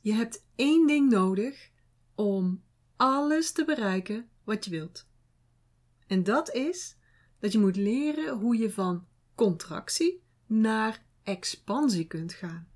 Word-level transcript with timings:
Je 0.00 0.12
hebt 0.12 0.44
één 0.54 0.86
ding 0.86 1.10
nodig 1.10 1.70
om 2.14 2.62
alles 2.96 3.52
te 3.52 3.64
bereiken 3.64 4.28
wat 4.44 4.64
je 4.64 4.70
wilt. 4.70 5.06
En 6.06 6.22
dat 6.22 6.54
is 6.54 6.96
dat 7.38 7.52
je 7.52 7.58
moet 7.58 7.76
leren 7.76 8.38
hoe 8.38 8.56
je 8.56 8.70
van 8.70 9.06
contractie 9.34 10.22
naar 10.46 11.04
expansie 11.22 12.06
kunt 12.06 12.32
gaan. 12.32 12.68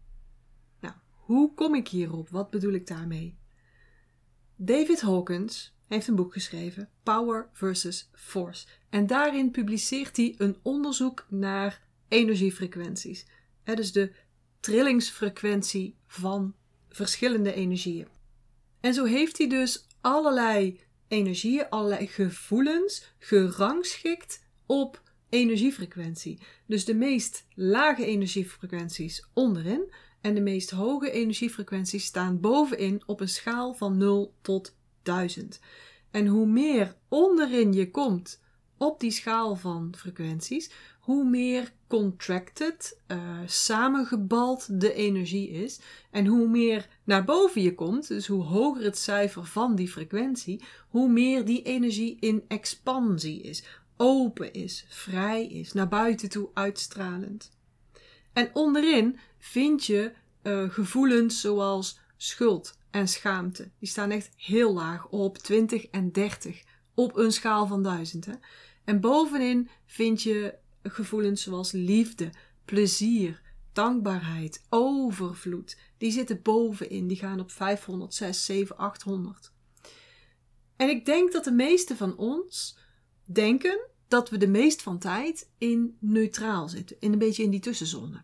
Nou, 0.80 0.94
hoe 1.10 1.54
kom 1.54 1.74
ik 1.74 1.88
hierop? 1.88 2.28
Wat 2.28 2.50
bedoel 2.50 2.72
ik 2.72 2.86
daarmee? 2.86 3.38
David 4.56 5.00
Hawkins 5.00 5.74
heeft 5.86 6.06
een 6.08 6.14
boek 6.14 6.32
geschreven, 6.32 6.90
Power 7.02 7.48
versus 7.52 8.10
Force. 8.12 8.66
En 8.88 9.06
daarin 9.06 9.50
publiceert 9.50 10.16
hij 10.16 10.34
een 10.38 10.56
onderzoek 10.62 11.26
naar 11.28 11.82
energiefrequenties. 12.08 13.26
Het 13.62 13.76
dus 13.76 13.92
de 13.92 14.12
trillingsfrequentie 14.60 15.96
van 16.06 16.54
verschillende 16.94 17.52
energieën. 17.52 18.08
En 18.80 18.94
zo 18.94 19.04
heeft 19.04 19.38
hij 19.38 19.48
dus 19.48 19.86
allerlei 20.00 20.80
energieën, 21.08 21.68
allerlei 21.68 22.06
gevoelens 22.06 23.14
gerangschikt 23.18 24.44
op 24.66 25.02
energiefrequentie. 25.28 26.38
Dus 26.66 26.84
de 26.84 26.94
meest 26.94 27.46
lage 27.54 28.04
energiefrequenties 28.04 29.28
onderin 29.32 29.92
en 30.20 30.34
de 30.34 30.40
meest 30.40 30.70
hoge 30.70 31.10
energiefrequenties 31.10 32.04
staan 32.04 32.40
bovenin 32.40 33.02
op 33.06 33.20
een 33.20 33.28
schaal 33.28 33.74
van 33.74 33.96
0 33.96 34.34
tot 34.42 34.76
1000. 35.02 35.60
En 36.10 36.26
hoe 36.26 36.46
meer 36.46 36.96
onderin 37.08 37.72
je 37.72 37.90
komt 37.90 38.42
op 38.78 39.00
die 39.00 39.10
schaal 39.10 39.56
van 39.56 39.94
frequenties, 39.96 40.70
hoe 41.00 41.24
meer 41.24 41.72
contracted, 41.94 42.98
uh, 43.08 43.18
samengebald 43.46 44.80
de 44.80 44.92
energie 44.92 45.50
is. 45.50 45.80
En 46.10 46.26
hoe 46.26 46.48
meer 46.48 46.88
naar 47.04 47.24
boven 47.24 47.62
je 47.62 47.74
komt, 47.74 48.08
dus 48.08 48.26
hoe 48.26 48.42
hoger 48.42 48.84
het 48.84 48.98
cijfer 48.98 49.44
van 49.44 49.74
die 49.74 49.88
frequentie, 49.88 50.62
hoe 50.88 51.08
meer 51.08 51.44
die 51.44 51.62
energie 51.62 52.16
in 52.20 52.44
expansie 52.48 53.40
is, 53.42 53.64
open 53.96 54.52
is, 54.52 54.86
vrij 54.88 55.46
is, 55.46 55.72
naar 55.72 55.88
buiten 55.88 56.28
toe 56.28 56.50
uitstralend. 56.54 57.50
En 58.32 58.50
onderin 58.52 59.18
vind 59.38 59.84
je 59.84 60.12
uh, 60.42 60.70
gevoelens 60.70 61.40
zoals 61.40 61.98
schuld 62.16 62.78
en 62.90 63.08
schaamte. 63.08 63.70
Die 63.78 63.88
staan 63.88 64.10
echt 64.10 64.30
heel 64.36 64.72
laag 64.72 65.08
op 65.08 65.38
20 65.38 65.86
en 65.86 66.12
30 66.12 66.62
op 66.94 67.16
een 67.16 67.32
schaal 67.32 67.66
van 67.66 67.82
1000. 67.82 68.26
Hè? 68.26 68.32
En 68.84 69.00
bovenin 69.00 69.68
vind 69.86 70.22
je 70.22 70.62
gevoelens 70.90 71.42
zoals 71.42 71.72
liefde, 71.72 72.30
plezier, 72.64 73.42
dankbaarheid, 73.72 74.64
overvloed. 74.68 75.76
Die 75.98 76.10
zitten 76.10 76.42
bovenin, 76.42 77.06
die 77.06 77.16
gaan 77.16 77.40
op 77.40 77.50
500, 77.50 78.14
6, 78.14 78.44
7, 78.44 78.76
800. 78.76 79.52
En 80.76 80.88
ik 80.88 81.04
denk 81.04 81.32
dat 81.32 81.44
de 81.44 81.52
meeste 81.52 81.96
van 81.96 82.16
ons 82.16 82.78
denken 83.24 83.78
dat 84.08 84.30
we 84.30 84.36
de 84.36 84.48
meest 84.48 84.82
van 84.82 84.98
tijd 84.98 85.50
in 85.58 85.96
neutraal 86.00 86.68
zitten, 86.68 86.96
in 87.00 87.12
een 87.12 87.18
beetje 87.18 87.42
in 87.42 87.50
die 87.50 87.60
tussenzone. 87.60 88.22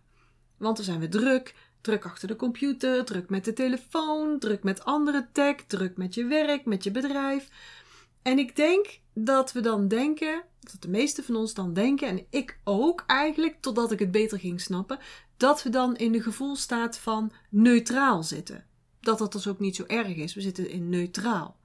Want 0.56 0.76
dan 0.76 0.84
zijn 0.84 1.00
we 1.00 1.08
druk, 1.08 1.54
druk 1.80 2.04
achter 2.04 2.28
de 2.28 2.36
computer, 2.36 3.04
druk 3.04 3.30
met 3.30 3.44
de 3.44 3.52
telefoon, 3.52 4.38
druk 4.38 4.62
met 4.62 4.84
andere 4.84 5.28
tech, 5.32 5.56
druk 5.66 5.96
met 5.96 6.14
je 6.14 6.24
werk, 6.24 6.64
met 6.64 6.84
je 6.84 6.90
bedrijf. 6.90 7.48
En 8.22 8.38
ik 8.38 8.56
denk 8.56 9.00
dat 9.14 9.52
we 9.52 9.60
dan 9.60 9.88
denken, 9.88 10.44
dat 10.60 10.82
de 10.82 10.88
meeste 10.88 11.22
van 11.22 11.36
ons 11.36 11.54
dan 11.54 11.72
denken, 11.72 12.08
en 12.08 12.26
ik 12.30 12.60
ook 12.64 13.04
eigenlijk, 13.06 13.56
totdat 13.60 13.92
ik 13.92 13.98
het 13.98 14.10
beter 14.10 14.38
ging 14.38 14.60
snappen, 14.60 14.98
dat 15.36 15.62
we 15.62 15.68
dan 15.68 15.96
in 15.96 16.12
de 16.12 16.22
gevoelstaat 16.22 16.98
van 16.98 17.32
neutraal 17.48 18.22
zitten. 18.22 18.64
Dat 19.00 19.18
dat 19.18 19.32
dus 19.32 19.46
ook 19.46 19.58
niet 19.58 19.76
zo 19.76 19.84
erg 19.86 20.16
is. 20.16 20.34
We 20.34 20.40
zitten 20.40 20.70
in 20.70 20.88
neutraal. 20.88 21.58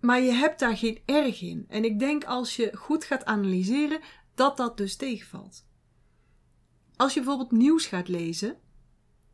Maar 0.00 0.20
je 0.20 0.32
hebt 0.32 0.58
daar 0.58 0.76
geen 0.76 0.98
erg 1.04 1.42
in. 1.42 1.64
En 1.68 1.84
ik 1.84 1.98
denk 1.98 2.24
als 2.24 2.56
je 2.56 2.76
goed 2.76 3.04
gaat 3.04 3.24
analyseren, 3.24 4.00
dat 4.34 4.56
dat 4.56 4.76
dus 4.76 4.96
tegenvalt. 4.96 5.64
Als 6.96 7.14
je 7.14 7.20
bijvoorbeeld 7.20 7.52
nieuws 7.52 7.86
gaat 7.86 8.08
lezen, 8.08 8.56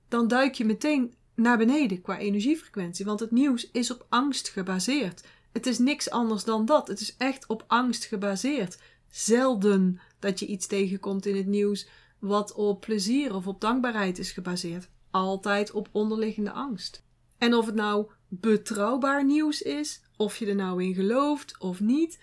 dan 0.09 0.29
duik 0.29 0.55
je 0.55 0.65
meteen 0.65 1.15
naar 1.35 1.59
beneden 1.59 2.01
qua 2.01 2.19
energiefrequentie. 2.19 3.05
Want 3.05 3.21
het 3.21 3.31
nieuws 3.31 3.71
is 3.71 3.91
op 3.91 4.07
angst 4.09 4.49
gebaseerd. 4.49 5.25
Het 5.53 5.67
is 5.67 5.79
niks 5.79 6.11
anders 6.11 6.45
dan 6.45 6.65
dat. 6.65 6.89
Het 6.89 7.01
is 7.01 7.17
echt 7.17 7.47
op 7.47 7.65
angst 7.67 8.05
gebaseerd. 8.05 8.79
Zelden 9.11 10.01
dat 10.19 10.39
je 10.39 10.47
iets 10.47 10.67
tegenkomt 10.67 11.27
in 11.27 11.37
het 11.37 11.47
nieuws 11.47 11.89
wat 12.19 12.53
op 12.53 12.81
plezier 12.81 13.35
of 13.35 13.47
op 13.47 13.61
dankbaarheid 13.61 14.19
is 14.19 14.33
gebaseerd. 14.33 14.89
Altijd 15.11 15.71
op 15.71 15.89
onderliggende 15.93 16.53
angst. 16.53 17.03
En 17.39 17.55
of 17.55 17.67
het 17.67 17.75
nou 17.75 18.11
betrouwbaar 18.29 19.25
nieuws 19.25 19.63
is, 19.63 20.03
of 20.17 20.37
je 20.37 20.47
er 20.47 20.55
nou 20.55 20.85
in 20.85 20.95
gelooft 20.95 21.59
of 21.59 21.81
niet, 21.81 22.19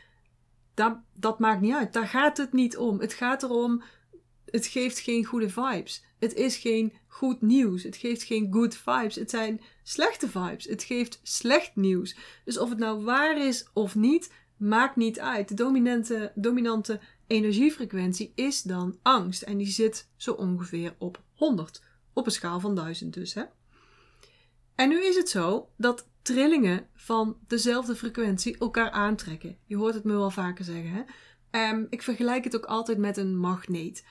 dat, 0.73 0.97
dat 1.13 1.39
maakt 1.39 1.61
niet 1.61 1.73
uit. 1.73 1.93
Daar 1.93 2.07
gaat 2.07 2.37
het 2.37 2.53
niet 2.53 2.77
om. 2.77 2.99
Het 2.99 3.13
gaat 3.13 3.43
erom, 3.43 3.83
het 4.51 4.67
geeft 4.67 4.99
geen 4.99 5.25
goede 5.25 5.49
vibes. 5.49 6.03
Het 6.19 6.33
is 6.33 6.57
geen 6.57 6.93
goed 7.07 7.41
nieuws. 7.41 7.83
Het 7.83 7.95
geeft 7.95 8.23
geen 8.23 8.53
good 8.53 8.75
vibes. 8.75 9.15
Het 9.15 9.29
zijn 9.29 9.61
slechte 9.83 10.29
vibes. 10.29 10.65
Het 10.65 10.83
geeft 10.83 11.19
slecht 11.23 11.75
nieuws. 11.75 12.15
Dus 12.45 12.57
of 12.57 12.69
het 12.69 12.77
nou 12.77 13.03
waar 13.03 13.45
is 13.45 13.69
of 13.73 13.95
niet, 13.95 14.31
maakt 14.57 14.95
niet 14.95 15.19
uit. 15.19 15.47
De 15.47 15.53
dominante, 15.53 16.31
dominante 16.35 16.99
energiefrequentie 17.27 18.31
is 18.35 18.61
dan 18.61 18.99
angst. 19.01 19.41
En 19.41 19.57
die 19.57 19.67
zit 19.67 20.09
zo 20.15 20.31
ongeveer 20.31 20.95
op 20.97 21.23
100. 21.33 21.81
Op 22.13 22.25
een 22.25 22.31
schaal 22.31 22.59
van 22.59 22.75
1000 22.75 23.13
dus. 23.13 23.33
Hè? 23.33 23.43
En 24.75 24.89
nu 24.89 25.05
is 25.05 25.15
het 25.15 25.29
zo 25.29 25.69
dat 25.77 26.07
trillingen 26.21 26.87
van 26.95 27.37
dezelfde 27.47 27.95
frequentie 27.95 28.57
elkaar 28.57 28.91
aantrekken. 28.91 29.57
Je 29.65 29.75
hoort 29.75 29.93
het 29.93 30.03
me 30.03 30.13
wel 30.13 30.31
vaker 30.31 30.65
zeggen. 30.65 30.91
Hè? 30.91 31.03
Um, 31.51 31.87
ik 31.89 32.01
vergelijk 32.01 32.43
het 32.43 32.55
ook 32.55 32.65
altijd 32.65 32.97
met 32.97 33.17
een 33.17 33.37
magneet. 33.37 34.05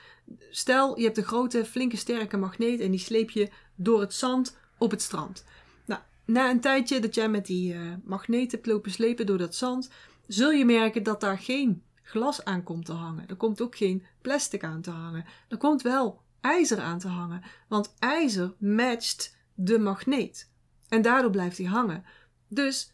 Stel, 0.49 0.97
je 0.97 1.03
hebt 1.03 1.17
een 1.17 1.23
grote, 1.23 1.65
flinke, 1.65 1.97
sterke 1.97 2.37
magneet 2.37 2.79
en 2.79 2.91
die 2.91 2.99
sleep 2.99 3.29
je 3.29 3.49
door 3.75 3.99
het 3.99 4.13
zand 4.13 4.57
op 4.77 4.91
het 4.91 5.01
strand. 5.01 5.43
Nou, 5.85 6.01
na 6.25 6.49
een 6.49 6.59
tijdje 6.59 6.99
dat 6.99 7.15
jij 7.15 7.29
met 7.29 7.45
die 7.45 7.73
uh, 7.73 7.93
magneet 8.03 8.51
hebt 8.51 8.65
lopen 8.65 8.91
slepen 8.91 9.25
door 9.25 9.37
dat 9.37 9.55
zand, 9.55 9.89
zul 10.27 10.51
je 10.51 10.65
merken 10.65 11.03
dat 11.03 11.21
daar 11.21 11.39
geen 11.39 11.83
glas 12.03 12.45
aan 12.45 12.63
komt 12.63 12.85
te 12.85 12.93
hangen. 12.93 13.27
Er 13.27 13.35
komt 13.35 13.61
ook 13.61 13.75
geen 13.75 14.03
plastic 14.21 14.63
aan 14.63 14.81
te 14.81 14.91
hangen. 14.91 15.25
Er 15.49 15.57
komt 15.57 15.81
wel 15.81 16.21
ijzer 16.41 16.79
aan 16.79 16.99
te 16.99 17.07
hangen, 17.07 17.43
want 17.67 17.93
ijzer 17.99 18.53
matcht 18.59 19.37
de 19.55 19.79
magneet. 19.79 20.49
En 20.87 21.01
daardoor 21.01 21.31
blijft 21.31 21.57
hij 21.57 21.67
hangen. 21.67 22.03
Dus 22.47 22.93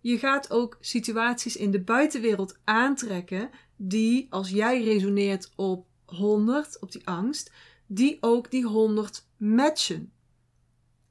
je 0.00 0.18
gaat 0.18 0.50
ook 0.50 0.76
situaties 0.80 1.56
in 1.56 1.70
de 1.70 1.80
buitenwereld 1.80 2.58
aantrekken 2.64 3.50
die, 3.76 4.26
als 4.30 4.50
jij 4.50 4.82
resoneert 4.82 5.52
op 5.56 5.86
100, 6.16 6.80
op 6.80 6.92
die 6.92 7.06
angst, 7.06 7.52
die 7.86 8.16
ook 8.20 8.50
die 8.50 8.64
100 8.64 9.26
matchen. 9.36 10.12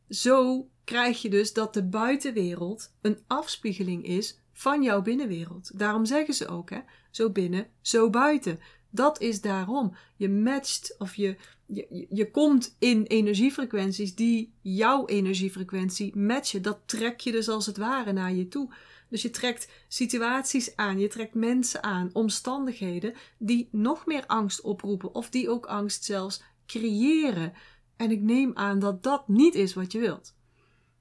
Zo 0.10 0.68
krijg 0.84 1.22
je 1.22 1.30
dus 1.30 1.54
dat 1.54 1.74
de 1.74 1.84
buitenwereld 1.84 2.94
een 3.02 3.18
afspiegeling 3.28 4.06
is 4.06 4.40
van 4.54 4.84
jouw 4.84 5.02
binnenwereld. 5.02 5.80
Daarom 5.80 6.06
zeggen 6.06 6.34
ze 6.34 6.48
ook, 6.48 6.70
hè, 6.70 6.80
zo 7.12 7.30
binnen, 7.30 7.68
zo 7.82 8.10
buiten. 8.10 8.60
Dat 8.90 9.22
is 9.22 9.42
daarom. 9.42 9.96
Je 10.16 10.30
matcht 10.30 10.96
of 10.98 11.16
je, 11.16 11.36
je, 11.66 12.06
je 12.10 12.32
komt 12.32 12.76
in 12.80 13.04
energiefrequenties 13.04 14.16
die 14.16 14.54
jouw 14.62 15.06
energiefrequentie 15.06 16.18
matchen. 16.18 16.62
Dat 16.62 16.80
trek 16.86 17.20
je 17.20 17.32
dus 17.32 17.50
als 17.50 17.66
het 17.66 17.78
ware 17.78 18.12
naar 18.12 18.34
je 18.34 18.48
toe. 18.48 18.74
Dus 19.14 19.22
je 19.22 19.30
trekt 19.30 19.68
situaties 19.88 20.76
aan, 20.76 21.00
je 21.00 21.08
trekt 21.08 21.34
mensen 21.34 21.84
aan, 21.84 22.10
omstandigheden 22.14 23.14
die 23.38 23.70
nog 23.72 24.06
meer 24.06 24.26
angst 24.26 24.62
oproepen 24.62 25.16
of 25.16 25.30
die 25.30 25.50
ook 25.50 25.66
angst 25.66 26.04
zelfs 26.04 26.44
creëren. 26.66 27.54
En 27.96 28.12
ik 28.12 28.22
neem 28.22 28.52
aan 28.54 28.80
dat 28.80 29.04
dat 29.04 29.28
niet 29.28 29.56
is 29.56 29.74
wat 29.74 29.92
je 29.92 30.00
wilt. 30.00 30.36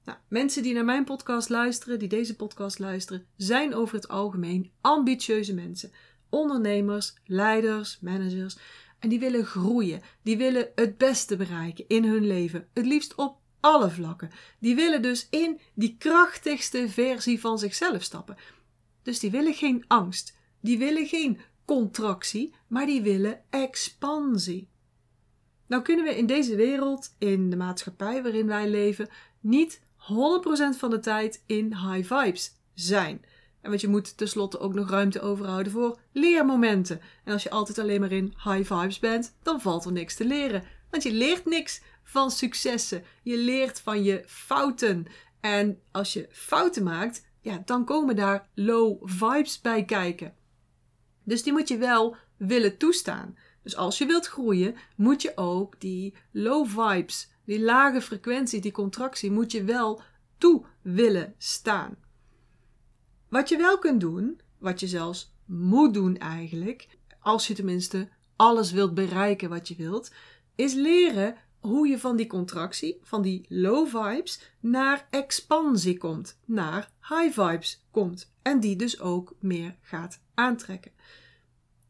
Nou, 0.03 0.17
mensen 0.27 0.63
die 0.63 0.73
naar 0.73 0.85
mijn 0.85 1.03
podcast 1.03 1.49
luisteren, 1.49 1.99
die 1.99 2.07
deze 2.07 2.35
podcast 2.35 2.79
luisteren, 2.79 3.25
zijn 3.37 3.75
over 3.75 3.95
het 3.95 4.07
algemeen 4.07 4.71
ambitieuze 4.81 5.53
mensen. 5.53 5.91
Ondernemers, 6.29 7.13
leiders, 7.25 7.99
managers. 8.01 8.57
En 8.99 9.09
die 9.09 9.19
willen 9.19 9.45
groeien. 9.45 10.01
Die 10.21 10.37
willen 10.37 10.69
het 10.75 10.97
beste 10.97 11.35
bereiken 11.35 11.85
in 11.87 12.05
hun 12.05 12.27
leven. 12.27 12.67
Het 12.73 12.85
liefst 12.85 13.15
op 13.15 13.37
alle 13.63 13.89
vlakken. 13.89 14.31
Die 14.59 14.75
willen 14.75 15.01
dus 15.01 15.27
in 15.29 15.59
die 15.73 15.95
krachtigste 15.97 16.89
versie 16.89 17.39
van 17.39 17.59
zichzelf 17.59 18.03
stappen. 18.03 18.37
Dus 19.03 19.19
die 19.19 19.31
willen 19.31 19.53
geen 19.53 19.85
angst. 19.87 20.37
Die 20.61 20.77
willen 20.77 21.07
geen 21.07 21.39
contractie, 21.65 22.53
maar 22.67 22.85
die 22.85 23.01
willen 23.01 23.41
expansie. 23.49 24.69
Nou 25.67 25.81
kunnen 25.81 26.05
we 26.05 26.17
in 26.17 26.25
deze 26.25 26.55
wereld, 26.55 27.15
in 27.17 27.49
de 27.49 27.55
maatschappij 27.55 28.23
waarin 28.23 28.47
wij 28.47 28.69
leven, 28.69 29.09
niet 29.39 29.79
100% 29.79 29.83
van 30.77 30.89
de 30.89 30.99
tijd 30.99 31.43
in 31.45 31.65
high 31.65 32.13
vibes 32.13 32.51
zijn. 32.73 33.25
En 33.61 33.69
want 33.69 33.81
je 33.81 33.87
moet 33.87 34.17
tenslotte 34.17 34.59
ook 34.59 34.73
nog 34.73 34.89
ruimte 34.89 35.21
overhouden 35.21 35.71
voor 35.71 35.99
leermomenten. 36.11 37.01
En 37.23 37.33
als 37.33 37.43
je 37.43 37.49
altijd 37.49 37.79
alleen 37.79 37.99
maar 37.99 38.11
in 38.11 38.33
high 38.43 38.73
vibes 38.73 38.99
bent, 38.99 39.35
dan 39.43 39.61
valt 39.61 39.85
er 39.85 39.91
niks 39.91 40.15
te 40.15 40.25
leren. 40.25 40.63
Want 40.89 41.03
je 41.03 41.11
leert 41.11 41.45
niks 41.45 41.81
van 42.13 42.31
successen. 42.31 43.03
Je 43.23 43.37
leert 43.37 43.79
van 43.81 44.03
je 44.03 44.23
fouten. 44.25 45.05
En 45.39 45.81
als 45.91 46.13
je 46.13 46.27
fouten 46.31 46.83
maakt, 46.83 47.25
ja, 47.41 47.61
dan 47.65 47.85
komen 47.85 48.15
daar 48.15 48.49
low 48.53 49.01
vibes 49.09 49.61
bij 49.61 49.85
kijken. 49.85 50.33
Dus 51.23 51.43
die 51.43 51.53
moet 51.53 51.67
je 51.67 51.77
wel 51.77 52.15
willen 52.37 52.77
toestaan. 52.77 53.37
Dus 53.63 53.75
als 53.75 53.97
je 53.97 54.05
wilt 54.05 54.27
groeien, 54.27 54.75
moet 54.95 55.21
je 55.21 55.37
ook 55.37 55.79
die 55.79 56.13
low 56.31 56.67
vibes, 56.67 57.29
die 57.45 57.61
lage 57.61 58.01
frequentie, 58.01 58.61
die 58.61 58.71
contractie, 58.71 59.31
moet 59.31 59.51
je 59.51 59.63
wel 59.63 60.01
toe 60.37 60.65
willen 60.81 61.35
staan. 61.37 61.95
Wat 63.29 63.49
je 63.49 63.57
wel 63.57 63.77
kunt 63.77 64.01
doen, 64.01 64.41
wat 64.59 64.79
je 64.79 64.87
zelfs 64.87 65.33
moet 65.45 65.93
doen 65.93 66.17
eigenlijk, 66.17 66.87
als 67.19 67.47
je 67.47 67.53
tenminste 67.53 68.09
alles 68.35 68.71
wilt 68.71 68.93
bereiken 68.93 69.49
wat 69.49 69.67
je 69.67 69.75
wilt, 69.75 70.11
is 70.55 70.73
leren 70.73 71.35
hoe 71.63 71.87
je 71.87 71.99
van 71.99 72.15
die 72.15 72.27
contractie, 72.27 72.99
van 73.03 73.21
die 73.21 73.45
low 73.49 73.87
vibes, 73.87 74.53
naar 74.59 75.07
expansie 75.09 75.97
komt, 75.97 76.39
naar 76.45 76.91
high 77.01 77.39
vibes 77.39 77.85
komt. 77.91 78.33
En 78.41 78.59
die 78.59 78.75
dus 78.75 78.99
ook 78.99 79.35
meer 79.39 79.75
gaat 79.81 80.21
aantrekken. 80.33 80.91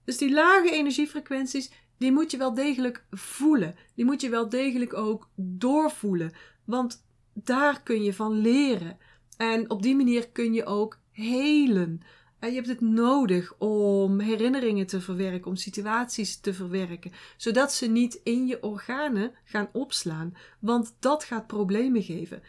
Dus 0.04 0.18
die 0.18 0.34
lage 0.34 0.72
energiefrequenties, 0.72 1.72
die 1.98 2.12
moet 2.12 2.32
je 2.32 2.38
wel 2.38 2.54
degelijk 2.54 3.06
voelen. 3.12 3.76
Die 3.96 4.06
moet 4.06 4.22
je 4.22 4.30
wel 4.30 4.50
degelijk 4.50 4.94
ook 4.94 5.30
doorvoelen. 5.36 6.32
Want 6.66 7.06
daar 7.34 7.84
kun 7.84 8.04
je 8.04 8.14
van 8.14 8.32
leren. 8.32 8.98
En 9.38 9.70
op 9.70 9.82
die 9.82 9.96
manier 9.96 10.30
kun 10.30 10.54
je 10.54 10.66
ook 10.66 11.00
helen. 11.12 12.02
En 12.44 12.50
je 12.50 12.56
hebt 12.56 12.68
het 12.68 12.82
nodig 12.82 13.54
om 13.58 14.20
herinneringen 14.20 14.86
te 14.86 15.02
verwerken, 15.02 15.50
om 15.50 15.56
situaties 15.56 16.38
te 16.40 16.54
verwerken, 16.54 17.12
zodat 17.38 17.74
ze 17.74 17.88
niet 17.88 18.20
in 18.24 18.48
je 18.48 18.64
organen 18.64 19.32
gaan 19.44 19.70
opslaan, 19.72 20.36
want 20.60 20.96
dat 21.00 21.24
gaat 21.24 21.48
problemen 21.48 22.04
geven. 22.04 22.42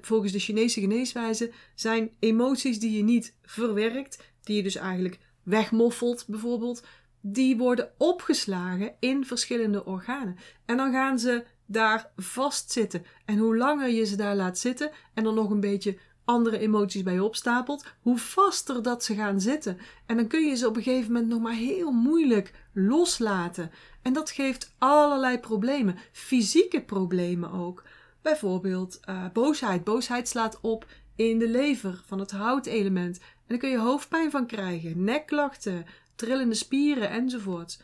Volgens 0.00 0.32
de 0.32 0.38
Chinese 0.38 0.80
geneeswijze 0.80 1.52
zijn 1.74 2.10
emoties 2.18 2.80
die 2.80 2.96
je 2.96 3.02
niet 3.02 3.36
verwerkt, 3.42 4.22
die 4.42 4.56
je 4.56 4.62
dus 4.62 4.76
eigenlijk 4.76 5.18
wegmoffelt 5.42 6.24
bijvoorbeeld, 6.26 6.84
die 7.20 7.56
worden 7.56 7.92
opgeslagen 7.98 8.94
in 9.00 9.26
verschillende 9.26 9.84
organen. 9.84 10.36
En 10.64 10.76
dan 10.76 10.92
gaan 10.92 11.18
ze 11.18 11.44
daar 11.66 12.10
vastzitten. 12.16 13.04
En 13.24 13.38
hoe 13.38 13.56
langer 13.56 13.88
je 13.88 14.04
ze 14.04 14.16
daar 14.16 14.36
laat 14.36 14.58
zitten 14.58 14.90
en 15.14 15.24
dan 15.24 15.34
nog 15.34 15.50
een 15.50 15.60
beetje 15.60 15.98
andere 16.24 16.58
emoties 16.58 17.02
bij 17.02 17.14
je 17.14 17.24
opstapelt, 17.24 17.86
hoe 18.00 18.18
vaster 18.18 18.82
dat 18.82 19.04
ze 19.04 19.14
gaan 19.14 19.40
zitten. 19.40 19.78
En 20.06 20.16
dan 20.16 20.26
kun 20.26 20.46
je 20.46 20.54
ze 20.54 20.68
op 20.68 20.76
een 20.76 20.82
gegeven 20.82 21.12
moment 21.12 21.30
nog 21.30 21.40
maar 21.40 21.54
heel 21.54 21.92
moeilijk 21.92 22.54
loslaten. 22.72 23.70
En 24.02 24.12
dat 24.12 24.30
geeft 24.30 24.74
allerlei 24.78 25.38
problemen, 25.38 25.96
fysieke 26.12 26.82
problemen 26.82 27.52
ook. 27.52 27.84
Bijvoorbeeld 28.22 29.00
uh, 29.08 29.24
boosheid. 29.32 29.84
Boosheid 29.84 30.28
slaat 30.28 30.58
op 30.60 30.86
in 31.16 31.38
de 31.38 31.48
lever 31.48 32.02
van 32.06 32.18
het 32.18 32.30
houtelement. 32.30 33.18
En 33.18 33.44
dan 33.46 33.58
kun 33.58 33.68
je 33.68 33.78
hoofdpijn 33.78 34.30
van 34.30 34.46
krijgen, 34.46 35.04
nekklachten, 35.04 35.84
trillende 36.14 36.54
spieren 36.54 37.10
enzovoort. 37.10 37.80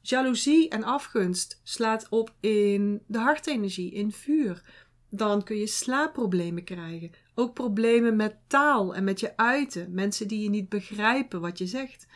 Jaloezie 0.00 0.68
en 0.68 0.84
afgunst 0.84 1.60
slaat 1.62 2.06
op 2.10 2.32
in 2.40 3.02
de 3.06 3.18
hartenergie, 3.18 3.92
in 3.92 4.12
vuur. 4.12 4.62
Dan 5.10 5.42
kun 5.42 5.56
je 5.56 5.66
slaapproblemen 5.66 6.64
krijgen. 6.64 7.10
Ook 7.34 7.54
problemen 7.54 8.16
met 8.16 8.36
taal 8.46 8.94
en 8.94 9.04
met 9.04 9.20
je 9.20 9.36
uiten. 9.36 9.94
Mensen 9.94 10.28
die 10.28 10.42
je 10.42 10.50
niet 10.50 10.68
begrijpen 10.68 11.40
wat 11.40 11.58
je 11.58 11.66
zegt. 11.66 12.06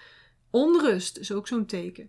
Onrust 0.50 1.19
is 1.19 1.32
ook 1.32 1.49
zo'n 1.49 1.67
teken. 1.67 2.09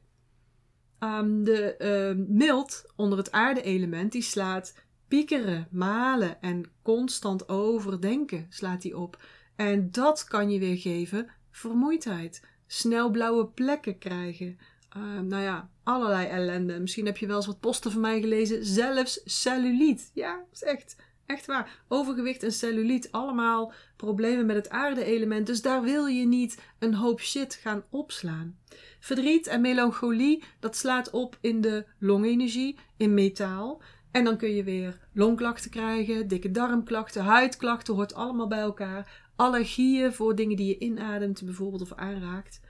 Um, 1.00 1.44
de 1.44 1.76
uh, 2.18 2.26
mild 2.28 2.84
onder 2.96 3.18
het 3.18 3.32
aarde-element 3.32 4.12
die 4.12 4.22
slaat 4.22 4.74
piekeren, 5.08 5.68
malen 5.72 6.42
en 6.42 6.72
constant 6.82 7.50
overdenken 7.50 8.48
slaat 8.50 8.82
die 8.82 8.98
op. 8.98 9.24
En 9.56 9.92
dat 9.92 10.24
kan 10.24 10.50
je 10.50 10.60
weer 10.60 10.78
geven 10.78 11.30
vermoeidheid, 11.52 12.48
snel 12.68 13.10
blauwe 13.10 13.48
plekken 13.48 13.98
krijgen. 13.98 14.60
Uh, 14.98 15.20
nou 15.20 15.44
ja, 15.44 15.70
allerlei 15.84 16.28
ellende. 16.28 16.80
Misschien 16.80 17.06
heb 17.06 17.18
je 17.18 17.28
wel 17.28 17.36
eens 17.36 17.46
wat 17.46 17.60
posten 17.60 17.92
van 17.92 18.02
mij 18.02 18.20
gelezen. 18.20 18.66
Zelfs 18.66 19.22
celluliet. 19.26 20.12
Ja, 20.14 20.38
dat 20.38 20.48
is 20.52 20.64
echt 20.64 20.96
Echt 21.30 21.46
waar. 21.46 21.81
Overgewicht 21.88 22.44
en 22.44 22.52
celluliet, 22.52 23.12
allemaal 23.12 23.74
problemen 23.96 24.46
met 24.46 24.56
het 24.56 24.70
aarde-element. 24.70 25.48
Dus 25.48 25.62
daar 25.62 25.81
wil 25.81 26.06
je 26.06 26.26
niet 26.26 26.62
een 26.80 26.94
hoop 26.94 27.22
shit 27.22 27.54
gaan 27.54 27.84
opslaan. 27.90 28.58
Verdriet 29.00 29.48
en 29.48 29.62
melancholie, 29.62 30.44
dat 30.60 30.76
slaat 30.76 31.10
op 31.10 31.38
in 31.42 31.62
de 31.62 31.86
longenergie, 32.00 32.78
in 32.98 33.14
metaal. 33.14 33.81
En 34.12 34.24
dan 34.24 34.38
kun 34.38 34.50
je 34.50 34.64
weer 34.64 35.08
longklachten 35.14 35.72
krijgen, 35.72 36.28
dikke 36.28 36.52
darmklachten, 36.52 37.24
huidklachten, 37.24 37.94
hoort 37.94 38.14
allemaal 38.14 38.48
bij 38.48 38.60
elkaar. 38.60 39.30
Allergieën 39.36 40.14
voor 40.14 40.36
dingen 40.36 40.58
die 40.58 40.68
je 40.68 40.78
inademt 40.78 41.46
bijvoorbeeld 41.46 41.81
of 41.81 41.94
aanraakt. 41.94 42.62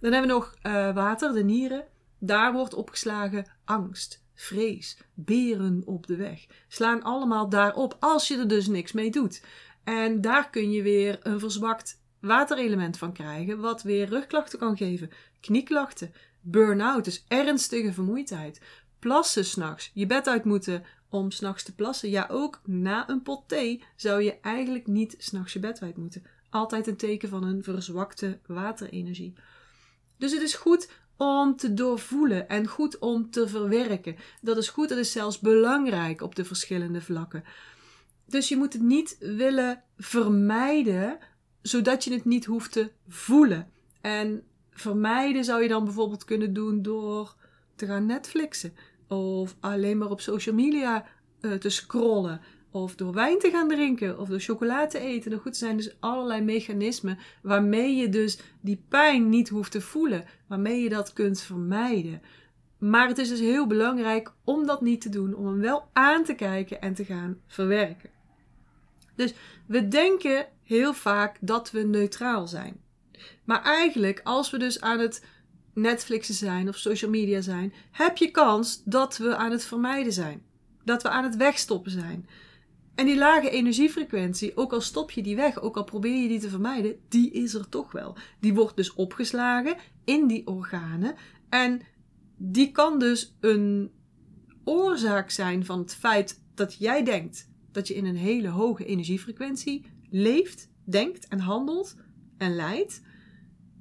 Dan 0.00 0.12
hebben 0.12 0.30
we 0.30 0.36
nog 0.36 0.54
uh, 0.62 0.94
water, 0.94 1.32
de 1.32 1.44
nieren. 1.44 1.84
Daar 2.18 2.52
wordt 2.52 2.74
opgeslagen 2.74 3.46
angst 3.64 4.21
vrees, 4.42 4.98
beren 5.14 5.82
op 5.84 6.06
de 6.06 6.16
weg. 6.16 6.46
Slaan 6.68 7.02
allemaal 7.02 7.48
daarop 7.48 7.96
als 8.00 8.28
je 8.28 8.38
er 8.38 8.48
dus 8.48 8.66
niks 8.66 8.92
mee 8.92 9.10
doet. 9.10 9.42
En 9.84 10.20
daar 10.20 10.50
kun 10.50 10.70
je 10.70 10.82
weer 10.82 11.18
een 11.22 11.40
verzwakt 11.40 12.00
waterelement 12.20 12.98
van 12.98 13.12
krijgen, 13.12 13.60
wat 13.60 13.82
weer 13.82 14.08
rugklachten 14.08 14.58
kan 14.58 14.76
geven, 14.76 15.10
knieklachten, 15.40 16.12
burn-out, 16.40 17.04
dus 17.04 17.24
ernstige 17.28 17.92
vermoeidheid. 17.92 18.60
Plassen 18.98 19.44
s'nachts, 19.44 19.90
je 19.94 20.06
bed 20.06 20.28
uit 20.28 20.44
moeten 20.44 20.84
om 21.08 21.30
s'nachts 21.30 21.62
te 21.62 21.74
plassen. 21.74 22.10
Ja, 22.10 22.26
ook 22.30 22.60
na 22.64 23.08
een 23.08 23.22
pot 23.22 23.48
thee 23.48 23.84
zou 23.96 24.22
je 24.22 24.40
eigenlijk 24.40 24.86
niet 24.86 25.14
s'nachts 25.18 25.52
je 25.52 25.58
bed 25.58 25.82
uit 25.82 25.96
moeten. 25.96 26.22
Altijd 26.50 26.86
een 26.86 26.96
teken 26.96 27.28
van 27.28 27.44
een 27.44 27.62
verzwakte 27.62 28.38
waterenergie. 28.46 29.34
Dus 30.18 30.32
het 30.32 30.42
is 30.42 30.54
goed 30.54 30.90
om 31.16 31.56
te 31.56 31.74
doorvoelen 31.74 32.48
en 32.48 32.66
goed 32.66 32.98
om 32.98 33.30
te 33.30 33.48
verwerken. 33.48 34.16
Dat 34.40 34.56
is 34.56 34.68
goed, 34.68 34.88
dat 34.88 34.98
is 34.98 35.12
zelfs 35.12 35.38
belangrijk 35.38 36.22
op 36.22 36.34
de 36.34 36.44
verschillende 36.44 37.00
vlakken. 37.00 37.44
Dus 38.26 38.48
je 38.48 38.56
moet 38.56 38.72
het 38.72 38.82
niet 38.82 39.16
willen 39.20 39.82
vermijden, 39.96 41.18
zodat 41.62 42.04
je 42.04 42.12
het 42.12 42.24
niet 42.24 42.44
hoeft 42.44 42.72
te 42.72 42.90
voelen. 43.08 43.70
En 44.00 44.42
vermijden 44.70 45.44
zou 45.44 45.62
je 45.62 45.68
dan 45.68 45.84
bijvoorbeeld 45.84 46.24
kunnen 46.24 46.52
doen 46.52 46.82
door 46.82 47.34
te 47.74 47.86
gaan 47.86 48.06
Netflixen. 48.06 48.74
Of 49.08 49.56
alleen 49.60 49.98
maar 49.98 50.10
op 50.10 50.20
social 50.20 50.54
media 50.54 51.06
uh, 51.40 51.52
te 51.52 51.68
scrollen. 51.68 52.40
Of 52.72 52.94
door 52.94 53.12
wijn 53.12 53.38
te 53.38 53.50
gaan 53.50 53.68
drinken. 53.68 54.18
Of 54.18 54.28
door 54.28 54.40
chocolade 54.40 54.86
te 54.86 54.98
eten. 54.98 55.30
Nou 55.30 55.42
goed, 55.42 55.56
zijn 55.56 55.76
dus 55.76 55.96
allerlei 56.00 56.40
mechanismen 56.40 57.18
waarmee 57.42 57.96
je 57.96 58.08
dus 58.08 58.38
die 58.60 58.84
pijn 58.88 59.28
niet 59.28 59.48
hoeft 59.48 59.72
te 59.72 59.80
voelen. 59.80 60.24
Waarmee 60.46 60.82
je 60.82 60.88
dat 60.88 61.12
kunt 61.12 61.40
vermijden. 61.40 62.22
Maar 62.78 63.08
het 63.08 63.18
is 63.18 63.28
dus 63.28 63.40
heel 63.40 63.66
belangrijk 63.66 64.32
om 64.44 64.66
dat 64.66 64.80
niet 64.80 65.00
te 65.00 65.08
doen. 65.08 65.34
Om 65.34 65.46
hem 65.46 65.60
wel 65.60 65.88
aan 65.92 66.24
te 66.24 66.34
kijken 66.34 66.80
en 66.80 66.94
te 66.94 67.04
gaan 67.04 67.40
verwerken. 67.46 68.10
Dus 69.14 69.34
we 69.66 69.88
denken 69.88 70.46
heel 70.62 70.94
vaak 70.94 71.36
dat 71.40 71.70
we 71.70 71.82
neutraal 71.82 72.46
zijn. 72.46 72.80
Maar 73.44 73.62
eigenlijk, 73.62 74.20
als 74.24 74.50
we 74.50 74.58
dus 74.58 74.80
aan 74.80 74.98
het 74.98 75.24
Netflixen 75.74 76.34
zijn 76.34 76.68
of 76.68 76.76
social 76.76 77.10
media 77.10 77.40
zijn, 77.40 77.72
heb 77.90 78.16
je 78.16 78.30
kans 78.30 78.82
dat 78.84 79.16
we 79.16 79.36
aan 79.36 79.50
het 79.50 79.64
vermijden 79.64 80.12
zijn. 80.12 80.42
Dat 80.84 81.02
we 81.02 81.08
aan 81.08 81.24
het 81.24 81.36
wegstoppen 81.36 81.90
zijn. 81.90 82.28
En 82.94 83.06
die 83.06 83.18
lage 83.18 83.50
energiefrequentie, 83.50 84.56
ook 84.56 84.72
al 84.72 84.80
stop 84.80 85.10
je 85.10 85.22
die 85.22 85.36
weg, 85.36 85.60
ook 85.60 85.76
al 85.76 85.84
probeer 85.84 86.22
je 86.22 86.28
die 86.28 86.40
te 86.40 86.48
vermijden, 86.48 86.96
die 87.08 87.30
is 87.30 87.54
er 87.54 87.68
toch 87.68 87.92
wel. 87.92 88.16
Die 88.40 88.54
wordt 88.54 88.76
dus 88.76 88.94
opgeslagen 88.94 89.76
in 90.04 90.26
die 90.26 90.46
organen. 90.46 91.14
En 91.48 91.80
die 92.36 92.72
kan 92.72 92.98
dus 92.98 93.36
een 93.40 93.90
oorzaak 94.64 95.30
zijn 95.30 95.64
van 95.64 95.78
het 95.78 95.94
feit 95.94 96.42
dat 96.54 96.74
jij 96.74 97.04
denkt 97.04 97.50
dat 97.72 97.88
je 97.88 97.94
in 97.94 98.04
een 98.04 98.16
hele 98.16 98.48
hoge 98.48 98.84
energiefrequentie 98.84 99.84
leeft, 100.10 100.70
denkt 100.84 101.28
en 101.28 101.38
handelt 101.38 101.96
en 102.38 102.54
leidt. 102.54 103.02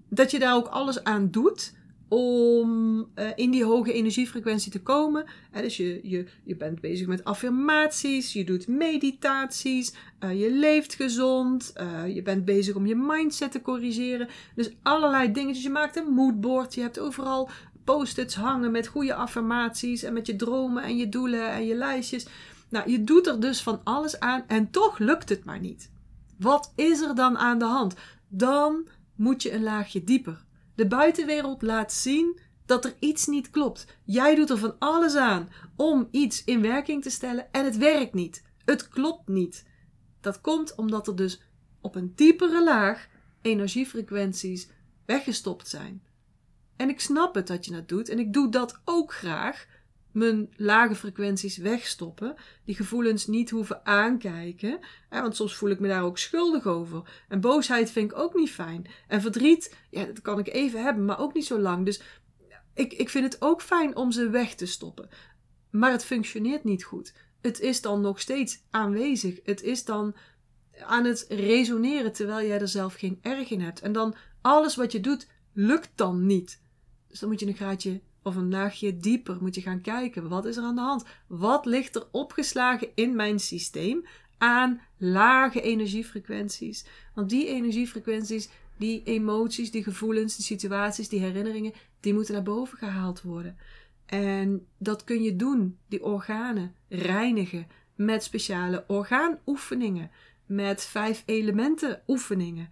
Dat 0.10 0.32
je 0.32 0.40
daar 0.40 0.56
ook 0.56 0.68
alles 0.68 1.04
aan 1.04 1.32
doet 1.32 1.74
om 2.14 3.08
uh, 3.16 3.30
in 3.36 3.52
die 3.52 3.64
hoge 3.64 3.94
energiefrequentie 3.94 4.72
te 4.72 4.82
komen. 4.82 5.26
En 5.52 5.62
dus 5.62 5.78
je, 5.78 6.00
je, 6.04 6.26
je 6.44 6.56
bent 6.56 6.82
bezig 6.82 7.08
met 7.08 7.24
affirmaties, 7.24 8.34
je 8.34 8.44
doet 8.44 8.68
meditaties, 8.68 9.94
uh, 10.20 10.42
je 10.42 10.52
leeft 10.52 10.94
gezond, 10.94 11.74
uh, 11.82 12.16
je 12.16 12.22
bent 12.22 12.46
bezig 12.46 12.76
om 12.76 12.86
je 12.86 12.96
mindset 12.96 13.52
te 13.52 13.62
corrigeren. 13.62 14.28
Dus 14.56 14.72
allerlei 14.82 15.32
dingetjes. 15.32 15.64
Je 15.64 15.70
maakt 15.70 15.96
een 15.96 16.14
moodboard, 16.14 16.74
je 16.74 16.82
hebt 16.82 17.00
overal 17.00 17.50
post-its 17.84 18.36
hangen 18.36 18.72
met 18.72 18.88
goede 18.88 19.14
affirmaties 19.14 20.04
en 20.04 20.14
met 20.14 20.28
je 20.28 20.36
dromen 20.36 20.84
en 20.84 20.98
je 20.98 21.10
doelen 21.10 21.52
en 21.52 21.66
je 21.66 21.76
lijstjes. 21.76 22.28
Nou, 22.70 22.92
je 22.92 23.04
doet 23.04 23.28
er 23.28 23.40
dus 23.40 23.62
van 23.62 23.82
alles 23.84 24.20
aan 24.20 24.44
en 24.48 24.72
toch 24.72 25.00
lukt 25.00 25.30
het 25.30 25.46
maar 25.46 25.60
niet. 25.60 25.92
Wat 26.40 26.74
is 26.76 27.02
er 27.02 27.16
dan 27.16 27.38
aan 27.38 27.60
de 27.60 27.66
hand? 27.66 27.96
Dan 28.28 28.88
moet 29.16 29.44
je 29.44 29.54
een 29.54 29.64
laagje 29.64 30.04
dieper. 30.04 30.50
De 30.76 30.88
buitenwereld 30.88 31.62
laat 31.62 31.94
zien 31.94 32.40
dat 32.66 32.86
er 32.86 32.96
iets 33.00 33.28
niet 33.28 33.50
klopt. 33.50 33.98
Jij 34.04 34.36
doet 34.36 34.50
er 34.50 34.58
van 34.58 34.76
alles 34.80 35.16
aan 35.16 35.50
om 35.76 36.08
iets 36.12 36.44
in 36.44 36.62
werking 36.62 37.04
te 37.04 37.10
stellen 37.10 37.52
en 37.52 37.66
het 37.66 37.78
werkt 37.78 38.14
niet. 38.14 38.44
Het 38.66 38.88
klopt 38.88 39.28
niet. 39.28 39.66
Dat 40.22 40.42
komt 40.42 40.76
omdat 40.76 41.08
er 41.08 41.16
dus 41.16 41.42
op 41.82 41.96
een 41.96 42.12
diepere 42.16 42.64
laag 42.64 43.08
energiefrequenties 43.42 44.70
weggestopt 45.06 45.68
zijn. 45.68 46.04
En 46.76 46.90
ik 46.90 47.00
snap 47.00 47.36
het 47.36 47.48
dat 47.48 47.66
je 47.66 47.72
dat 47.72 47.90
doet 47.90 48.10
en 48.10 48.20
ik 48.20 48.34
doe 48.34 48.50
dat 48.50 48.82
ook 48.86 49.14
graag. 49.14 49.68
Mijn 50.12 50.54
lage 50.56 50.96
frequenties 50.96 51.58
wegstoppen, 51.58 52.36
die 52.66 52.76
gevoelens 52.76 53.28
niet 53.28 53.50
hoeven 53.50 53.86
aankijken. 53.86 54.80
want 55.10 55.36
soms 55.36 55.56
voel 55.56 55.70
ik 55.70 55.80
me 55.80 55.88
daar 55.88 56.04
ook 56.04 56.18
schuldig 56.18 56.66
over. 56.66 57.24
En 57.28 57.42
boosheid 57.42 57.92
vind 57.92 58.12
ik 58.12 58.18
ook 58.18 58.36
niet 58.36 58.52
fijn. 58.52 58.88
En 59.08 59.22
verdriet, 59.22 59.78
ja, 59.90 60.06
dat 60.06 60.22
kan 60.22 60.40
ik 60.40 60.48
even 60.48 60.84
hebben, 60.84 61.06
maar 61.06 61.20
ook 61.20 61.34
niet 61.34 61.46
zo 61.46 61.60
lang. 61.60 61.86
Dus 61.86 62.02
ik, 62.74 62.94
ik 62.94 63.10
vind 63.10 63.34
het 63.34 63.42
ook 63.42 63.62
fijn 63.62 63.96
om 63.96 64.12
ze 64.12 64.30
weg 64.30 64.56
te 64.56 64.66
stoppen. 64.66 65.10
Maar 65.70 65.92
het 65.92 66.06
functioneert 66.06 66.64
niet 66.64 66.84
goed. 66.84 67.14
Het 67.42 67.60
is 67.60 67.82
dan 67.82 68.02
nog 68.02 68.20
steeds 68.20 68.64
aanwezig. 68.70 69.40
Het 69.44 69.62
is 69.64 69.86
dan 69.86 70.16
aan 70.86 71.06
het 71.06 71.26
resoneren 71.30 72.14
terwijl 72.14 72.48
jij 72.48 72.60
er 72.60 72.68
zelf 72.68 72.94
geen 72.94 73.20
erg 73.22 73.50
in 73.50 73.62
hebt. 73.62 73.82
En 73.82 73.92
dan 73.92 74.16
alles 74.42 74.76
wat 74.76 74.92
je 74.92 75.00
doet, 75.00 75.28
lukt 75.54 75.92
dan 75.96 76.26
niet. 76.26 76.62
Dus 77.08 77.20
dan 77.20 77.30
moet 77.30 77.40
je 77.40 77.48
een 77.48 77.56
graadje 77.56 78.02
of 78.24 78.36
een 78.36 78.50
laagje 78.50 78.98
dieper 78.98 79.38
moet 79.42 79.56
je 79.56 79.62
gaan 79.62 79.82
kijken. 79.82 80.30
Wat 80.30 80.46
is 80.46 80.58
er 80.58 80.64
aan 80.64 80.76
de 80.76 80.82
hand? 80.82 81.06
Wat 81.28 81.66
ligt 81.66 81.96
er 81.96 82.08
opgeslagen 82.12 82.88
in 82.96 83.16
mijn 83.16 83.40
systeem 83.40 84.06
aan 84.38 84.82
lage 84.98 85.62
energiefrequenties? 85.62 86.86
Want 87.14 87.30
die 87.30 87.48
energiefrequenties, 87.48 88.50
die 88.78 89.04
emoties, 89.04 89.72
die 89.72 89.84
gevoelens, 89.84 90.36
die 90.36 90.46
situaties, 90.46 91.10
die 91.10 91.20
herinneringen, 91.20 91.74
die 92.00 92.14
moeten 92.14 92.34
naar 92.34 92.44
boven 92.44 92.78
gehaald 92.78 93.22
worden. 93.22 93.58
En 94.06 94.68
dat 94.78 95.04
kun 95.04 95.22
je 95.22 95.36
doen, 95.36 95.78
die 95.88 96.04
organen 96.04 96.76
reinigen 96.90 97.68
met 97.96 98.24
speciale 98.24 98.84
orgaanoefeningen, 98.88 100.12
met 100.46 100.86
vijf 100.86 101.24
elementen 101.26 102.02
oefeningen. 102.08 102.70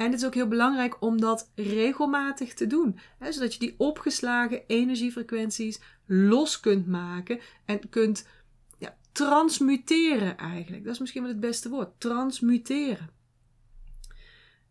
En 0.00 0.10
het 0.10 0.20
is 0.20 0.26
ook 0.26 0.34
heel 0.34 0.48
belangrijk 0.48 0.96
om 1.00 1.20
dat 1.20 1.50
regelmatig 1.54 2.54
te 2.54 2.66
doen, 2.66 2.98
hè, 3.18 3.32
zodat 3.32 3.52
je 3.52 3.58
die 3.58 3.74
opgeslagen 3.76 4.62
energiefrequenties 4.66 5.80
los 6.06 6.60
kunt 6.60 6.86
maken 6.86 7.40
en 7.64 7.88
kunt 7.88 8.28
ja, 8.78 8.96
transmuteren 9.12 10.36
eigenlijk. 10.36 10.84
Dat 10.84 10.92
is 10.92 10.98
misschien 10.98 11.22
wel 11.22 11.30
het 11.30 11.40
beste 11.40 11.68
woord, 11.68 12.00
transmuteren. 12.00 13.10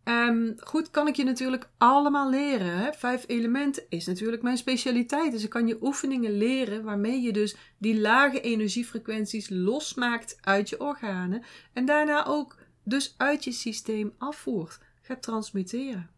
Um, 0.04 0.56
goed, 0.60 0.90
kan 0.92 1.08
ik 1.08 1.16
je 1.16 1.24
natuurlijk 1.24 1.70
allemaal 1.78 2.30
leren. 2.30 2.78
Hè? 2.78 2.94
Vijf 2.94 3.24
elementen 3.28 3.84
is 3.90 4.06
natuurlijk 4.06 4.42
mijn 4.42 4.58
specialiteit. 4.58 5.32
Dus 5.32 5.44
ik 5.44 5.50
kan 5.50 5.68
je 5.68 5.78
oefeningen 5.82 6.38
leren 6.38 6.84
waarmee 6.84 7.22
je 7.22 7.34
dus 7.34 7.56
die 7.78 8.00
lage 8.00 8.42
energiefrequenties 8.42 9.50
losmaakt 9.50 10.38
uit 10.42 10.70
je 10.70 10.80
organen. 10.80 11.44
En 11.74 11.86
daarna 11.86 12.26
ook 12.26 12.58
dus 12.84 13.14
uit 13.18 13.44
je 13.44 13.52
systeem 13.52 14.14
afvoert. 14.18 14.88
Gaat 15.10 15.22
transmuteren. 15.22 16.10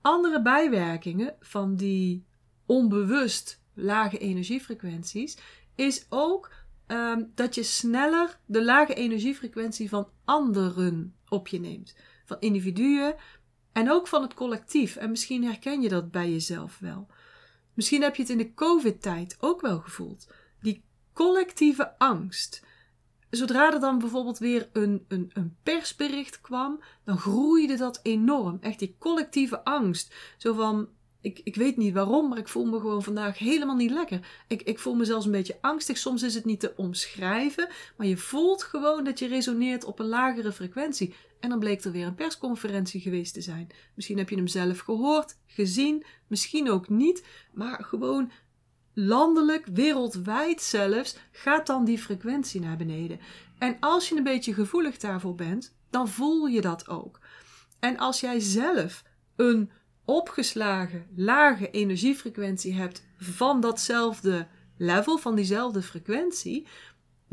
Andere 0.00 0.42
bijwerkingen 0.42 1.36
van 1.40 1.76
die 1.76 2.24
onbewust 2.66 3.60
lage 3.74 4.18
energiefrequenties 4.18 5.38
is 5.74 6.06
ook 6.08 6.52
um, 6.86 7.32
dat 7.34 7.54
je 7.54 7.62
sneller 7.62 8.38
de 8.46 8.64
lage 8.64 8.94
energiefrequentie 8.94 9.88
van 9.88 10.08
anderen 10.24 11.14
op 11.28 11.48
je 11.48 11.60
neemt 11.60 11.96
van 12.24 12.36
individuen 12.40 13.14
en 13.72 13.90
ook 13.90 14.08
van 14.08 14.22
het 14.22 14.34
collectief. 14.34 14.96
En 14.96 15.10
misschien 15.10 15.44
herken 15.44 15.80
je 15.80 15.88
dat 15.88 16.10
bij 16.10 16.30
jezelf 16.30 16.78
wel. 16.78 17.06
Misschien 17.74 18.02
heb 18.02 18.16
je 18.16 18.22
het 18.22 18.30
in 18.30 18.38
de 18.38 18.54
COVID-tijd 18.54 19.36
ook 19.40 19.60
wel 19.60 19.80
gevoeld. 19.80 20.32
Die 20.60 20.84
collectieve 21.12 21.98
angst. 21.98 22.62
Zodra 23.36 23.72
er 23.72 23.80
dan 23.80 23.98
bijvoorbeeld 23.98 24.38
weer 24.38 24.68
een, 24.72 25.04
een, 25.08 25.30
een 25.32 25.56
persbericht 25.62 26.40
kwam, 26.40 26.80
dan 27.04 27.18
groeide 27.18 27.76
dat 27.76 28.00
enorm. 28.02 28.58
Echt 28.60 28.78
die 28.78 28.96
collectieve 28.98 29.64
angst. 29.64 30.14
Zo 30.36 30.52
van, 30.52 30.88
ik, 31.20 31.40
ik 31.44 31.54
weet 31.54 31.76
niet 31.76 31.94
waarom, 31.94 32.28
maar 32.28 32.38
ik 32.38 32.48
voel 32.48 32.64
me 32.64 32.80
gewoon 32.80 33.02
vandaag 33.02 33.38
helemaal 33.38 33.76
niet 33.76 33.90
lekker. 33.90 34.44
Ik, 34.48 34.62
ik 34.62 34.78
voel 34.78 34.94
me 34.94 35.04
zelfs 35.04 35.24
een 35.26 35.32
beetje 35.32 35.58
angstig. 35.60 35.98
Soms 35.98 36.22
is 36.22 36.34
het 36.34 36.44
niet 36.44 36.60
te 36.60 36.72
omschrijven, 36.76 37.68
maar 37.96 38.06
je 38.06 38.16
voelt 38.16 38.62
gewoon 38.62 39.04
dat 39.04 39.18
je 39.18 39.26
resoneert 39.26 39.84
op 39.84 39.98
een 39.98 40.06
lagere 40.06 40.52
frequentie. 40.52 41.14
En 41.40 41.48
dan 41.48 41.58
bleek 41.58 41.84
er 41.84 41.92
weer 41.92 42.06
een 42.06 42.14
persconferentie 42.14 43.00
geweest 43.00 43.34
te 43.34 43.40
zijn. 43.40 43.68
Misschien 43.94 44.18
heb 44.18 44.28
je 44.28 44.36
hem 44.36 44.46
zelf 44.46 44.78
gehoord, 44.78 45.36
gezien, 45.46 46.04
misschien 46.26 46.70
ook 46.70 46.88
niet, 46.88 47.24
maar 47.52 47.84
gewoon 47.84 48.30
landelijk, 48.94 49.66
wereldwijd 49.66 50.62
zelfs, 50.62 51.16
gaat 51.32 51.66
dan 51.66 51.84
die 51.84 51.98
frequentie 51.98 52.60
naar 52.60 52.76
beneden. 52.76 53.20
En 53.58 53.76
als 53.80 54.08
je 54.08 54.16
een 54.16 54.22
beetje 54.22 54.54
gevoelig 54.54 54.96
daarvoor 54.98 55.34
bent, 55.34 55.74
dan 55.90 56.08
voel 56.08 56.46
je 56.46 56.60
dat 56.60 56.88
ook. 56.88 57.20
En 57.80 57.98
als 57.98 58.20
jij 58.20 58.40
zelf 58.40 59.02
een 59.36 59.70
opgeslagen 60.04 61.06
lage 61.16 61.70
energiefrequentie 61.70 62.74
hebt 62.74 63.04
van 63.18 63.60
datzelfde 63.60 64.46
level, 64.78 65.18
van 65.18 65.34
diezelfde 65.34 65.82
frequentie, 65.82 66.66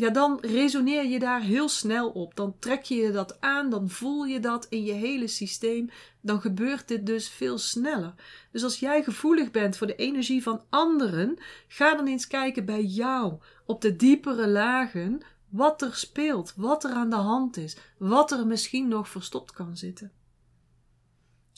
ja, 0.01 0.09
dan 0.09 0.37
resoneer 0.41 1.05
je 1.05 1.19
daar 1.19 1.41
heel 1.41 1.69
snel 1.69 2.09
op. 2.09 2.35
Dan 2.35 2.55
trek 2.59 2.83
je 2.83 2.95
je 2.95 3.11
dat 3.11 3.41
aan, 3.41 3.69
dan 3.69 3.89
voel 3.89 4.23
je 4.23 4.39
dat 4.39 4.65
in 4.69 4.83
je 4.83 4.91
hele 4.91 5.27
systeem. 5.27 5.89
Dan 6.21 6.41
gebeurt 6.41 6.87
dit 6.87 7.05
dus 7.05 7.29
veel 7.29 7.57
sneller. 7.57 8.13
Dus 8.51 8.63
als 8.63 8.79
jij 8.79 9.03
gevoelig 9.03 9.51
bent 9.51 9.77
voor 9.77 9.87
de 9.87 9.95
energie 9.95 10.43
van 10.43 10.61
anderen, 10.69 11.37
ga 11.67 11.95
dan 11.95 12.07
eens 12.07 12.27
kijken 12.27 12.65
bij 12.65 12.83
jou 12.83 13.39
op 13.65 13.81
de 13.81 13.95
diepere 13.95 14.47
lagen 14.47 15.21
wat 15.49 15.81
er 15.81 15.95
speelt, 15.95 16.53
wat 16.55 16.83
er 16.83 16.91
aan 16.91 17.09
de 17.09 17.15
hand 17.15 17.57
is, 17.57 17.77
wat 17.97 18.31
er 18.31 18.47
misschien 18.47 18.87
nog 18.87 19.09
verstopt 19.09 19.51
kan 19.51 19.77
zitten. 19.77 20.11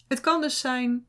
Het 0.07 0.21
kan 0.21 0.41
dus 0.41 0.59
zijn 0.59 1.05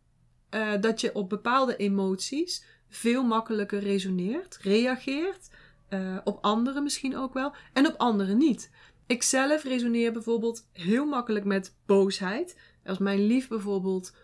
uh, 0.51 0.73
dat 0.81 1.01
je 1.01 1.15
op 1.15 1.29
bepaalde 1.29 1.77
emoties 1.77 2.65
veel 2.89 3.25
makkelijker 3.25 3.79
resoneert, 3.79 4.59
reageert 4.63 5.49
uh, 5.91 6.19
op 6.25 6.39
anderen 6.41 6.83
misschien 6.83 7.17
ook 7.17 7.35
wel. 7.35 7.55
En 7.73 7.87
op 7.87 7.95
anderen 7.97 8.37
niet. 8.37 8.71
Ik 9.07 9.23
zelf 9.23 9.63
resoneer 9.63 10.13
bijvoorbeeld 10.13 10.69
heel 10.73 11.07
makkelijk 11.07 11.45
met 11.45 11.77
boosheid. 11.87 12.59
Als 12.85 12.99
mijn 12.99 13.27
lief 13.27 13.49
bijvoorbeeld 13.49 14.15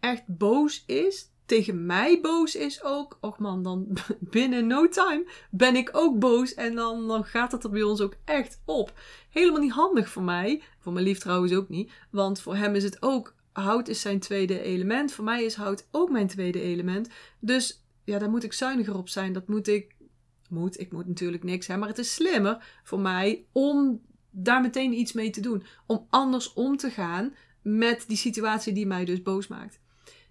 echt 0.00 0.22
boos 0.26 0.84
is, 0.86 1.32
tegen 1.46 1.86
mij 1.86 2.20
boos 2.20 2.54
is 2.54 2.82
ook. 2.82 3.18
Och 3.20 3.38
man, 3.38 3.62
dan 3.62 3.96
binnen 4.20 4.66
no 4.66 4.88
time 4.88 5.26
ben 5.50 5.76
ik 5.76 5.90
ook 5.92 6.18
boos. 6.18 6.54
En 6.54 6.74
dan, 6.74 7.08
dan 7.08 7.24
gaat 7.24 7.52
het 7.52 7.64
er 7.64 7.70
bij 7.70 7.82
ons 7.82 8.00
ook 8.00 8.14
echt 8.24 8.62
op. 8.64 8.92
Helemaal 9.30 9.60
niet 9.60 9.72
handig 9.72 10.08
voor 10.08 10.22
mij. 10.22 10.62
Voor 10.78 10.92
mijn 10.92 11.04
lief 11.04 11.18
trouwens 11.18 11.52
ook 11.52 11.68
niet. 11.68 11.92
Want 12.10 12.40
voor 12.40 12.56
hem 12.56 12.74
is 12.74 12.84
het 12.84 13.02
ook. 13.02 13.34
Hout 13.52 13.88
is 13.88 14.00
zijn 14.00 14.20
tweede 14.20 14.60
element. 14.60 15.12
Voor 15.12 15.24
mij 15.24 15.44
is 15.44 15.54
hout 15.54 15.88
ook 15.90 16.10
mijn 16.10 16.26
tweede 16.26 16.60
element. 16.60 17.08
Dus 17.40 17.84
ja, 18.04 18.18
daar 18.18 18.30
moet 18.30 18.44
ik 18.44 18.52
zuiniger 18.52 18.96
op 18.96 19.08
zijn. 19.08 19.32
Dat 19.32 19.48
moet 19.48 19.68
ik 19.68 19.93
moet. 20.50 20.80
Ik 20.80 20.92
moet 20.92 21.06
natuurlijk 21.06 21.44
niks, 21.44 21.66
hè, 21.66 21.76
maar 21.76 21.88
het 21.88 21.98
is 21.98 22.14
slimmer 22.14 22.80
voor 22.82 23.00
mij 23.00 23.44
om 23.52 24.00
daar 24.30 24.60
meteen 24.60 24.98
iets 24.98 25.12
mee 25.12 25.30
te 25.30 25.40
doen. 25.40 25.64
Om 25.86 26.06
anders 26.10 26.52
om 26.52 26.76
te 26.76 26.90
gaan 26.90 27.34
met 27.62 28.04
die 28.08 28.16
situatie 28.16 28.72
die 28.72 28.86
mij 28.86 29.04
dus 29.04 29.22
boos 29.22 29.46
maakt. 29.46 29.80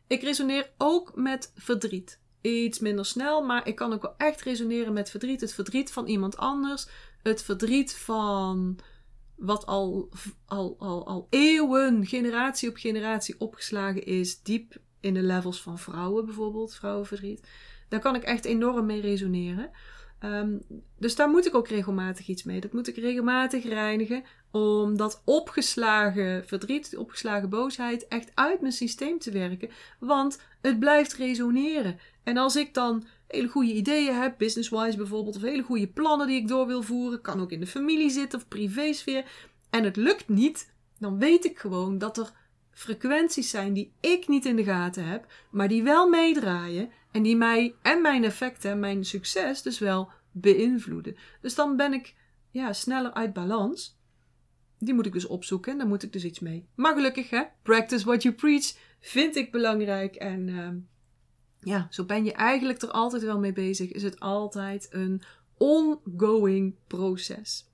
Ik 0.07 0.21
resoneer 0.21 0.71
ook 0.77 1.15
met 1.15 1.51
verdriet. 1.55 2.21
Iets 2.41 2.79
minder 2.79 3.05
snel, 3.05 3.43
maar 3.43 3.67
ik 3.67 3.75
kan 3.75 3.93
ook 3.93 4.01
wel 4.01 4.17
echt 4.17 4.41
resoneren 4.41 4.93
met 4.93 5.09
verdriet. 5.09 5.41
Het 5.41 5.53
verdriet 5.53 5.91
van 5.91 6.07
iemand 6.07 6.37
anders. 6.37 6.87
Het 7.23 7.43
verdriet 7.43 7.95
van 7.95 8.79
wat 9.35 9.65
al, 9.65 10.09
al, 10.45 10.75
al, 10.79 11.07
al 11.07 11.27
eeuwen, 11.29 12.05
generatie 12.05 12.69
op 12.69 12.75
generatie 12.75 13.35
opgeslagen 13.39 14.05
is. 14.05 14.41
Diep 14.41 14.75
in 14.99 15.13
de 15.13 15.21
levels 15.21 15.61
van 15.61 15.79
vrouwen 15.79 16.25
bijvoorbeeld, 16.25 16.75
vrouwenverdriet. 16.75 17.47
Daar 17.89 17.99
kan 17.99 18.15
ik 18.15 18.23
echt 18.23 18.45
enorm 18.45 18.85
mee 18.85 19.01
resoneren. 19.01 19.71
Um, 20.25 20.61
dus 20.99 21.15
daar 21.15 21.29
moet 21.29 21.45
ik 21.45 21.55
ook 21.55 21.67
regelmatig 21.67 22.27
iets 22.27 22.43
mee. 22.43 22.59
Dat 22.59 22.73
moet 22.73 22.87
ik 22.87 22.95
regelmatig 22.95 23.63
reinigen 23.63 24.23
om 24.51 24.97
dat 24.97 25.21
opgeslagen 25.25 26.47
verdriet, 26.47 26.89
die 26.89 26.99
opgeslagen 26.99 27.49
boosheid 27.49 28.07
echt 28.07 28.31
uit 28.33 28.61
mijn 28.61 28.73
systeem 28.73 29.19
te 29.19 29.31
werken. 29.31 29.69
Want 29.99 30.41
het 30.61 30.79
blijft 30.79 31.13
resoneren. 31.13 31.99
En 32.23 32.37
als 32.37 32.55
ik 32.55 32.73
dan 32.73 33.03
hele 33.27 33.47
goede 33.47 33.73
ideeën 33.73 34.15
heb, 34.15 34.37
business-wise 34.37 34.97
bijvoorbeeld, 34.97 35.35
of 35.35 35.41
hele 35.41 35.63
goede 35.63 35.87
plannen 35.87 36.27
die 36.27 36.41
ik 36.41 36.47
door 36.47 36.67
wil 36.67 36.81
voeren, 36.81 37.21
kan 37.21 37.41
ook 37.41 37.51
in 37.51 37.59
de 37.59 37.67
familie 37.67 38.09
zitten 38.09 38.39
of 38.39 38.47
privésfeer, 38.47 39.25
en 39.69 39.83
het 39.83 39.95
lukt 39.95 40.29
niet, 40.29 40.73
dan 40.99 41.19
weet 41.19 41.45
ik 41.45 41.59
gewoon 41.59 41.97
dat 41.97 42.17
er 42.17 42.31
frequenties 42.73 43.49
zijn 43.49 43.73
die 43.73 43.93
ik 43.99 44.27
niet 44.27 44.45
in 44.45 44.55
de 44.55 44.63
gaten 44.63 45.05
heb, 45.05 45.31
maar 45.49 45.67
die 45.67 45.83
wel 45.83 46.09
meedraaien 46.09 46.91
en 47.11 47.23
die 47.23 47.35
mij 47.35 47.75
en 47.81 48.01
mijn 48.01 48.23
effecten 48.23 48.71
en 48.71 48.79
mijn 48.79 49.05
succes 49.05 49.61
dus 49.61 49.79
wel 49.79 50.11
beïnvloeden. 50.31 51.15
Dus 51.41 51.55
dan 51.55 51.75
ben 51.75 51.93
ik 51.93 52.15
ja, 52.51 52.73
sneller 52.73 53.13
uit 53.13 53.33
balans. 53.33 53.97
Die 54.79 54.93
moet 54.93 55.05
ik 55.05 55.13
dus 55.13 55.27
opzoeken 55.27 55.71
en 55.71 55.77
daar 55.77 55.87
moet 55.87 56.03
ik 56.03 56.13
dus 56.13 56.23
iets 56.23 56.39
mee. 56.39 56.67
Maar 56.75 56.93
gelukkig, 56.93 57.29
hè, 57.29 57.43
practice 57.61 58.05
what 58.05 58.23
you 58.23 58.35
preach 58.35 58.73
vind 58.99 59.35
ik 59.35 59.51
belangrijk. 59.51 60.15
En 60.15 60.47
uh, 60.47 60.69
ja, 61.59 61.87
zo 61.89 62.05
ben 62.05 62.25
je 62.25 62.33
eigenlijk 62.33 62.81
er 62.81 62.91
altijd 62.91 63.23
wel 63.23 63.39
mee 63.39 63.53
bezig. 63.53 63.91
Is 63.91 64.03
het 64.03 64.19
altijd 64.19 64.87
een 64.89 65.21
ongoing 65.57 66.75
proces. 66.87 67.71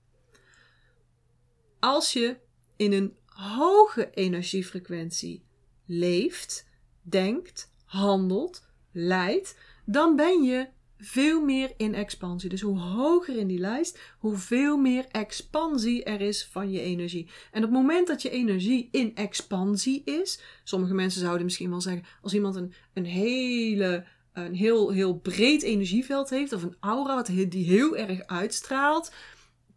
Als 1.79 2.13
je 2.13 2.37
in 2.75 2.93
een 2.93 3.17
hoge 3.39 4.09
energiefrequentie 4.13 5.43
leeft, 5.85 6.67
denkt, 7.01 7.71
handelt, 7.85 8.67
leidt, 8.91 9.57
dan 9.85 10.15
ben 10.15 10.43
je 10.43 10.67
veel 10.97 11.41
meer 11.41 11.73
in 11.77 11.95
expansie. 11.95 12.49
Dus 12.49 12.61
hoe 12.61 12.79
hoger 12.79 13.37
in 13.37 13.47
die 13.47 13.59
lijst, 13.59 13.99
hoeveel 14.19 14.77
meer 14.77 15.05
expansie 15.11 16.03
er 16.03 16.21
is 16.21 16.45
van 16.45 16.71
je 16.71 16.81
energie. 16.81 17.29
En 17.51 17.63
op 17.63 17.69
het 17.69 17.79
moment 17.79 18.07
dat 18.07 18.21
je 18.21 18.29
energie 18.29 18.89
in 18.91 19.15
expansie 19.15 20.01
is, 20.03 20.41
sommige 20.63 20.93
mensen 20.93 21.21
zouden 21.21 21.43
misschien 21.43 21.69
wel 21.69 21.81
zeggen, 21.81 22.05
als 22.21 22.33
iemand 22.33 22.55
een, 22.55 22.73
een 22.93 23.05
hele 23.05 24.05
een 24.33 24.55
heel, 24.55 24.89
heel 24.89 25.17
breed 25.17 25.61
energieveld 25.61 26.29
heeft, 26.29 26.53
of 26.53 26.63
een 26.63 26.75
aura 26.79 27.21
die 27.21 27.65
heel 27.65 27.97
erg 27.97 28.25
uitstraalt, 28.25 29.11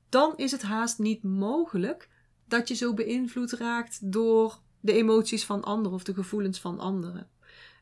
dan 0.09 0.33
is 0.37 0.51
het 0.51 0.63
haast 0.63 0.99
niet 0.99 1.23
mogelijk 1.23 2.09
dat 2.53 2.69
je 2.69 2.75
zo 2.75 2.95
beïnvloed 2.95 3.53
raakt 3.53 4.13
door 4.13 4.59
de 4.81 4.93
emoties 4.93 5.45
van 5.45 5.63
anderen 5.63 5.93
of 5.93 6.05
de 6.05 6.15
gevoelens 6.15 6.61
van 6.61 6.79
anderen. 6.79 7.31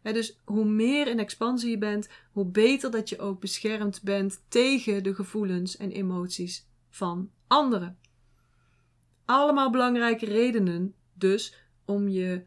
dus 0.02 0.40
hoe 0.44 0.64
meer 0.64 1.06
in 1.06 1.18
expansie 1.18 1.70
je 1.70 1.78
bent, 1.78 2.08
hoe 2.32 2.46
beter 2.46 2.90
dat 2.90 3.08
je 3.08 3.18
ook 3.18 3.40
beschermd 3.40 4.02
bent 4.02 4.42
tegen 4.48 5.02
de 5.02 5.14
gevoelens 5.14 5.76
en 5.76 5.90
emoties 5.90 6.66
van 6.88 7.30
anderen. 7.46 7.98
Allemaal 9.24 9.70
belangrijke 9.70 10.26
redenen 10.26 10.94
dus 11.12 11.54
om 11.84 12.08
je 12.08 12.44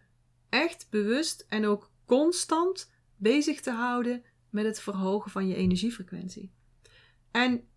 echt 0.49 0.87
bewust 0.89 1.45
en 1.49 1.65
ook 1.65 1.91
constant 2.05 2.91
bezig 3.15 3.61
te 3.61 3.71
houden 3.71 4.23
met 4.49 4.65
het 4.65 4.79
verhogen 4.79 5.31
van 5.31 5.47
je 5.47 5.55
energiefrequentie. 5.55 6.51
En 7.31 7.67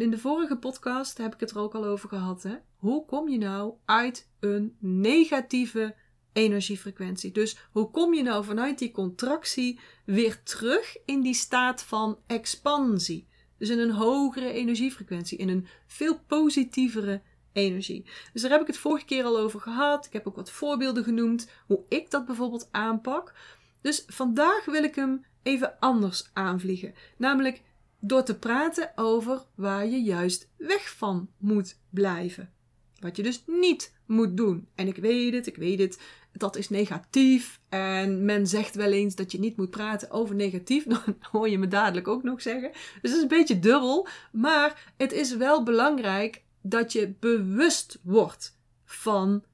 in 0.00 0.10
de 0.10 0.18
vorige 0.18 0.56
podcast 0.56 1.18
heb 1.18 1.34
ik 1.34 1.40
het 1.40 1.50
er 1.50 1.58
ook 1.58 1.74
al 1.74 1.84
over 1.84 2.08
gehad. 2.08 2.42
Hè? 2.42 2.56
Hoe 2.76 3.04
kom 3.04 3.28
je 3.28 3.38
nou 3.38 3.74
uit 3.84 4.30
een 4.40 4.76
negatieve 4.78 5.94
energiefrequentie? 6.32 7.32
Dus 7.32 7.56
hoe 7.72 7.90
kom 7.90 8.14
je 8.14 8.22
nou 8.22 8.44
vanuit 8.44 8.78
die 8.78 8.90
contractie 8.90 9.80
weer 10.04 10.42
terug 10.42 10.96
in 11.04 11.20
die 11.20 11.34
staat 11.34 11.82
van 11.82 12.18
expansie? 12.26 13.28
Dus 13.58 13.68
in 13.68 13.78
een 13.78 13.90
hogere 13.90 14.52
energiefrequentie, 14.52 15.38
in 15.38 15.48
een 15.48 15.66
veel 15.86 16.18
positievere 16.26 17.22
energie. 17.52 18.04
Dus 18.32 18.42
daar 18.42 18.50
heb 18.50 18.60
ik 18.60 18.66
het 18.66 18.78
vorige 18.78 19.04
keer 19.04 19.24
al 19.24 19.38
over 19.38 19.60
gehad. 19.60 20.06
Ik 20.06 20.12
heb 20.12 20.26
ook 20.26 20.36
wat 20.36 20.50
voorbeelden 20.50 21.04
genoemd 21.04 21.50
hoe 21.66 21.84
ik 21.88 22.10
dat 22.10 22.26
bijvoorbeeld 22.26 22.68
aanpak. 22.70 23.34
Dus 23.80 24.04
vandaag 24.06 24.64
wil 24.64 24.84
ik 24.84 24.94
hem 24.94 25.24
even 25.42 25.78
anders 25.78 26.30
aanvliegen. 26.32 26.94
Namelijk 27.16 27.62
door 28.06 28.22
te 28.22 28.38
praten 28.38 28.92
over 28.94 29.42
waar 29.54 29.86
je 29.86 30.02
juist 30.02 30.48
weg 30.56 30.96
van 30.96 31.28
moet 31.38 31.78
blijven. 31.90 32.52
Wat 33.00 33.16
je 33.16 33.22
dus 33.22 33.42
niet 33.46 33.94
moet 34.06 34.36
doen. 34.36 34.68
En 34.74 34.86
ik 34.86 34.96
weet 34.96 35.34
het, 35.34 35.46
ik 35.46 35.56
weet 35.56 35.78
het, 35.78 36.00
dat 36.32 36.56
is 36.56 36.68
negatief. 36.68 37.60
En 37.68 38.24
men 38.24 38.46
zegt 38.46 38.74
wel 38.74 38.92
eens 38.92 39.14
dat 39.14 39.32
je 39.32 39.38
niet 39.38 39.56
moet 39.56 39.70
praten 39.70 40.10
over 40.10 40.34
negatief. 40.34 40.84
Dan 41.04 41.16
hoor 41.20 41.48
je 41.48 41.58
me 41.58 41.68
dadelijk 41.68 42.08
ook 42.08 42.22
nog 42.22 42.42
zeggen. 42.42 42.70
Dus 42.72 43.10
het 43.10 43.12
is 43.12 43.22
een 43.22 43.28
beetje 43.28 43.58
dubbel. 43.58 44.08
Maar 44.32 44.92
het 44.96 45.12
is 45.12 45.36
wel 45.36 45.62
belangrijk 45.62 46.42
dat 46.62 46.92
je 46.92 47.14
bewust 47.20 48.00
wordt 48.02 48.58
van 48.84 49.44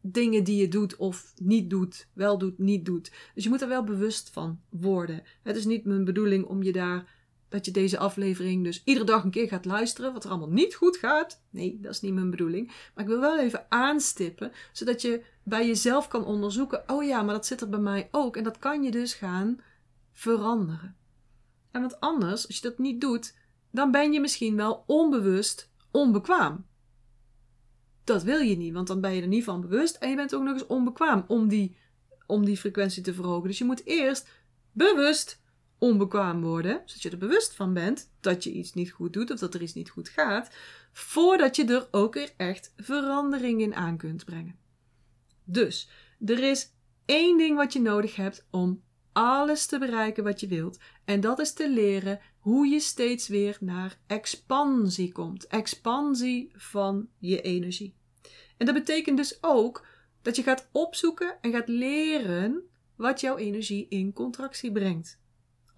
dingen 0.00 0.44
die 0.44 0.56
je 0.56 0.68
doet 0.68 0.96
of 0.96 1.32
niet 1.36 1.70
doet, 1.70 2.08
wel 2.12 2.38
doet, 2.38 2.58
niet 2.58 2.84
doet. 2.84 3.12
Dus 3.34 3.44
je 3.44 3.50
moet 3.50 3.62
er 3.62 3.68
wel 3.68 3.84
bewust 3.84 4.30
van 4.30 4.60
worden. 4.68 5.22
Het 5.42 5.56
is 5.56 5.64
niet 5.64 5.84
mijn 5.84 6.04
bedoeling 6.04 6.44
om 6.44 6.62
je 6.62 6.72
daar 6.72 7.18
dat 7.50 7.64
je 7.64 7.70
deze 7.70 7.98
aflevering 7.98 8.64
dus 8.64 8.82
iedere 8.84 9.06
dag 9.06 9.24
een 9.24 9.30
keer 9.30 9.48
gaat 9.48 9.64
luisteren, 9.64 10.12
wat 10.12 10.24
er 10.24 10.30
allemaal 10.30 10.50
niet 10.50 10.74
goed 10.74 10.96
gaat. 10.96 11.42
Nee, 11.50 11.78
dat 11.80 11.92
is 11.92 12.00
niet 12.00 12.14
mijn 12.14 12.30
bedoeling. 12.30 12.66
Maar 12.66 13.04
ik 13.04 13.10
wil 13.10 13.20
wel 13.20 13.38
even 13.38 13.66
aanstippen, 13.68 14.52
zodat 14.72 15.02
je 15.02 15.24
bij 15.42 15.66
jezelf 15.66 16.08
kan 16.08 16.24
onderzoeken: 16.24 16.82
oh 16.86 17.04
ja, 17.04 17.22
maar 17.22 17.34
dat 17.34 17.46
zit 17.46 17.60
er 17.60 17.68
bij 17.68 17.78
mij 17.78 18.08
ook. 18.10 18.36
En 18.36 18.44
dat 18.44 18.58
kan 18.58 18.82
je 18.82 18.90
dus 18.90 19.14
gaan 19.14 19.60
veranderen. 20.12 20.96
En 21.70 21.80
want 21.80 22.00
anders, 22.00 22.46
als 22.46 22.56
je 22.56 22.62
dat 22.62 22.78
niet 22.78 23.00
doet, 23.00 23.36
dan 23.70 23.90
ben 23.90 24.12
je 24.12 24.20
misschien 24.20 24.56
wel 24.56 24.84
onbewust 24.86 25.70
onbekwaam. 25.90 26.66
Dat 28.04 28.22
wil 28.22 28.38
je 28.38 28.56
niet, 28.56 28.72
want 28.72 28.86
dan 28.86 29.00
ben 29.00 29.14
je 29.14 29.22
er 29.22 29.28
niet 29.28 29.44
van 29.44 29.60
bewust 29.60 29.96
en 29.96 30.10
je 30.10 30.16
bent 30.16 30.34
ook 30.34 30.42
nog 30.42 30.52
eens 30.52 30.66
onbekwaam 30.66 31.24
om 31.26 31.48
die, 31.48 31.76
om 32.26 32.44
die 32.44 32.56
frequentie 32.56 33.02
te 33.02 33.14
verhogen. 33.14 33.48
Dus 33.48 33.58
je 33.58 33.64
moet 33.64 33.86
eerst 33.86 34.28
bewust 34.72 35.40
onbekwaam 35.80 36.40
worden, 36.40 36.82
zodat 36.84 37.02
je 37.02 37.10
er 37.10 37.18
bewust 37.18 37.54
van 37.54 37.74
bent 37.74 38.10
dat 38.20 38.44
je 38.44 38.52
iets 38.52 38.72
niet 38.72 38.90
goed 38.90 39.12
doet 39.12 39.30
of 39.30 39.38
dat 39.38 39.54
er 39.54 39.62
iets 39.62 39.74
niet 39.74 39.90
goed 39.90 40.08
gaat, 40.08 40.50
voordat 40.92 41.56
je 41.56 41.64
er 41.64 41.88
ook 41.90 42.14
weer 42.14 42.32
echt 42.36 42.72
verandering 42.76 43.60
in 43.60 43.74
aan 43.74 43.96
kunt 43.96 44.24
brengen. 44.24 44.58
Dus 45.44 45.88
er 46.26 46.42
is 46.42 46.72
één 47.04 47.38
ding 47.38 47.56
wat 47.56 47.72
je 47.72 47.80
nodig 47.80 48.16
hebt 48.16 48.46
om 48.50 48.82
alles 49.12 49.66
te 49.66 49.78
bereiken 49.78 50.24
wat 50.24 50.40
je 50.40 50.46
wilt, 50.46 50.78
en 51.04 51.20
dat 51.20 51.38
is 51.38 51.52
te 51.52 51.70
leren 51.70 52.20
hoe 52.38 52.66
je 52.66 52.80
steeds 52.80 53.28
weer 53.28 53.56
naar 53.60 53.98
expansie 54.06 55.12
komt. 55.12 55.46
Expansie 55.46 56.50
van 56.54 57.08
je 57.18 57.40
energie. 57.40 57.94
En 58.56 58.66
dat 58.66 58.74
betekent 58.74 59.16
dus 59.16 59.38
ook 59.40 59.86
dat 60.22 60.36
je 60.36 60.42
gaat 60.42 60.68
opzoeken 60.72 61.38
en 61.40 61.52
gaat 61.52 61.68
leren 61.68 62.62
wat 62.96 63.20
jouw 63.20 63.36
energie 63.36 63.86
in 63.88 64.12
contractie 64.12 64.72
brengt. 64.72 65.19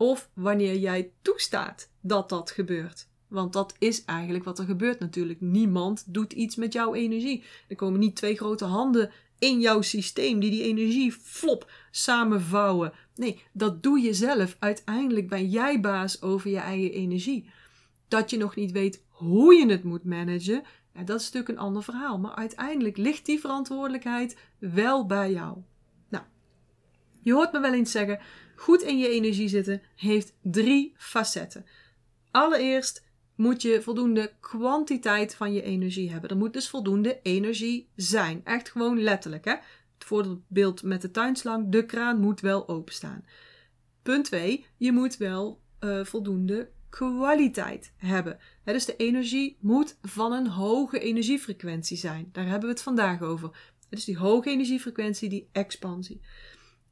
Of 0.03 0.31
wanneer 0.35 0.77
jij 0.77 1.13
toestaat 1.23 1.91
dat 2.01 2.29
dat 2.29 2.51
gebeurt. 2.51 3.09
Want 3.29 3.53
dat 3.53 3.75
is 3.79 4.05
eigenlijk 4.05 4.45
wat 4.45 4.59
er 4.59 4.65
gebeurt 4.65 4.99
natuurlijk. 4.99 5.41
Niemand 5.41 6.05
doet 6.07 6.33
iets 6.33 6.57
met 6.57 6.73
jouw 6.73 6.95
energie. 6.95 7.45
Er 7.69 7.77
komen 7.77 8.01
niet 8.01 8.17
twee 8.17 8.37
grote 8.37 8.65
handen 8.65 9.11
in 9.39 9.61
jouw 9.61 9.81
systeem 9.81 10.41
die 10.41 10.51
die 10.51 10.63
energie 10.63 11.13
flop 11.13 11.71
samenvouwen. 11.91 12.93
Nee, 13.15 13.43
dat 13.53 13.83
doe 13.83 14.01
je 14.01 14.15
zelf. 14.15 14.57
Uiteindelijk 14.59 15.29
ben 15.29 15.49
jij 15.49 15.81
baas 15.81 16.23
over 16.23 16.51
je 16.51 16.59
eigen 16.59 16.93
energie. 16.93 17.51
Dat 18.09 18.31
je 18.31 18.37
nog 18.37 18.57
niet 18.57 18.73
weet 18.73 19.05
hoe 19.09 19.55
je 19.55 19.67
het 19.67 19.85
moet 19.85 20.05
managen, 20.05 20.63
ja, 20.95 21.03
dat 21.03 21.21
is 21.21 21.25
natuurlijk 21.25 21.59
een 21.59 21.65
ander 21.65 21.83
verhaal. 21.83 22.19
Maar 22.19 22.35
uiteindelijk 22.35 22.97
ligt 22.97 23.27
die 23.27 23.41
verantwoordelijkheid 23.41 24.37
wel 24.59 25.07
bij 25.07 25.33
jou. 25.33 25.59
Nou, 26.09 26.25
je 27.21 27.33
hoort 27.33 27.53
me 27.53 27.61
wel 27.61 27.73
eens 27.73 27.91
zeggen: 27.91 28.21
goed 28.63 28.83
in 28.83 28.99
je 28.99 29.09
energie 29.09 29.49
zitten 29.49 29.83
heeft 29.97 30.35
drie 30.43 30.95
facetten. 30.97 31.67
Allereerst 32.31 33.05
moet 33.35 33.63
je 33.63 33.83
voldoende 33.83 34.33
kwantiteit 34.41 35.35
van 35.35 35.53
je 35.53 35.63
energie 35.63 36.11
hebben. 36.11 36.31
Er 36.31 36.37
moet 36.37 36.53
dus 36.53 36.69
voldoende 36.69 37.21
energie 37.23 37.89
zijn. 37.97 38.41
Echt 38.45 38.71
gewoon 38.71 39.03
letterlijk. 39.03 39.45
Hè? 39.45 39.51
Het 39.51 40.05
voorbeeld 40.05 40.83
met 40.83 41.03
de 41.03 41.11
tuinslang: 41.11 41.69
de 41.69 41.87
kraan 41.87 42.21
moet 42.21 42.41
wel 42.41 42.69
openstaan. 42.69 43.25
Punt 44.03 44.25
2. 44.25 44.67
Je 44.77 44.93
moet 44.93 45.17
wel 45.17 45.61
uh, 45.81 46.05
voldoende 46.05 46.71
kwaliteit 46.89 47.93
hebben. 47.97 48.39
dus 48.65 48.85
de 48.85 48.97
energie 48.97 49.57
moet 49.61 49.97
van 50.03 50.33
een 50.33 50.49
hoge 50.49 50.99
energiefrequentie 50.99 51.97
zijn. 51.97 52.29
Daar 52.33 52.47
hebben 52.47 52.69
we 52.69 52.75
het 52.75 52.83
vandaag 52.83 53.23
over. 53.23 53.73
Dus 53.89 54.05
die 54.05 54.19
hoge 54.19 54.51
energiefrequentie, 54.51 55.29
die 55.29 55.49
expansie. 55.53 56.21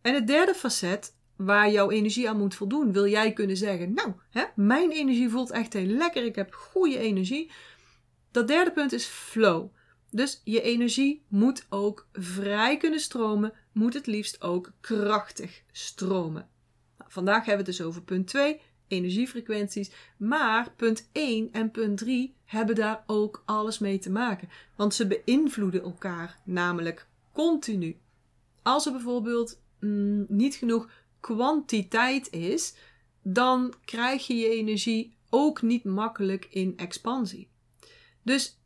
En 0.03 0.15
het 0.15 0.27
derde 0.27 0.55
facet 0.55 1.19
waar 1.45 1.71
jouw 1.71 1.91
energie 1.91 2.29
aan 2.29 2.39
moet 2.39 2.55
voldoen, 2.55 2.93
wil 2.93 3.07
jij 3.07 3.33
kunnen 3.33 3.57
zeggen: 3.57 3.95
Nou, 3.95 4.13
hè, 4.31 4.45
mijn 4.57 4.91
energie 4.91 5.29
voelt 5.29 5.51
echt 5.51 5.73
heel 5.73 5.87
lekker, 5.87 6.25
ik 6.25 6.35
heb 6.35 6.55
goede 6.55 6.99
energie. 6.99 7.51
Dat 8.31 8.49
derde 8.49 8.73
punt 8.73 8.93
is 8.93 9.07
flow. 9.07 9.69
Dus 10.11 10.41
je 10.45 10.63
energie 10.63 11.25
moet 11.29 11.67
ook 11.69 12.09
vrij 12.13 12.77
kunnen 12.77 13.01
stromen, 13.01 13.53
moet 13.73 13.95
het 13.95 14.07
liefst 14.07 14.43
ook 14.43 14.73
krachtig 14.81 15.63
stromen. 15.73 16.49
Nou, 16.99 17.11
vandaag 17.11 17.45
hebben 17.45 17.65
we 17.65 17.71
het 17.71 17.79
dus 17.79 17.87
over 17.87 18.03
punt 18.03 18.27
2, 18.27 18.61
energiefrequenties. 18.89 19.91
Maar 20.17 20.73
punt 20.77 21.09
1 21.13 21.53
en 21.53 21.71
punt 21.71 21.99
3 21.99 22.35
hebben 22.45 22.75
daar 22.75 23.05
ook 23.07 23.43
alles 23.47 23.79
mee 23.79 23.99
te 23.99 24.11
maken. 24.11 24.49
Want 24.77 24.95
ze 24.95 25.07
beïnvloeden 25.07 25.83
elkaar 25.83 26.39
namelijk 26.45 27.07
continu. 27.33 28.01
Als 28.63 28.87
er 28.87 28.93
bijvoorbeeld 28.93 29.61
mm, 29.81 30.25
niet 30.29 30.55
genoeg 30.55 30.89
kwantiteit 31.21 32.31
is, 32.31 32.75
dan 33.23 33.75
krijg 33.85 34.27
je 34.27 34.35
je 34.35 34.49
energie 34.49 35.17
ook 35.31 35.63
niet 35.63 35.85
makkelijk 35.85 36.47
in 36.51 36.77
expansie. 36.77 37.49
Dus 38.23 38.59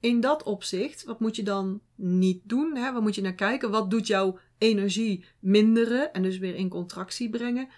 in 0.00 0.20
dat 0.20 0.42
opzicht, 0.42 1.04
wat 1.04 1.20
moet 1.20 1.36
je 1.36 1.42
dan 1.42 1.80
niet 1.94 2.40
doen? 2.44 2.76
Hè? 2.76 2.92
Wat 2.92 3.02
moet 3.02 3.14
je 3.14 3.22
naar 3.22 3.34
kijken? 3.34 3.70
Wat 3.70 3.90
doet 3.90 4.06
jouw 4.06 4.38
energie 4.58 5.24
minderen 5.38 6.12
en 6.12 6.22
dus 6.22 6.38
weer 6.38 6.54
in 6.54 6.68
contractie 6.68 7.30
brengen? 7.30 7.68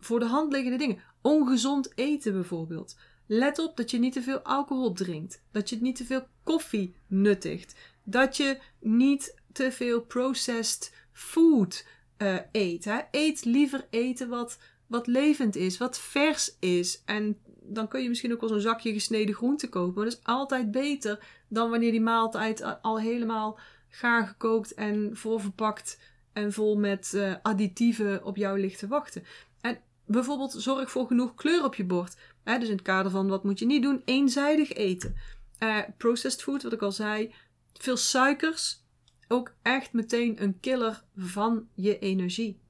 voor 0.00 0.18
de 0.18 0.26
hand 0.26 0.52
liggende 0.52 0.78
dingen. 0.78 0.98
Ongezond 1.22 1.92
eten 1.94 2.32
bijvoorbeeld. 2.32 2.96
Let 3.26 3.58
op 3.58 3.76
dat 3.76 3.90
je 3.90 3.98
niet 3.98 4.12
te 4.12 4.22
veel 4.22 4.38
alcohol 4.38 4.92
drinkt. 4.92 5.42
Dat 5.50 5.68
je 5.68 5.76
niet 5.80 5.96
te 5.96 6.04
veel 6.04 6.26
koffie 6.42 6.94
nuttigt. 7.06 7.74
Dat 8.04 8.36
je 8.36 8.58
niet 8.80 9.40
te 9.52 9.72
veel 9.72 10.00
processed 10.00 10.94
food 11.12 11.86
uh, 12.18 12.36
eet. 12.52 12.86
Eet 13.10 13.44
liever 13.44 13.86
eten 13.90 14.28
wat 14.28 14.58
wat 14.88 15.06
levend 15.06 15.56
is, 15.56 15.78
wat 15.78 15.98
vers 15.98 16.56
is. 16.60 17.02
En 17.04 17.38
dan 17.62 17.88
kun 17.88 18.02
je 18.02 18.08
misschien 18.08 18.32
ook 18.32 18.40
wel 18.40 18.48
zo'n 18.48 18.60
zakje 18.60 18.92
gesneden 18.92 19.34
groente 19.34 19.68
kopen. 19.68 19.94
Maar 19.94 20.04
dat 20.04 20.12
is 20.12 20.24
altijd 20.24 20.70
beter 20.70 21.18
dan 21.48 21.70
wanneer 21.70 21.90
die 21.90 22.00
maaltijd 22.00 22.82
al 22.82 23.00
helemaal 23.00 23.58
gaar 23.88 24.26
gekookt 24.26 24.74
en 24.74 25.10
voorverpakt 25.12 25.98
en 26.32 26.52
vol 26.52 26.76
met 26.76 27.12
uh, 27.14 27.34
additieven 27.42 28.24
op 28.24 28.36
jou 28.36 28.60
ligt 28.60 28.78
te 28.78 28.86
wachten. 28.86 29.24
En 29.60 29.78
bijvoorbeeld 30.06 30.54
zorg 30.58 30.90
voor 30.90 31.06
genoeg 31.06 31.34
kleur 31.34 31.64
op 31.64 31.74
je 31.74 31.84
bord. 31.84 32.16
Hè, 32.44 32.58
dus 32.58 32.68
in 32.68 32.74
het 32.74 32.84
kader 32.84 33.10
van 33.10 33.28
wat 33.28 33.44
moet 33.44 33.58
je 33.58 33.66
niet 33.66 33.82
doen? 33.82 34.02
Eenzijdig 34.04 34.72
eten. 34.72 35.16
Uh, 35.58 35.78
processed 35.96 36.42
food, 36.42 36.62
wat 36.62 36.72
ik 36.72 36.82
al 36.82 36.92
zei. 36.92 37.34
Veel 37.72 37.96
suikers. 37.96 38.82
Ook 39.28 39.54
echt 39.62 39.92
meteen 39.92 40.42
een 40.42 40.60
killer 40.60 41.04
van 41.16 41.68
je 41.74 41.98
energie. 41.98 42.60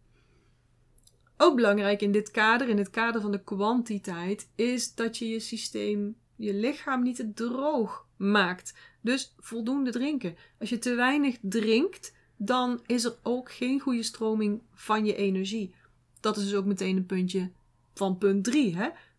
Ook 1.36 1.56
belangrijk 1.56 2.02
in 2.02 2.12
dit 2.12 2.30
kader, 2.30 2.68
in 2.68 2.78
het 2.78 2.90
kader 2.90 3.20
van 3.20 3.30
de 3.30 3.42
kwantiteit, 3.42 4.50
is 4.54 4.94
dat 4.94 5.18
je 5.18 5.28
je 5.28 5.40
systeem, 5.40 6.16
je 6.36 6.54
lichaam 6.54 7.02
niet 7.02 7.16
te 7.16 7.32
droog 7.32 8.06
maakt. 8.16 8.74
Dus 9.00 9.34
voldoende 9.38 9.90
drinken. 9.90 10.36
Als 10.58 10.68
je 10.68 10.78
te 10.78 10.94
weinig 10.94 11.36
drinkt, 11.42 12.14
dan 12.36 12.80
is 12.86 13.04
er 13.04 13.16
ook 13.22 13.52
geen 13.52 13.80
goede 13.80 14.02
stroming 14.02 14.62
van 14.74 15.04
je 15.04 15.14
energie. 15.14 15.74
Dat 16.20 16.36
is 16.36 16.42
dus 16.42 16.54
ook 16.54 16.64
meteen 16.64 16.96
een 16.96 17.06
puntje 17.06 17.50
van 17.94 18.18
punt 18.18 18.44
3. 18.44 18.76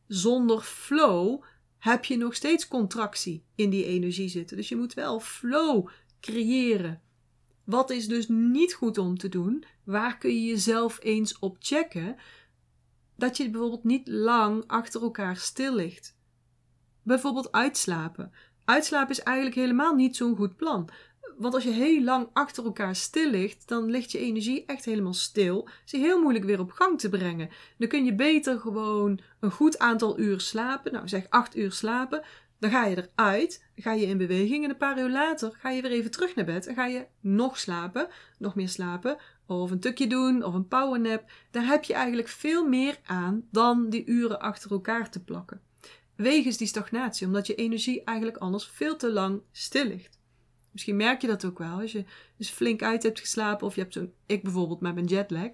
Zonder 0.07 0.61
flow 0.61 1.43
heb 1.77 2.05
je 2.05 2.17
nog 2.17 2.35
steeds 2.35 2.67
contractie 2.67 3.43
in 3.55 3.69
die 3.69 3.85
energie 3.85 4.29
zitten. 4.29 4.57
Dus 4.57 4.69
je 4.69 4.75
moet 4.75 4.93
wel 4.93 5.19
flow 5.19 5.89
creëren. 6.21 7.01
Wat 7.69 7.89
is 7.89 8.07
dus 8.07 8.27
niet 8.27 8.73
goed 8.73 8.97
om 8.97 9.17
te 9.17 9.29
doen? 9.29 9.63
Waar 9.83 10.17
kun 10.17 10.29
je 10.29 10.45
jezelf 10.45 10.97
eens 11.01 11.39
op 11.39 11.55
checken? 11.59 12.15
Dat 13.15 13.37
je 13.37 13.49
bijvoorbeeld 13.49 13.83
niet 13.83 14.07
lang 14.07 14.63
achter 14.67 15.01
elkaar 15.01 15.37
stil 15.37 15.75
ligt. 15.75 16.17
Bijvoorbeeld 17.03 17.51
uitslapen. 17.51 18.31
Uitslapen 18.65 19.11
is 19.11 19.23
eigenlijk 19.23 19.55
helemaal 19.55 19.95
niet 19.95 20.15
zo'n 20.15 20.35
goed 20.35 20.55
plan. 20.55 20.89
Want 21.37 21.53
als 21.53 21.63
je 21.63 21.71
heel 21.71 22.03
lang 22.03 22.29
achter 22.33 22.63
elkaar 22.63 22.95
stil 22.95 23.29
ligt, 23.29 23.67
dan 23.67 23.89
ligt 23.89 24.11
je 24.11 24.19
energie 24.19 24.65
echt 24.65 24.85
helemaal 24.85 25.13
stil. 25.13 25.69
Is 25.85 25.91
heel 25.91 26.21
moeilijk 26.21 26.45
weer 26.45 26.59
op 26.59 26.71
gang 26.71 26.99
te 26.99 27.09
brengen. 27.09 27.49
Dan 27.77 27.87
kun 27.87 28.05
je 28.05 28.15
beter 28.15 28.59
gewoon 28.59 29.19
een 29.39 29.51
goed 29.51 29.79
aantal 29.79 30.19
uur 30.19 30.39
slapen. 30.41 30.91
Nou, 30.91 31.07
zeg 31.07 31.25
acht 31.29 31.57
uur 31.57 31.71
slapen. 31.71 32.23
Dan 32.59 32.69
ga 32.69 32.85
je 32.85 33.09
eruit, 33.15 33.65
ga 33.75 33.93
je 33.93 34.05
in 34.05 34.17
beweging 34.17 34.63
en 34.63 34.69
een 34.69 34.77
paar 34.77 34.99
uur 34.99 35.09
later 35.09 35.57
ga 35.59 35.69
je 35.69 35.81
weer 35.81 35.91
even 35.91 36.11
terug 36.11 36.35
naar 36.35 36.45
bed 36.45 36.67
en 36.67 36.75
ga 36.75 36.85
je 36.85 37.05
nog 37.19 37.57
slapen, 37.57 38.07
nog 38.37 38.55
meer 38.55 38.69
slapen, 38.69 39.17
of 39.45 39.71
een 39.71 39.79
tukje 39.79 40.07
doen 40.07 40.43
of 40.43 40.53
een 40.53 40.67
powernap. 40.67 41.31
Daar 41.51 41.65
heb 41.65 41.83
je 41.83 41.93
eigenlijk 41.93 42.27
veel 42.27 42.67
meer 42.67 42.99
aan 43.05 43.47
dan 43.51 43.89
die 43.89 44.05
uren 44.05 44.39
achter 44.39 44.71
elkaar 44.71 45.09
te 45.09 45.23
plakken. 45.23 45.61
Wegens 46.15 46.57
die 46.57 46.67
stagnatie, 46.67 47.27
omdat 47.27 47.47
je 47.47 47.55
energie 47.55 48.03
eigenlijk 48.03 48.37
anders 48.37 48.65
veel 48.65 48.95
te 48.95 49.11
lang 49.11 49.41
stil 49.51 49.85
ligt. 49.85 50.19
Misschien 50.71 50.95
merk 50.95 51.21
je 51.21 51.27
dat 51.27 51.45
ook 51.45 51.57
wel. 51.57 51.79
Als 51.79 51.91
je 51.91 52.05
dus 52.37 52.49
flink 52.49 52.83
uit 52.83 53.03
hebt 53.03 53.19
geslapen 53.19 53.67
of 53.67 53.75
je 53.75 53.81
hebt 53.81 53.93
zo'n, 53.93 54.13
ik 54.25 54.43
bijvoorbeeld 54.43 54.81
met 54.81 54.93
mijn 54.93 55.05
jetlag, 55.05 55.49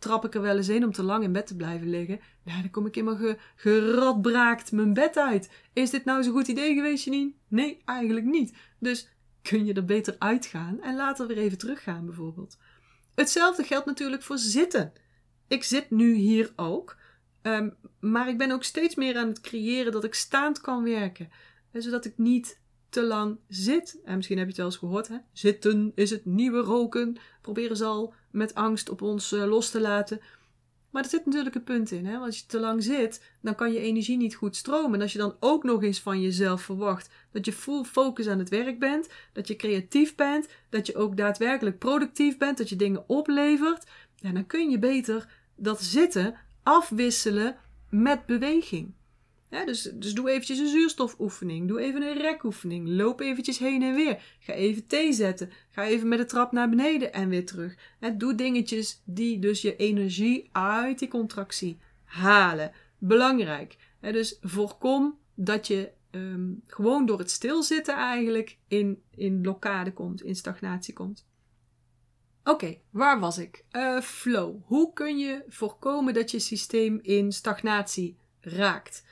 trap 0.00 0.24
ik 0.24 0.34
er 0.34 0.40
wel 0.40 0.56
eens 0.56 0.68
in 0.68 0.84
om 0.84 0.92
te 0.92 1.02
lang 1.02 1.24
in 1.24 1.32
bed 1.32 1.46
te 1.46 1.56
blijven 1.56 1.90
liggen. 1.90 2.20
Dan 2.44 2.70
kom 2.70 2.86
ik 2.86 2.94
helemaal 2.94 3.16
ge, 3.16 3.36
geradbraakt 3.56 4.72
mijn 4.72 4.94
bed 4.94 5.16
uit. 5.16 5.50
Is 5.72 5.90
dit 5.90 6.04
nou 6.04 6.22
zo'n 6.22 6.32
goed 6.32 6.48
idee 6.48 6.74
geweest, 6.74 7.04
Janine? 7.04 7.32
Nee, 7.48 7.82
eigenlijk 7.84 8.26
niet. 8.26 8.54
Dus 8.78 9.08
kun 9.42 9.66
je 9.66 9.72
er 9.72 9.84
beter 9.84 10.16
uitgaan 10.18 10.80
en 10.80 10.96
later 10.96 11.26
weer 11.26 11.38
even 11.38 11.58
teruggaan, 11.58 12.06
bijvoorbeeld. 12.06 12.58
Hetzelfde 13.14 13.64
geldt 13.64 13.86
natuurlijk 13.86 14.22
voor 14.22 14.38
zitten. 14.38 14.92
Ik 15.48 15.64
zit 15.64 15.90
nu 15.90 16.14
hier 16.14 16.52
ook, 16.56 16.96
um, 17.42 17.76
maar 18.00 18.28
ik 18.28 18.38
ben 18.38 18.50
ook 18.50 18.64
steeds 18.64 18.94
meer 18.94 19.16
aan 19.16 19.28
het 19.28 19.40
creëren 19.40 19.92
dat 19.92 20.04
ik 20.04 20.14
staand 20.14 20.60
kan 20.60 20.84
werken. 20.84 21.28
Zodat 21.72 22.04
ik 22.04 22.18
niet 22.18 22.60
te 22.90 23.02
lang 23.02 23.38
zit. 23.48 24.00
En 24.04 24.16
misschien 24.16 24.38
heb 24.38 24.46
je 24.46 24.52
het 24.52 24.62
wel 24.62 24.70
eens 24.70 24.80
gehoord, 24.80 25.08
hè? 25.08 25.16
Zitten 25.32 25.92
is 25.94 26.10
het 26.10 26.24
nieuwe 26.24 26.60
roken. 26.60 27.16
Proberen 27.40 27.76
ze 27.76 27.84
al 27.84 28.14
met 28.30 28.54
angst 28.54 28.90
op 28.90 29.02
ons 29.02 29.32
uh, 29.32 29.44
los 29.44 29.70
te 29.70 29.80
laten. 29.80 30.20
Maar 30.90 31.02
er 31.02 31.08
zit 31.08 31.26
natuurlijk 31.26 31.54
een 31.54 31.64
punt 31.64 31.90
in, 31.90 32.06
hè? 32.06 32.12
Want 32.12 32.24
als 32.24 32.38
je 32.38 32.46
te 32.46 32.60
lang 32.60 32.82
zit, 32.82 33.22
dan 33.40 33.54
kan 33.54 33.72
je 33.72 33.78
energie 33.78 34.16
niet 34.16 34.34
goed 34.34 34.56
stromen. 34.56 34.94
En 34.94 35.02
als 35.02 35.12
je 35.12 35.18
dan 35.18 35.36
ook 35.40 35.64
nog 35.64 35.82
eens 35.82 36.00
van 36.00 36.20
jezelf 36.20 36.62
verwacht 36.62 37.10
dat 37.32 37.44
je 37.44 37.52
full 37.52 37.84
focus 37.84 38.28
aan 38.28 38.38
het 38.38 38.48
werk 38.48 38.78
bent, 38.78 39.08
dat 39.32 39.48
je 39.48 39.56
creatief 39.56 40.14
bent, 40.14 40.48
dat 40.68 40.86
je 40.86 40.96
ook 40.96 41.16
daadwerkelijk 41.16 41.78
productief 41.78 42.38
bent, 42.38 42.58
dat 42.58 42.68
je 42.68 42.76
dingen 42.76 43.08
oplevert, 43.08 43.86
ja, 44.16 44.32
dan 44.32 44.46
kun 44.46 44.70
je 44.70 44.78
beter 44.78 45.28
dat 45.56 45.82
zitten 45.82 46.34
afwisselen 46.62 47.56
met 47.88 48.26
beweging 48.26 48.94
dus, 49.50 49.82
dus 49.82 50.14
doe 50.14 50.30
eventjes 50.30 50.58
een 50.58 50.68
zuurstofoefening. 50.68 51.68
Doe 51.68 51.80
even 51.80 52.02
een 52.02 52.18
rekoefening. 52.18 52.88
Loop 52.88 53.20
eventjes 53.20 53.58
heen 53.58 53.82
en 53.82 53.94
weer. 53.94 54.22
Ga 54.38 54.52
even 54.52 54.86
thee 54.86 55.12
zetten. 55.12 55.50
Ga 55.70 55.84
even 55.84 56.08
met 56.08 56.18
de 56.18 56.24
trap 56.24 56.52
naar 56.52 56.68
beneden 56.68 57.12
en 57.12 57.28
weer 57.28 57.46
terug. 57.46 57.74
doe 58.16 58.34
dingetjes 58.34 59.02
die 59.04 59.38
dus 59.38 59.62
je 59.62 59.76
energie 59.76 60.48
uit 60.52 60.98
die 60.98 61.08
contractie 61.08 61.78
halen. 62.04 62.72
Belangrijk. 62.98 63.76
dus 64.00 64.38
voorkom 64.40 65.18
dat 65.34 65.66
je 65.66 65.90
ehm, 66.10 66.52
gewoon 66.66 67.06
door 67.06 67.18
het 67.18 67.30
stilzitten 67.30 67.94
eigenlijk 67.94 68.58
in, 68.68 69.02
in 69.16 69.40
blokkade 69.40 69.92
komt, 69.92 70.22
in 70.22 70.36
stagnatie 70.36 70.94
komt. 70.94 71.28
Oké, 72.44 72.76
waar 72.90 73.20
was 73.20 73.38
ik? 73.38 73.64
Uh, 73.72 74.00
flow. 74.00 74.56
Hoe 74.64 74.92
kun 74.92 75.18
je 75.18 75.44
voorkomen 75.48 76.14
dat 76.14 76.30
je 76.30 76.38
systeem 76.38 76.98
in 77.02 77.32
stagnatie 77.32 78.16
raakt? 78.40 79.04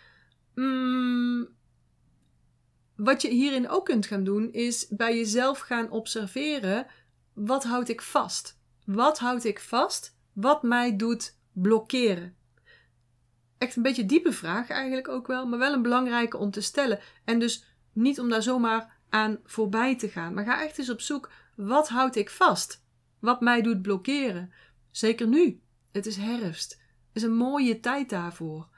Mm, 0.59 1.49
wat 2.97 3.23
je 3.23 3.29
hierin 3.29 3.69
ook 3.69 3.85
kunt 3.85 4.07
gaan 4.07 4.25
doen, 4.25 4.53
is 4.53 4.89
bij 4.89 5.17
jezelf 5.17 5.59
gaan 5.59 5.91
observeren: 5.91 6.87
wat 7.33 7.65
houd 7.65 7.89
ik 7.89 8.03
vast? 8.03 8.59
Wat 8.85 9.19
houd 9.19 9.45
ik 9.45 9.61
vast? 9.61 10.17
Wat 10.33 10.63
mij 10.63 10.97
doet 10.97 11.37
blokkeren? 11.53 12.37
Echt 13.59 13.77
een 13.77 13.83
beetje 13.83 14.07
diepe 14.07 14.33
vraag 14.33 14.69
eigenlijk 14.69 15.09
ook 15.09 15.27
wel, 15.27 15.47
maar 15.47 15.59
wel 15.59 15.73
een 15.73 15.83
belangrijke 15.83 16.37
om 16.37 16.51
te 16.51 16.61
stellen. 16.61 17.01
En 17.25 17.39
dus 17.39 17.65
niet 17.93 18.21
om 18.21 18.29
daar 18.29 18.43
zomaar 18.43 18.99
aan 19.09 19.41
voorbij 19.45 19.97
te 19.97 20.09
gaan, 20.09 20.35
maar 20.35 20.45
ga 20.45 20.63
echt 20.63 20.79
eens 20.79 20.91
op 20.91 21.01
zoek: 21.01 21.31
wat 21.57 21.89
houd 21.89 22.17
ik 22.17 22.31
vast? 22.31 22.85
Wat 23.19 23.41
mij 23.41 23.63
doet 23.63 23.83
blokkeren? 23.83 24.53
Zeker 24.91 25.27
nu. 25.27 25.61
Het 25.93 26.07
is 26.07 26.17
herfst. 26.17 26.81
Is 27.13 27.23
een 27.23 27.37
mooie 27.37 27.81
tijd 27.81 28.11
daarvoor. 28.11 28.69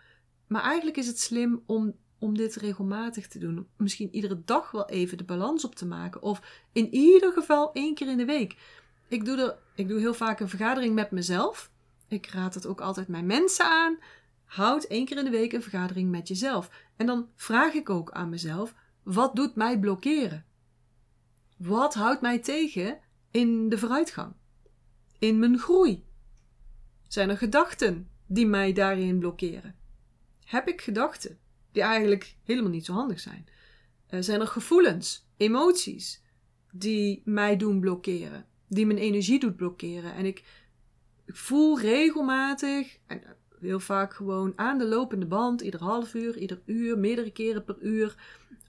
Maar 0.50 0.62
eigenlijk 0.62 0.96
is 0.96 1.06
het 1.06 1.18
slim 1.18 1.62
om, 1.66 1.94
om 2.18 2.36
dit 2.36 2.54
regelmatig 2.54 3.28
te 3.28 3.38
doen. 3.38 3.68
Misschien 3.76 4.14
iedere 4.14 4.42
dag 4.44 4.70
wel 4.70 4.88
even 4.88 5.18
de 5.18 5.24
balans 5.24 5.64
op 5.64 5.74
te 5.74 5.86
maken. 5.86 6.22
Of 6.22 6.64
in 6.72 6.94
ieder 6.94 7.32
geval 7.32 7.72
één 7.72 7.94
keer 7.94 8.08
in 8.08 8.16
de 8.16 8.24
week. 8.24 8.56
Ik 9.08 9.24
doe, 9.24 9.36
er, 9.36 9.58
ik 9.74 9.88
doe 9.88 9.98
heel 9.98 10.14
vaak 10.14 10.40
een 10.40 10.48
vergadering 10.48 10.94
met 10.94 11.10
mezelf. 11.10 11.70
Ik 12.08 12.26
raad 12.26 12.54
het 12.54 12.66
ook 12.66 12.80
altijd 12.80 13.08
mijn 13.08 13.26
mensen 13.26 13.64
aan. 13.64 13.98
Houd 14.44 14.84
één 14.84 15.04
keer 15.04 15.18
in 15.18 15.24
de 15.24 15.30
week 15.30 15.52
een 15.52 15.62
vergadering 15.62 16.10
met 16.10 16.28
jezelf. 16.28 16.70
En 16.96 17.06
dan 17.06 17.28
vraag 17.36 17.72
ik 17.72 17.90
ook 17.90 18.10
aan 18.10 18.28
mezelf: 18.28 18.74
wat 19.02 19.36
doet 19.36 19.54
mij 19.54 19.78
blokkeren? 19.78 20.44
Wat 21.56 21.94
houdt 21.94 22.20
mij 22.20 22.38
tegen 22.38 22.98
in 23.30 23.68
de 23.68 23.78
vooruitgang? 23.78 24.32
In 25.18 25.38
mijn 25.38 25.58
groei? 25.58 26.04
Zijn 27.08 27.30
er 27.30 27.38
gedachten 27.38 28.08
die 28.26 28.46
mij 28.46 28.72
daarin 28.72 29.18
blokkeren? 29.18 29.79
Heb 30.50 30.68
ik 30.68 30.80
gedachten 30.80 31.38
die 31.72 31.82
eigenlijk 31.82 32.36
helemaal 32.44 32.70
niet 32.70 32.84
zo 32.84 32.92
handig 32.92 33.20
zijn? 33.20 33.46
Zijn 34.08 34.40
er 34.40 34.46
gevoelens, 34.46 35.26
emoties 35.36 36.22
die 36.72 37.22
mij 37.24 37.56
doen 37.56 37.80
blokkeren, 37.80 38.46
die 38.68 38.86
mijn 38.86 38.98
energie 38.98 39.40
doet 39.40 39.56
blokkeren? 39.56 40.14
En 40.14 40.24
ik, 40.24 40.44
ik 41.26 41.36
voel 41.36 41.80
regelmatig, 41.80 42.98
en 43.06 43.22
heel 43.60 43.80
vaak 43.80 44.14
gewoon 44.14 44.52
aan 44.56 44.78
de 44.78 44.86
lopende 44.86 45.26
band, 45.26 45.60
ieder 45.60 45.82
half 45.82 46.14
uur, 46.14 46.38
ieder 46.38 46.60
uur, 46.66 46.98
meerdere 46.98 47.30
keren 47.30 47.64
per 47.64 47.76
uur, 47.80 48.16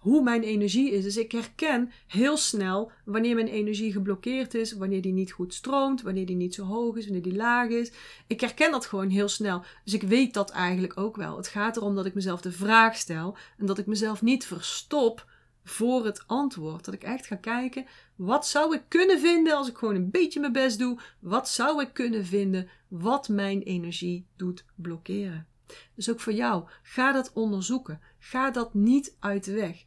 hoe 0.01 0.23
mijn 0.23 0.43
energie 0.43 0.91
is. 0.91 1.03
Dus 1.03 1.17
ik 1.17 1.31
herken 1.31 1.91
heel 2.07 2.37
snel 2.37 2.91
wanneer 3.05 3.35
mijn 3.35 3.47
energie 3.47 3.91
geblokkeerd 3.91 4.53
is, 4.53 4.73
wanneer 4.73 5.01
die 5.01 5.13
niet 5.13 5.31
goed 5.31 5.53
stroomt, 5.53 6.01
wanneer 6.01 6.25
die 6.25 6.35
niet 6.35 6.53
zo 6.53 6.63
hoog 6.63 6.95
is, 6.95 7.03
wanneer 7.03 7.23
die 7.23 7.35
laag 7.35 7.69
is. 7.69 7.91
Ik 8.27 8.41
herken 8.41 8.71
dat 8.71 8.85
gewoon 8.85 9.09
heel 9.09 9.27
snel. 9.27 9.63
Dus 9.83 9.93
ik 9.93 10.03
weet 10.03 10.33
dat 10.33 10.49
eigenlijk 10.49 10.97
ook 10.97 11.15
wel. 11.15 11.37
Het 11.37 11.47
gaat 11.47 11.77
erom 11.77 11.95
dat 11.95 12.05
ik 12.05 12.13
mezelf 12.13 12.41
de 12.41 12.51
vraag 12.51 12.95
stel 12.95 13.37
en 13.57 13.65
dat 13.65 13.77
ik 13.77 13.85
mezelf 13.85 14.21
niet 14.21 14.45
verstop 14.45 15.25
voor 15.63 16.05
het 16.05 16.23
antwoord. 16.27 16.85
Dat 16.85 16.93
ik 16.93 17.03
echt 17.03 17.25
ga 17.25 17.35
kijken, 17.35 17.85
wat 18.15 18.47
zou 18.47 18.75
ik 18.75 18.81
kunnen 18.87 19.19
vinden 19.19 19.55
als 19.55 19.69
ik 19.69 19.77
gewoon 19.77 19.95
een 19.95 20.11
beetje 20.11 20.39
mijn 20.39 20.53
best 20.53 20.79
doe? 20.79 20.99
Wat 21.19 21.49
zou 21.49 21.81
ik 21.81 21.93
kunnen 21.93 22.25
vinden 22.25 22.69
wat 22.87 23.29
mijn 23.29 23.61
energie 23.61 24.25
doet 24.35 24.65
blokkeren? 24.75 25.47
Dus 25.95 26.09
ook 26.09 26.19
voor 26.19 26.33
jou, 26.33 26.67
ga 26.83 27.11
dat 27.11 27.31
onderzoeken. 27.33 28.01
Ga 28.19 28.51
dat 28.51 28.73
niet 28.73 29.15
uit 29.19 29.43
de 29.43 29.53
weg, 29.53 29.83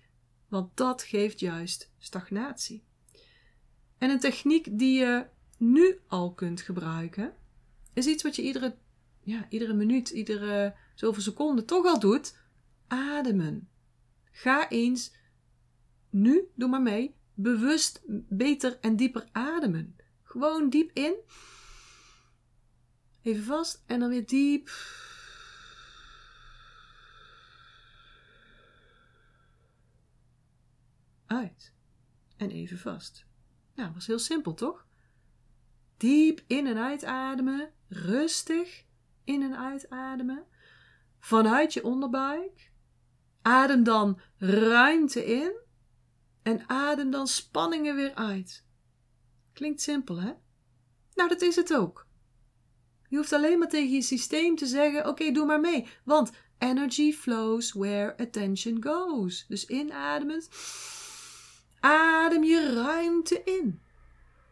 want 0.54 0.76
dat 0.76 1.02
geeft 1.02 1.40
juist 1.40 1.90
stagnatie. 1.98 2.84
En 3.98 4.10
een 4.10 4.20
techniek 4.20 4.78
die 4.78 4.98
je 4.98 5.26
nu 5.58 5.98
al 6.06 6.34
kunt 6.34 6.60
gebruiken, 6.60 7.34
is 7.92 8.06
iets 8.06 8.22
wat 8.22 8.36
je 8.36 8.42
iedere 8.42 8.76
ja, 9.20 9.46
iedere 9.48 9.72
minuut, 9.72 10.10
iedere 10.10 10.74
zoveel 10.94 11.22
seconden 11.22 11.66
toch 11.66 11.86
al 11.86 11.98
doet, 11.98 12.38
ademen. 12.86 13.68
Ga 14.30 14.68
eens, 14.70 15.12
nu, 16.10 16.48
doe 16.54 16.68
maar 16.68 16.82
mee, 16.82 17.14
bewust 17.34 18.02
beter 18.28 18.78
en 18.80 18.96
dieper 18.96 19.28
ademen. 19.32 19.96
Gewoon 20.22 20.70
diep 20.70 20.90
in. 20.92 21.14
Even 23.22 23.44
vast 23.44 23.82
en 23.86 24.00
dan 24.00 24.08
weer 24.08 24.26
diep. 24.26 24.70
Uit. 31.26 31.72
En 32.36 32.50
even 32.50 32.78
vast. 32.78 33.26
Nou, 33.74 33.92
was 33.92 34.06
heel 34.06 34.18
simpel, 34.18 34.54
toch? 34.54 34.86
Diep 35.96 36.42
in 36.46 36.66
en 36.66 36.78
uitademen, 36.78 37.72
rustig 37.88 38.84
in 39.24 39.42
en 39.42 39.56
uitademen, 39.56 40.44
vanuit 41.18 41.72
je 41.72 41.84
onderbuik. 41.84 42.72
Adem 43.42 43.82
dan 43.82 44.20
ruimte 44.38 45.24
in 45.24 45.52
en 46.42 46.68
adem 46.68 47.10
dan 47.10 47.26
spanningen 47.26 47.96
weer 47.96 48.14
uit. 48.14 48.64
Klinkt 49.52 49.80
simpel, 49.80 50.20
hè? 50.20 50.32
Nou, 51.14 51.28
dat 51.28 51.42
is 51.42 51.56
het 51.56 51.74
ook. 51.74 52.06
Je 53.08 53.16
hoeft 53.16 53.32
alleen 53.32 53.58
maar 53.58 53.68
tegen 53.68 53.94
je 53.94 54.02
systeem 54.02 54.56
te 54.56 54.66
zeggen: 54.66 55.08
Oké, 55.08 55.30
doe 55.30 55.46
maar 55.46 55.60
mee. 55.60 55.86
Want 56.04 56.30
energy 56.58 57.12
flows 57.12 57.72
where 57.72 58.16
attention 58.16 58.82
goes. 58.82 59.44
Dus 59.48 59.66
inademend, 59.66 60.48
adem 61.84 62.44
je 62.44 62.72
ruimte 62.74 63.42
in. 63.44 63.80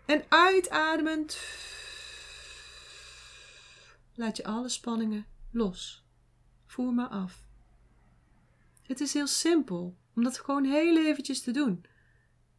En 0.04 0.22
uitademend, 0.28 1.40
laat 4.14 4.36
je 4.36 4.44
alle 4.44 4.68
spanningen 4.68 5.26
los. 5.50 6.04
Voer 6.66 6.92
maar 6.92 7.08
af. 7.08 7.46
Het 8.82 9.00
is 9.00 9.14
heel 9.14 9.26
simpel 9.26 9.96
om 10.14 10.22
dat 10.22 10.38
gewoon 10.38 10.64
heel 10.64 10.96
eventjes 10.96 11.42
te 11.42 11.50
doen. 11.50 11.84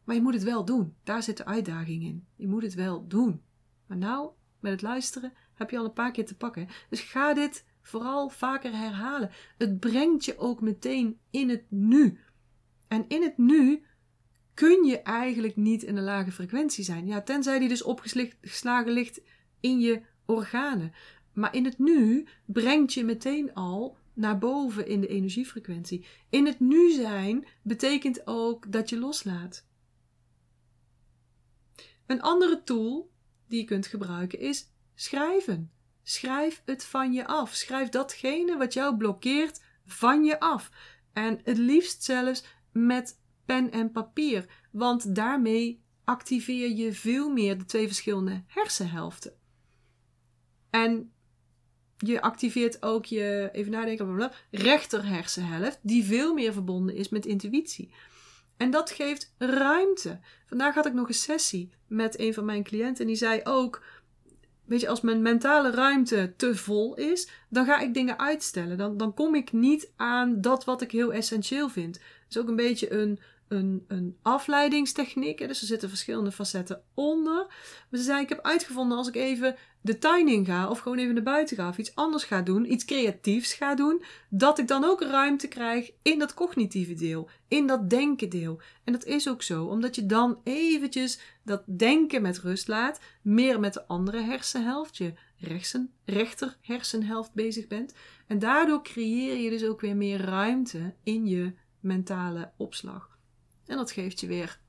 Maar 0.04 0.14
je 0.14 0.22
moet 0.22 0.34
het 0.34 0.42
wel 0.42 0.64
doen. 0.64 0.94
Daar 1.02 1.22
zit 1.22 1.36
de 1.36 1.44
uitdaging 1.44 2.02
in. 2.02 2.26
Je 2.36 2.46
moet 2.46 2.62
het 2.62 2.74
wel 2.74 3.06
doen. 3.08 3.42
Maar 3.86 3.98
nou, 3.98 4.30
met 4.60 4.72
het 4.72 4.82
luisteren, 4.82 5.32
heb 5.54 5.70
je 5.70 5.78
al 5.78 5.84
een 5.84 5.92
paar 5.92 6.12
keer 6.12 6.26
te 6.26 6.36
pakken. 6.36 6.68
Dus 6.90 7.00
ga 7.00 7.34
dit 7.34 7.64
vooral 7.82 8.28
vaker 8.28 8.76
herhalen. 8.76 9.30
Het 9.58 9.80
brengt 9.80 10.24
je 10.24 10.38
ook 10.38 10.60
meteen 10.60 11.18
in 11.30 11.48
het 11.48 11.70
nu. 11.70 12.20
En 12.88 13.04
in 13.08 13.22
het 13.22 13.38
nu 13.38 13.84
kun 14.54 14.84
je 14.84 15.02
eigenlijk 15.02 15.56
niet 15.56 15.82
in 15.82 15.96
een 15.96 16.04
lage 16.04 16.32
frequentie 16.32 16.84
zijn. 16.84 17.06
Ja, 17.06 17.22
tenzij 17.22 17.58
die 17.58 17.68
dus 17.68 17.82
opgeslagen 17.82 18.92
ligt 18.92 19.20
in 19.60 19.80
je 19.80 20.02
organen. 20.26 20.92
Maar 21.32 21.54
in 21.54 21.64
het 21.64 21.78
nu 21.78 22.26
brengt 22.44 22.92
je 22.92 23.04
meteen 23.04 23.54
al 23.54 23.96
naar 24.12 24.38
boven 24.38 24.86
in 24.86 25.00
de 25.00 25.06
energiefrequentie. 25.06 26.06
In 26.28 26.46
het 26.46 26.60
nu 26.60 26.90
zijn 26.90 27.46
betekent 27.62 28.26
ook 28.26 28.72
dat 28.72 28.88
je 28.88 28.98
loslaat. 28.98 29.66
Een 32.06 32.22
andere 32.22 32.62
tool 32.62 33.10
die 33.48 33.60
je 33.60 33.64
kunt 33.64 33.86
gebruiken 33.86 34.38
is 34.38 34.70
schrijven. 34.94 35.70
Schrijf 36.02 36.62
het 36.64 36.84
van 36.84 37.12
je 37.12 37.26
af. 37.26 37.54
Schrijf 37.54 37.88
datgene 37.88 38.56
wat 38.56 38.72
jou 38.72 38.96
blokkeert 38.96 39.62
van 39.86 40.24
je 40.24 40.40
af. 40.40 40.70
En 41.12 41.40
het 41.44 41.58
liefst 41.58 42.02
zelfs 42.02 42.44
met 42.72 43.22
pen 43.44 43.70
en 43.70 43.90
papier, 43.90 44.46
want 44.70 45.14
daarmee 45.14 45.82
activeer 46.04 46.70
je 46.70 46.92
veel 46.92 47.30
meer 47.30 47.58
de 47.58 47.64
twee 47.64 47.86
verschillende 47.86 48.42
hersenhelften. 48.46 49.32
En 50.70 51.12
je 51.96 52.20
activeert 52.20 52.82
ook 52.82 53.04
je, 53.04 53.48
even 53.52 53.72
nadenken, 53.72 54.30
rechter 54.50 55.06
hersenhelft, 55.06 55.78
die 55.82 56.04
veel 56.04 56.34
meer 56.34 56.52
verbonden 56.52 56.94
is 56.94 57.08
met 57.08 57.26
intuïtie. 57.26 57.94
En 58.56 58.70
dat 58.70 58.90
geeft 58.90 59.34
ruimte. 59.38 60.20
Vandaag 60.46 60.74
had 60.74 60.86
ik 60.86 60.92
nog 60.92 61.08
een 61.08 61.14
sessie 61.14 61.72
met 61.86 62.18
een 62.20 62.34
van 62.34 62.44
mijn 62.44 62.62
cliënten 62.62 63.00
en 63.00 63.06
die 63.06 63.16
zei 63.16 63.40
ook: 63.44 63.82
Weet 64.64 64.80
je, 64.80 64.88
als 64.88 65.00
mijn 65.00 65.22
mentale 65.22 65.70
ruimte 65.70 66.34
te 66.36 66.56
vol 66.56 66.94
is, 66.94 67.30
dan 67.48 67.64
ga 67.64 67.78
ik 67.78 67.94
dingen 67.94 68.18
uitstellen. 68.18 68.78
Dan, 68.78 68.96
dan 68.96 69.14
kom 69.14 69.34
ik 69.34 69.52
niet 69.52 69.92
aan 69.96 70.40
dat 70.40 70.64
wat 70.64 70.82
ik 70.82 70.90
heel 70.90 71.12
essentieel 71.12 71.68
vind. 71.68 71.94
Het 71.94 72.04
is 72.28 72.38
ook 72.38 72.48
een 72.48 72.56
beetje 72.56 72.92
een, 72.92 73.18
een, 73.48 73.84
een 73.88 74.16
afleidingstechniek. 74.22 75.38
Dus 75.38 75.60
er 75.60 75.66
zitten 75.66 75.88
verschillende 75.88 76.32
facetten 76.32 76.82
onder. 76.94 77.46
Maar 77.90 78.00
ze 78.00 78.02
zei: 78.02 78.22
Ik 78.22 78.28
heb 78.28 78.40
uitgevonden 78.40 78.98
als 78.98 79.08
ik 79.08 79.14
even 79.14 79.56
de 79.80 79.98
tuin 79.98 80.28
in 80.28 80.44
ga, 80.44 80.68
of 80.68 80.78
gewoon 80.78 80.98
even 80.98 81.14
naar 81.14 81.22
buiten 81.22 81.56
ga, 81.56 81.68
of 81.68 81.78
iets 81.78 81.94
anders 81.94 82.24
ga 82.24 82.42
doen, 82.42 82.72
iets 82.72 82.84
creatiefs 82.84 83.54
ga 83.54 83.74
doen, 83.74 84.02
dat 84.28 84.58
ik 84.58 84.68
dan 84.68 84.84
ook 84.84 85.02
ruimte 85.02 85.48
krijg 85.48 85.90
in 86.02 86.18
dat 86.18 86.34
cognitieve 86.34 86.94
deel, 86.94 87.28
in 87.48 87.66
dat 87.66 87.90
denken 87.90 88.28
deel. 88.28 88.60
En 88.84 88.92
dat 88.92 89.04
is 89.04 89.28
ook 89.28 89.42
zo, 89.42 89.64
omdat 89.64 89.94
je 89.94 90.06
dan 90.06 90.40
eventjes 90.44 91.20
dat 91.42 91.62
denken 91.66 92.22
met 92.22 92.38
rust 92.38 92.68
laat, 92.68 93.00
meer 93.22 93.60
met 93.60 93.72
de 93.72 93.86
andere 93.86 94.20
hersenhelft, 94.20 94.96
je 94.96 95.12
rechter 96.04 96.56
hersenhelft 96.60 97.32
bezig 97.32 97.66
bent. 97.66 97.94
En 98.26 98.38
daardoor 98.38 98.82
creëer 98.82 99.36
je 99.36 99.50
dus 99.50 99.64
ook 99.64 99.80
weer 99.80 99.96
meer 99.96 100.20
ruimte 100.20 100.94
in 101.02 101.26
je 101.26 101.52
mentale 101.80 102.52
opslag. 102.56 103.13
En 103.66 103.76
dat 103.76 103.90
geeft 103.90 104.20
je 104.20 104.26
weer, 104.26 104.60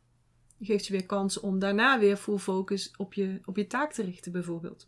geeft 0.59 0.85
je 0.85 0.91
weer 0.91 1.05
kansen 1.05 1.41
om 1.41 1.59
daarna 1.59 1.99
weer 1.99 2.17
full 2.17 2.37
focus 2.37 2.93
op 2.97 3.13
je, 3.13 3.39
op 3.45 3.57
je 3.57 3.67
taak 3.67 3.93
te 3.93 4.03
richten, 4.03 4.31
bijvoorbeeld. 4.31 4.87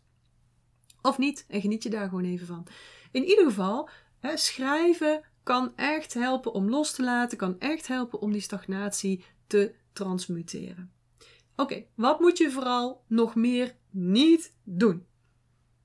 Of 1.02 1.18
niet, 1.18 1.44
en 1.48 1.60
geniet 1.60 1.82
je 1.82 1.90
daar 1.90 2.08
gewoon 2.08 2.24
even 2.24 2.46
van. 2.46 2.66
In 3.10 3.24
ieder 3.24 3.44
geval, 3.44 3.88
hè, 4.18 4.36
schrijven 4.36 5.22
kan 5.42 5.76
echt 5.76 6.14
helpen 6.14 6.52
om 6.52 6.68
los 6.68 6.92
te 6.92 7.02
laten, 7.02 7.38
kan 7.38 7.58
echt 7.58 7.86
helpen 7.86 8.20
om 8.20 8.32
die 8.32 8.40
stagnatie 8.40 9.24
te 9.46 9.74
transmuteren. 9.92 10.92
Oké, 11.56 11.84
wat 11.94 12.20
moet 12.20 12.38
je 12.38 12.50
vooral 12.50 13.04
nog 13.06 13.34
meer 13.34 13.76
niet 13.90 14.54
doen? 14.64 15.06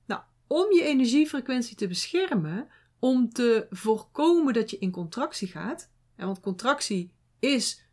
Nou, 0.06 0.22
om 0.46 0.72
je 0.72 0.82
energiefrequentie 0.82 1.76
te 1.76 1.86
beschermen, 1.86 2.68
om 2.98 3.32
te 3.32 3.66
voorkomen 3.70 4.54
dat 4.54 4.70
je 4.70 4.78
in 4.78 4.90
contractie 4.90 5.48
gaat, 5.48 5.90
want 6.16 6.40
contractie 6.40 7.12
is 7.38 7.83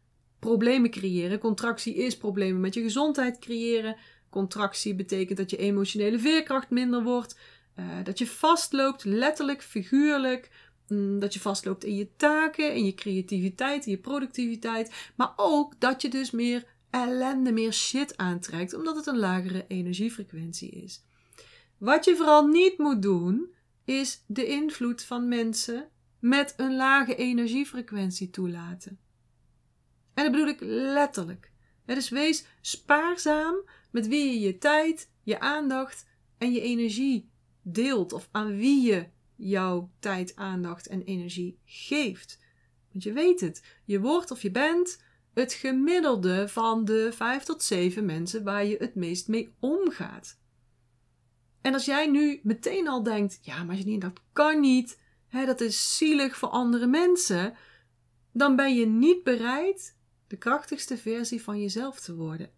problemen 0.41 0.89
creëren, 0.89 1.39
contractie 1.39 1.95
is 1.95 2.17
problemen 2.17 2.61
met 2.61 2.73
je 2.73 2.81
gezondheid 2.81 3.39
creëren, 3.39 3.95
Contractie 4.31 4.95
betekent 4.95 5.37
dat 5.37 5.49
je 5.49 5.57
emotionele 5.57 6.19
veerkracht 6.19 6.69
minder 6.69 7.03
wordt, 7.03 7.39
uh, 7.79 7.85
dat 8.03 8.17
je 8.17 8.27
vastloopt, 8.27 9.03
letterlijk, 9.03 9.63
figuurlijk, 9.63 10.49
mm, 10.87 11.19
dat 11.19 11.33
je 11.33 11.39
vastloopt 11.39 11.83
in 11.83 11.95
je 11.95 12.15
taken, 12.15 12.75
in 12.75 12.85
je 12.85 12.93
creativiteit, 12.93 13.85
in 13.85 13.91
je 13.91 13.97
productiviteit, 13.97 15.11
maar 15.15 15.33
ook 15.35 15.79
dat 15.79 16.01
je 16.01 16.09
dus 16.09 16.31
meer 16.31 16.65
ellende, 16.89 17.51
meer 17.51 17.73
shit 17.73 18.17
aantrekt, 18.17 18.73
omdat 18.73 18.95
het 18.95 19.05
een 19.05 19.19
lagere 19.19 19.65
energiefrequentie 19.67 20.69
is. 20.69 21.03
Wat 21.77 22.05
je 22.05 22.15
vooral 22.15 22.47
niet 22.47 22.77
moet 22.77 23.01
doen, 23.01 23.53
is 23.85 24.23
de 24.27 24.45
invloed 24.45 25.03
van 25.03 25.27
mensen 25.27 25.89
met 26.19 26.53
een 26.57 26.75
lage 26.75 27.15
energiefrequentie 27.15 28.29
toelaten. 28.29 28.99
En 30.21 30.31
dat 30.31 30.35
bedoel 30.35 30.53
ik 30.53 30.91
letterlijk. 30.93 31.51
Dus 31.85 32.09
wees 32.09 32.45
spaarzaam 32.61 33.55
met 33.91 34.07
wie 34.07 34.31
je 34.31 34.39
je 34.39 34.57
tijd, 34.57 35.09
je 35.23 35.39
aandacht 35.39 36.07
en 36.37 36.51
je 36.51 36.61
energie 36.61 37.29
deelt 37.61 38.13
of 38.13 38.29
aan 38.31 38.57
wie 38.57 38.81
je 38.81 39.07
jouw 39.35 39.89
tijd, 39.99 40.35
aandacht 40.35 40.87
en 40.87 41.03
energie 41.03 41.59
geeft. 41.65 42.39
Want 42.91 43.03
je 43.03 43.13
weet 43.13 43.41
het, 43.41 43.63
je 43.85 43.99
wordt 43.99 44.31
of 44.31 44.41
je 44.41 44.51
bent 44.51 45.03
het 45.33 45.53
gemiddelde 45.53 46.47
van 46.47 46.85
de 46.85 47.11
vijf 47.13 47.43
tot 47.43 47.63
zeven 47.63 48.05
mensen 48.05 48.43
waar 48.43 48.65
je 48.65 48.75
het 48.79 48.95
meest 48.95 49.27
mee 49.27 49.55
omgaat. 49.59 50.39
En 51.61 51.73
als 51.73 51.85
jij 51.85 52.07
nu 52.07 52.39
meteen 52.43 52.87
al 52.87 53.03
denkt, 53.03 53.39
ja, 53.41 53.63
maar 53.63 53.75
Janine, 53.75 53.99
dat 53.99 54.21
kan 54.33 54.59
niet, 54.59 54.99
hè, 55.27 55.45
dat 55.45 55.61
is 55.61 55.97
zielig 55.97 56.37
voor 56.37 56.49
andere 56.49 56.87
mensen, 56.87 57.53
dan 58.31 58.55
ben 58.55 58.75
je 58.75 58.85
niet 58.85 59.23
bereid 59.23 59.99
de 60.31 60.37
krachtigste 60.37 60.97
versie 60.97 61.43
van 61.43 61.61
jezelf 61.61 61.99
te 61.99 62.15
worden. 62.15 62.49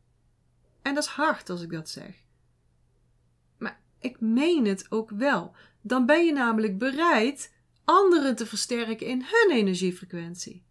En 0.81 0.93
dat 0.93 1.03
is 1.03 1.09
hard 1.09 1.49
als 1.49 1.61
ik 1.61 1.71
dat 1.71 1.89
zeg. 1.89 2.15
Maar 3.57 3.81
ik 3.99 4.19
meen 4.19 4.65
het 4.65 4.91
ook 4.91 5.09
wel. 5.09 5.55
Dan 5.81 6.05
ben 6.05 6.25
je 6.25 6.31
namelijk 6.31 6.77
bereid 6.77 7.53
anderen 7.83 8.35
te 8.35 8.45
versterken 8.45 9.07
in 9.07 9.25
hun 9.25 9.57
energiefrequentie. 9.57 10.63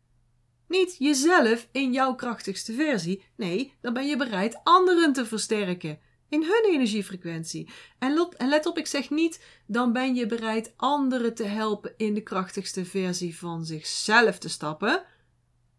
Niet 0.69 0.97
jezelf 0.99 1.69
in 1.73 1.93
jouw 1.93 2.15
krachtigste 2.15 2.73
versie. 2.73 3.25
Nee, 3.37 3.75
dan 3.81 3.93
ben 3.93 4.07
je 4.07 4.17
bereid 4.17 4.61
anderen 4.62 5.12
te 5.12 5.27
versterken 5.27 5.99
in 6.29 6.43
hun 6.43 6.65
energiefrequentie. 6.73 7.69
En 7.99 8.31
let 8.38 8.67
op, 8.67 8.79
ik 8.79 8.87
zeg 8.87 9.11
niet, 9.11 9.45
dan 9.67 9.93
ben 9.93 10.15
je 10.15 10.27
bereid 10.27 10.73
anderen 10.77 11.35
te 11.35 11.45
helpen 11.45 11.95
in 11.97 12.15
de 12.15 12.23
krachtigste 12.23 12.85
versie 12.85 13.38
van 13.38 13.65
zichzelf 13.65 14.38
te 14.38 14.49
stappen. 14.49 15.05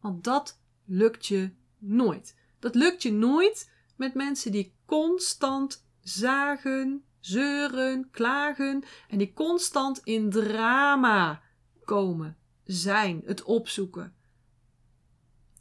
Want 0.02 0.24
dat 0.24 0.62
lukt 0.86 1.26
je 1.26 1.52
nooit. 1.78 2.36
Dat 2.60 2.76
lukt 2.76 3.02
je 3.04 3.12
nooit 3.12 3.72
met 3.96 4.14
mensen 4.14 4.52
die 4.52 4.74
constant 4.86 5.86
zagen, 6.00 7.04
zeuren, 7.20 8.10
klagen 8.12 8.84
en 9.08 9.18
die 9.18 9.34
constant 9.34 10.02
in 10.04 10.30
drama 10.30 11.42
komen, 11.84 12.38
zijn, 12.64 13.22
het 13.26 13.44
opzoeken. 13.44 14.16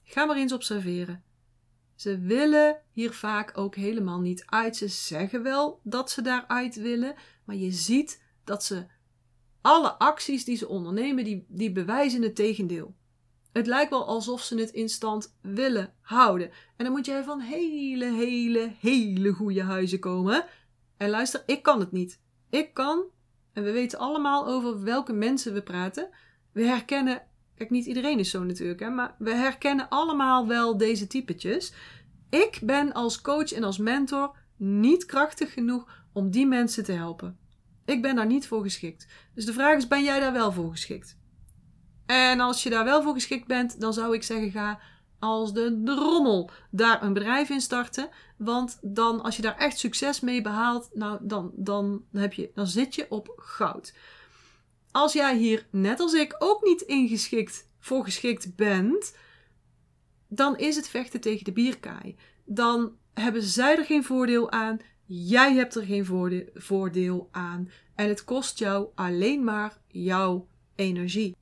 Ga 0.03 0.25
maar 0.25 0.37
eens 0.37 0.53
observeren. 0.53 1.25
Ze 1.95 2.19
willen 2.19 2.81
hier 2.93 3.13
vaak 3.13 3.59
ook 3.59 3.75
helemaal 3.75 4.21
niet 4.21 4.43
uit. 4.47 4.77
Ze 4.77 4.89
zeggen 4.89 5.43
wel 5.43 5.81
dat 5.83 6.11
ze 6.11 6.23
daaruit 6.23 6.75
willen, 6.75 7.15
maar 7.45 7.57
je 7.57 7.71
ziet 7.71 8.23
dat 8.45 8.65
ze 8.65 8.87
alle 9.61 9.93
acties 9.93 10.45
die 10.45 10.57
ze 10.57 10.69
ondernemen, 10.69 11.25
die, 11.25 11.45
die 11.49 11.73
bewijzen 11.73 12.23
het 12.23 12.35
tegendeel. 12.35 12.95
Het 13.53 13.67
lijkt 13.67 13.91
wel 13.91 14.07
alsof 14.07 14.43
ze 14.43 14.59
het 14.59 14.71
in 14.71 14.89
stand 14.89 15.37
willen 15.43 15.93
houden. 16.01 16.51
En 16.77 16.85
dan 16.85 16.93
moet 16.93 17.07
jij 17.07 17.25
van 17.25 17.41
hele, 17.41 18.05
hele, 18.05 18.73
hele 18.81 19.33
goede 19.33 19.63
huizen 19.63 19.99
komen. 19.99 20.45
En 20.97 21.11
luister, 21.11 21.43
ik 21.47 21.63
kan 21.63 21.81
het 21.81 21.93
niet. 21.93 22.21
Ik 22.51 22.75
kan, 22.75 23.05
en 23.53 23.63
we 23.63 23.73
weten 23.73 23.99
allemaal 23.99 24.47
over 24.47 24.83
welke 24.83 25.13
mensen 25.13 25.53
we 25.53 25.63
praten. 25.63 26.09
We 26.53 26.65
herkennen, 26.65 27.23
kijk, 27.55 27.71
niet 27.71 27.87
iedereen 27.87 28.19
is 28.19 28.31
zo 28.31 28.45
natuurlijk, 28.45 28.81
hè, 28.81 28.91
maar 28.91 29.15
we 29.19 29.35
herkennen 29.35 29.89
allemaal 29.89 30.47
wel 30.47 30.77
deze 30.77 31.07
typetjes. 31.07 31.73
Ik 32.31 32.61
ben 32.63 32.93
als 32.93 33.21
coach 33.21 33.53
en 33.53 33.65
als 33.65 33.79
mentor 33.79 34.37
niet 34.57 35.07
krachtig 35.07 35.53
genoeg 35.53 36.05
om 36.13 36.31
die 36.31 36.47
mensen 36.47 36.85
te 36.85 36.93
helpen. 36.93 37.39
Ik 37.85 38.03
ben 38.03 38.17
daar 38.17 38.27
niet 38.27 38.47
voor 38.47 38.63
geschikt. 38.63 39.07
Dus 39.35 39.45
de 39.45 39.53
vraag 39.53 39.77
is: 39.77 39.89
ben 39.89 40.05
jij 40.05 40.21
daar 40.21 40.33
wel 40.33 40.53
voor 40.53 40.71
geschikt? 40.71 41.21
En 42.13 42.41
als 42.41 42.63
je 42.63 42.71
daar 42.71 42.85
wel 42.85 43.03
voor 43.03 43.13
geschikt 43.13 43.47
bent, 43.47 43.81
dan 43.81 43.93
zou 43.93 44.15
ik 44.15 44.23
zeggen: 44.23 44.51
ga 44.51 44.81
als 45.19 45.53
de 45.53 45.81
drommel 45.85 46.51
daar 46.71 47.03
een 47.03 47.13
bedrijf 47.13 47.51
in 47.51 47.61
starten. 47.61 48.09
Want 48.37 48.79
dan, 48.83 49.23
als 49.23 49.37
je 49.37 49.43
daar 49.43 49.57
echt 49.57 49.79
succes 49.79 50.21
mee 50.21 50.43
behaalt, 50.43 50.91
nou, 50.93 51.19
dan, 51.21 51.53
dan, 51.55 52.05
heb 52.13 52.33
je, 52.33 52.51
dan 52.55 52.67
zit 52.67 52.95
je 52.95 53.07
op 53.09 53.33
goud. 53.37 53.95
Als 54.91 55.13
jij 55.13 55.37
hier, 55.37 55.67
net 55.71 56.01
als 56.01 56.13
ik, 56.13 56.37
ook 56.39 56.65
niet 56.65 56.81
ingeschikt 56.81 57.69
voor 57.79 58.05
geschikt 58.05 58.57
bent, 58.57 59.17
dan 60.29 60.57
is 60.57 60.77
het 60.77 60.89
vechten 60.89 61.21
tegen 61.21 61.45
de 61.45 61.53
bierkaai. 61.53 62.17
Dan 62.45 62.93
hebben 63.15 63.43
zij 63.43 63.77
er 63.77 63.85
geen 63.85 64.05
voordeel 64.05 64.51
aan. 64.51 64.81
Jij 65.05 65.55
hebt 65.55 65.75
er 65.75 65.85
geen 65.85 66.07
voordeel 66.55 67.29
aan. 67.31 67.71
En 67.95 68.09
het 68.09 68.25
kost 68.25 68.59
jou 68.59 68.89
alleen 68.95 69.45
maar 69.45 69.79
jouw 69.89 70.47
energie. 70.75 71.37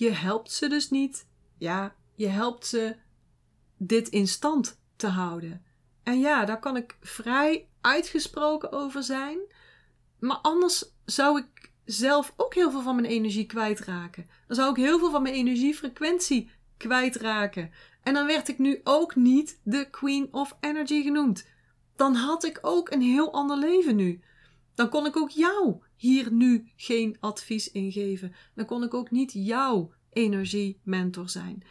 Je 0.00 0.10
helpt 0.10 0.52
ze 0.52 0.68
dus 0.68 0.90
niet. 0.90 1.26
Ja, 1.58 1.94
je 2.14 2.26
helpt 2.26 2.66
ze 2.66 2.96
dit 3.76 4.08
in 4.08 4.28
stand 4.28 4.80
te 4.96 5.06
houden. 5.06 5.64
En 6.02 6.20
ja, 6.20 6.44
daar 6.44 6.58
kan 6.58 6.76
ik 6.76 6.96
vrij 7.00 7.68
uitgesproken 7.80 8.72
over 8.72 9.02
zijn. 9.02 9.38
Maar 10.18 10.36
anders 10.36 10.84
zou 11.04 11.38
ik 11.38 11.72
zelf 11.84 12.32
ook 12.36 12.54
heel 12.54 12.70
veel 12.70 12.82
van 12.82 12.94
mijn 12.94 13.06
energie 13.06 13.46
kwijtraken. 13.46 14.28
Dan 14.46 14.56
zou 14.56 14.70
ik 14.70 14.76
heel 14.76 14.98
veel 14.98 15.10
van 15.10 15.22
mijn 15.22 15.34
energiefrequentie 15.34 16.50
kwijtraken. 16.76 17.70
En 18.02 18.14
dan 18.14 18.26
werd 18.26 18.48
ik 18.48 18.58
nu 18.58 18.80
ook 18.84 19.16
niet 19.16 19.60
de 19.62 19.90
Queen 19.90 20.28
of 20.32 20.56
Energy 20.60 21.02
genoemd. 21.02 21.46
Dan 21.96 22.14
had 22.14 22.44
ik 22.44 22.58
ook 22.62 22.90
een 22.90 23.02
heel 23.02 23.32
ander 23.32 23.56
leven 23.56 23.96
nu. 23.96 24.20
Dan 24.74 24.88
kon 24.88 25.06
ik 25.06 25.16
ook 25.16 25.30
jou 25.30 25.82
hier 26.00 26.32
nu 26.32 26.70
geen 26.76 27.16
advies 27.20 27.70
in 27.70 27.92
geven. 27.92 28.32
Dan 28.54 28.66
kon 28.66 28.82
ik 28.82 28.94
ook 28.94 29.10
niet 29.10 29.32
jouw 29.32 29.92
energiementor 30.12 31.28
zijn. 31.28 31.62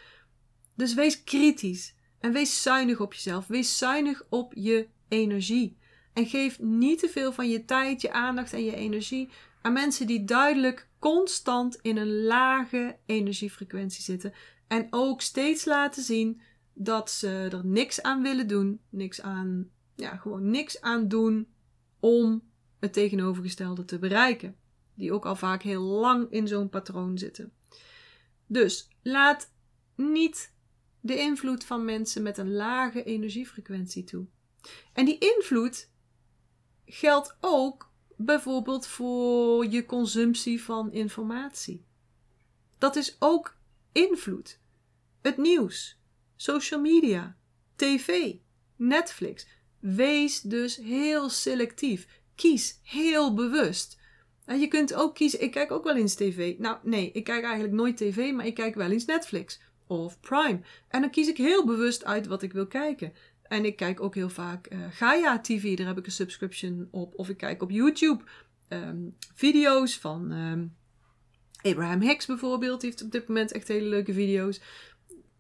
Dus 0.76 0.94
wees 0.94 1.24
kritisch 1.24 1.96
en 2.20 2.32
wees 2.32 2.62
zuinig 2.62 3.00
op 3.00 3.14
jezelf. 3.14 3.48
Wees 3.48 3.78
zuinig 3.78 4.24
op 4.30 4.54
je 4.56 4.88
energie. 5.08 5.78
En 6.14 6.26
geef 6.26 6.60
niet 6.60 7.00
te 7.00 7.10
veel 7.10 7.32
van 7.32 7.50
je 7.50 7.66
tijd, 7.66 8.02
je 8.02 8.12
aandacht 8.12 8.54
en 8.54 8.64
je 8.64 8.76
energie 8.76 9.30
aan 9.62 9.74
mensen 9.74 10.08
die 10.08 10.24
duidelijk 10.24 10.90
constant 11.00 11.80
in 11.82 11.98
een 11.98 12.24
lage 12.24 12.98
energiefrequentie 13.06 14.04
zitten. 14.04 14.34
En 14.68 14.88
ook 14.90 15.22
steeds 15.22 15.66
laten 15.66 16.04
zien 16.04 16.42
dat 16.74 17.12
ze 17.12 17.48
er 17.52 17.66
niks 17.66 18.02
aan 18.02 18.22
willen 18.22 18.48
doen. 18.48 18.82
Niks 18.90 19.22
aan, 19.22 19.70
ja, 19.96 20.16
gewoon 20.16 20.50
niks 20.50 20.82
aan 20.82 21.08
doen 21.08 21.48
om 22.00 22.49
het 22.80 22.94
tegenovergestelde 22.94 23.86
te 23.86 24.00
bereiken. 24.00 24.56
Die 24.94 25.14
ook 25.14 25.26
al 25.26 25.36
vaak 25.36 25.62
heel 25.62 25.82
lang 25.82 26.32
in 26.32 26.48
zo'n 26.48 26.70
patroon 26.70 27.18
zitten. 27.18 27.54
Dus 28.48 28.88
laat 29.02 29.52
niet 29.96 30.54
de 31.00 31.18
invloed 31.18 31.64
van 31.64 31.86
mensen 31.86 32.22
met 32.24 32.38
een 32.38 32.54
lage 32.54 33.04
energiefrequentie 33.04 34.04
toe. 34.04 34.26
En 34.94 35.06
die 35.06 35.18
invloed 35.18 35.90
geldt 36.86 37.38
ook 37.40 37.92
bijvoorbeeld 38.16 38.88
voor 38.88 39.66
je 39.66 39.86
consumptie 39.86 40.62
van 40.62 40.92
informatie. 40.92 41.86
Dat 42.78 42.96
is 42.96 43.16
ook 43.20 43.58
invloed. 43.92 44.60
Het 45.22 45.38
nieuws, 45.38 46.00
social 46.36 46.82
media, 46.82 47.38
tv, 47.76 48.36
Netflix. 48.76 49.48
Wees 49.80 50.42
dus 50.42 50.76
heel 50.76 51.30
selectief. 51.30 52.19
Kies 52.40 52.80
heel 52.84 53.34
bewust. 53.34 54.00
En 54.46 54.60
je 54.60 54.68
kunt 54.68 54.94
ook 54.94 55.16
kiezen. 55.16 55.42
Ik 55.42 55.52
kijk 55.52 55.72
ook 55.72 55.84
wel 55.84 55.96
eens 55.96 56.16
tv. 56.16 56.58
Nou, 56.58 56.78
nee, 56.84 57.12
ik 57.12 57.24
kijk 57.24 57.44
eigenlijk 57.44 57.74
nooit 57.74 57.98
tv, 57.98 58.32
maar 58.34 58.46
ik 58.46 58.54
kijk 58.54 58.76
wel 58.76 58.92
eens 58.92 59.06
Netflix 59.06 59.60
of 59.88 60.20
Prime. 60.20 60.60
En 60.88 61.02
dan 61.02 61.10
kies 61.10 61.28
ik 61.28 61.38
heel 61.38 61.66
bewust 61.66 62.06
uit 62.06 62.28
wat 62.28 62.42
ik 62.42 62.54
wil 62.54 62.68
kijken. 62.68 63.14
En 63.44 63.66
ik 63.66 63.76
kijk 63.76 64.02
ook 64.02 64.16
heel 64.16 64.30
vaak 64.30 64.74
uh, 64.74 64.80
Gaia 64.90 65.40
TV, 65.40 65.78
daar 65.78 65.88
heb 65.88 65.98
ik 65.98 66.06
een 66.06 66.12
subscription 66.12 66.88
op. 66.92 67.14
Of 67.16 67.30
ik 67.30 67.38
kijk 67.38 67.62
op 67.62 67.72
YouTube 67.72 68.24
um, 68.70 69.16
video's 69.36 69.98
van 69.98 70.32
um, 70.32 70.76
Abraham 71.62 72.02
Hicks 72.02 72.26
bijvoorbeeld. 72.26 72.82
Die 72.82 72.90
heeft 72.90 73.04
op 73.04 73.12
dit 73.12 73.28
moment 73.28 73.52
echt 73.52 73.68
hele 73.68 73.90
leuke 73.90 74.14
video's. 74.14 74.62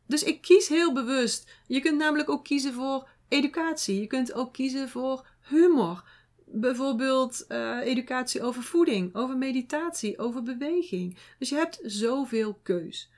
Dus 0.07 0.23
ik 0.23 0.41
kies 0.41 0.67
heel 0.67 0.93
bewust. 0.93 1.51
Je 1.67 1.79
kunt 1.79 1.97
namelijk 1.97 2.29
ook 2.29 2.43
kiezen 2.43 2.73
voor 2.73 3.09
educatie. 3.27 3.99
Je 3.99 4.07
kunt 4.07 4.33
ook 4.33 4.53
kiezen 4.53 4.89
voor 4.89 5.27
humor. 5.41 6.03
Bijvoorbeeld 6.51 7.45
uh, 7.49 7.77
educatie 7.83 8.43
over 8.43 8.63
voeding, 8.63 9.15
over 9.15 9.37
meditatie, 9.37 10.19
over 10.19 10.43
beweging. 10.43 11.17
Dus 11.39 11.49
je 11.49 11.55
hebt 11.55 11.79
zoveel 11.83 12.59
keus. 12.63 13.11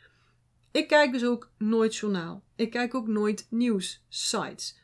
Ik 0.71 0.87
kijk 0.87 1.11
dus 1.11 1.25
ook 1.25 1.51
nooit 1.57 1.95
journaal. 1.95 2.43
Ik 2.55 2.69
kijk 2.69 2.95
ook 2.95 3.07
nooit 3.07 3.47
nieuwssites. 3.49 4.79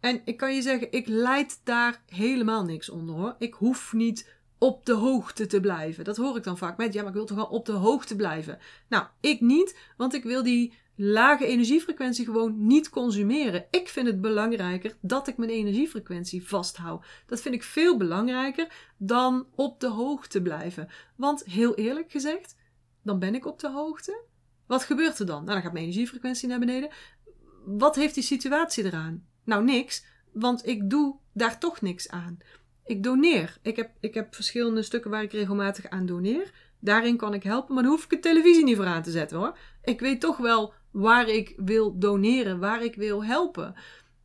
En 0.00 0.22
ik 0.24 0.36
kan 0.36 0.54
je 0.54 0.62
zeggen, 0.62 0.92
ik 0.92 1.06
leid 1.06 1.60
daar 1.64 2.02
helemaal 2.06 2.64
niks 2.64 2.88
onder 2.88 3.14
hoor. 3.14 3.34
Ik 3.38 3.54
hoef 3.54 3.92
niet 3.92 4.38
op 4.58 4.86
de 4.86 4.92
hoogte 4.92 5.46
te 5.46 5.60
blijven. 5.60 6.04
Dat 6.04 6.16
hoor 6.16 6.36
ik 6.36 6.42
dan 6.44 6.58
vaak 6.58 6.76
met, 6.76 6.92
ja, 6.92 7.00
maar 7.00 7.10
ik 7.10 7.16
wil 7.16 7.26
toch 7.26 7.36
wel 7.36 7.46
op 7.46 7.66
de 7.66 7.72
hoogte 7.72 8.16
blijven. 8.16 8.58
Nou, 8.88 9.06
ik 9.20 9.40
niet, 9.40 9.78
want 9.96 10.14
ik 10.14 10.22
wil 10.22 10.42
die 10.42 10.74
lage 11.02 11.46
energiefrequentie 11.46 12.24
gewoon 12.24 12.66
niet 12.66 12.88
consumeren. 12.88 13.66
Ik 13.70 13.88
vind 13.88 14.06
het 14.06 14.20
belangrijker 14.20 14.96
dat 15.00 15.28
ik 15.28 15.36
mijn 15.36 15.50
energiefrequentie 15.50 16.48
vasthoud. 16.48 17.04
Dat 17.26 17.40
vind 17.40 17.54
ik 17.54 17.62
veel 17.62 17.96
belangrijker 17.96 18.92
dan 18.96 19.46
op 19.54 19.80
de 19.80 19.88
hoogte 19.88 20.42
blijven. 20.42 20.88
Want 21.16 21.44
heel 21.44 21.74
eerlijk 21.74 22.10
gezegd, 22.10 22.56
dan 23.02 23.18
ben 23.18 23.34
ik 23.34 23.46
op 23.46 23.60
de 23.60 23.70
hoogte. 23.70 24.22
Wat 24.66 24.84
gebeurt 24.84 25.18
er 25.18 25.26
dan? 25.26 25.44
Nou, 25.44 25.52
dan 25.52 25.62
gaat 25.62 25.72
mijn 25.72 25.84
energiefrequentie 25.84 26.48
naar 26.48 26.58
beneden. 26.58 26.90
Wat 27.64 27.96
heeft 27.96 28.14
die 28.14 28.22
situatie 28.22 28.84
eraan? 28.84 29.26
Nou, 29.44 29.64
niks, 29.64 30.04
want 30.32 30.66
ik 30.66 30.90
doe 30.90 31.16
daar 31.32 31.58
toch 31.58 31.80
niks 31.80 32.08
aan. 32.08 32.38
Ik 32.84 33.02
doneer. 33.02 33.58
Ik 33.62 33.76
heb, 33.76 33.90
ik 34.00 34.14
heb 34.14 34.34
verschillende 34.34 34.82
stukken 34.82 35.10
waar 35.10 35.22
ik 35.22 35.32
regelmatig 35.32 35.88
aan 35.88 36.06
doneer. 36.06 36.52
Daarin 36.80 37.16
kan 37.16 37.34
ik 37.34 37.42
helpen, 37.42 37.74
maar 37.74 37.82
dan 37.82 37.92
hoef 37.92 38.04
ik 38.04 38.10
de 38.10 38.18
televisie 38.18 38.64
niet 38.64 38.76
voor 38.76 38.86
aan 38.86 39.02
te 39.02 39.10
zetten 39.10 39.38
hoor. 39.38 39.58
Ik 39.82 40.00
weet 40.00 40.20
toch 40.20 40.36
wel 40.36 40.74
waar 40.90 41.28
ik 41.28 41.54
wil 41.56 41.98
doneren, 41.98 42.58
waar 42.58 42.84
ik 42.84 42.94
wil 42.94 43.24
helpen. 43.24 43.74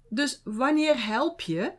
Dus 0.10 0.42
wanneer 0.44 1.06
help 1.06 1.42
je? 1.42 1.74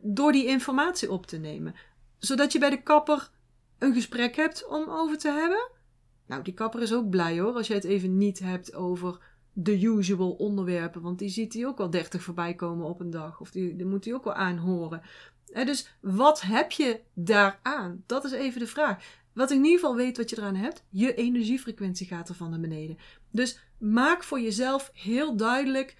Door 0.00 0.32
die 0.32 0.46
informatie 0.46 1.10
op 1.10 1.26
te 1.26 1.36
nemen. 1.36 1.74
Zodat 2.18 2.52
je 2.52 2.58
bij 2.58 2.70
de 2.70 2.82
kapper 2.82 3.30
een 3.78 3.94
gesprek 3.94 4.36
hebt 4.36 4.66
om 4.66 4.88
over 4.88 5.18
te 5.18 5.30
hebben. 5.30 5.70
Nou, 6.26 6.42
die 6.42 6.54
kapper 6.54 6.82
is 6.82 6.92
ook 6.92 7.10
blij 7.10 7.40
hoor, 7.40 7.54
als 7.54 7.66
je 7.66 7.74
het 7.74 7.84
even 7.84 8.16
niet 8.18 8.38
hebt 8.38 8.74
over 8.74 9.36
de 9.52 9.82
usual 9.82 10.30
onderwerpen. 10.30 11.02
Want 11.02 11.18
die 11.18 11.28
ziet 11.28 11.54
hij 11.54 11.66
ook 11.66 11.78
wel 11.78 11.90
30 11.90 12.22
voorbij 12.22 12.54
komen 12.54 12.86
op 12.86 13.00
een 13.00 13.10
dag. 13.10 13.40
Of 13.40 13.50
die, 13.50 13.84
moet 13.84 14.04
hij 14.04 14.14
ook 14.14 14.24
wel 14.24 14.34
aanhoren. 14.34 15.02
En 15.52 15.66
dus 15.66 15.96
wat 16.00 16.40
heb 16.40 16.70
je 16.70 17.00
daaraan? 17.14 18.02
Dat 18.06 18.24
is 18.24 18.32
even 18.32 18.60
de 18.60 18.66
vraag. 18.66 19.17
Wat 19.38 19.50
ik 19.50 19.56
in 19.56 19.64
ieder 19.64 19.80
geval 19.80 19.96
weet 19.96 20.16
wat 20.16 20.30
je 20.30 20.38
eraan 20.38 20.54
hebt, 20.54 20.84
je 20.88 21.14
energiefrequentie 21.14 22.06
gaat 22.06 22.28
er 22.28 22.34
van 22.34 22.50
naar 22.50 22.60
beneden. 22.60 22.98
Dus 23.30 23.58
maak 23.78 24.24
voor 24.24 24.40
jezelf 24.40 24.90
heel 24.94 25.36
duidelijk: 25.36 25.96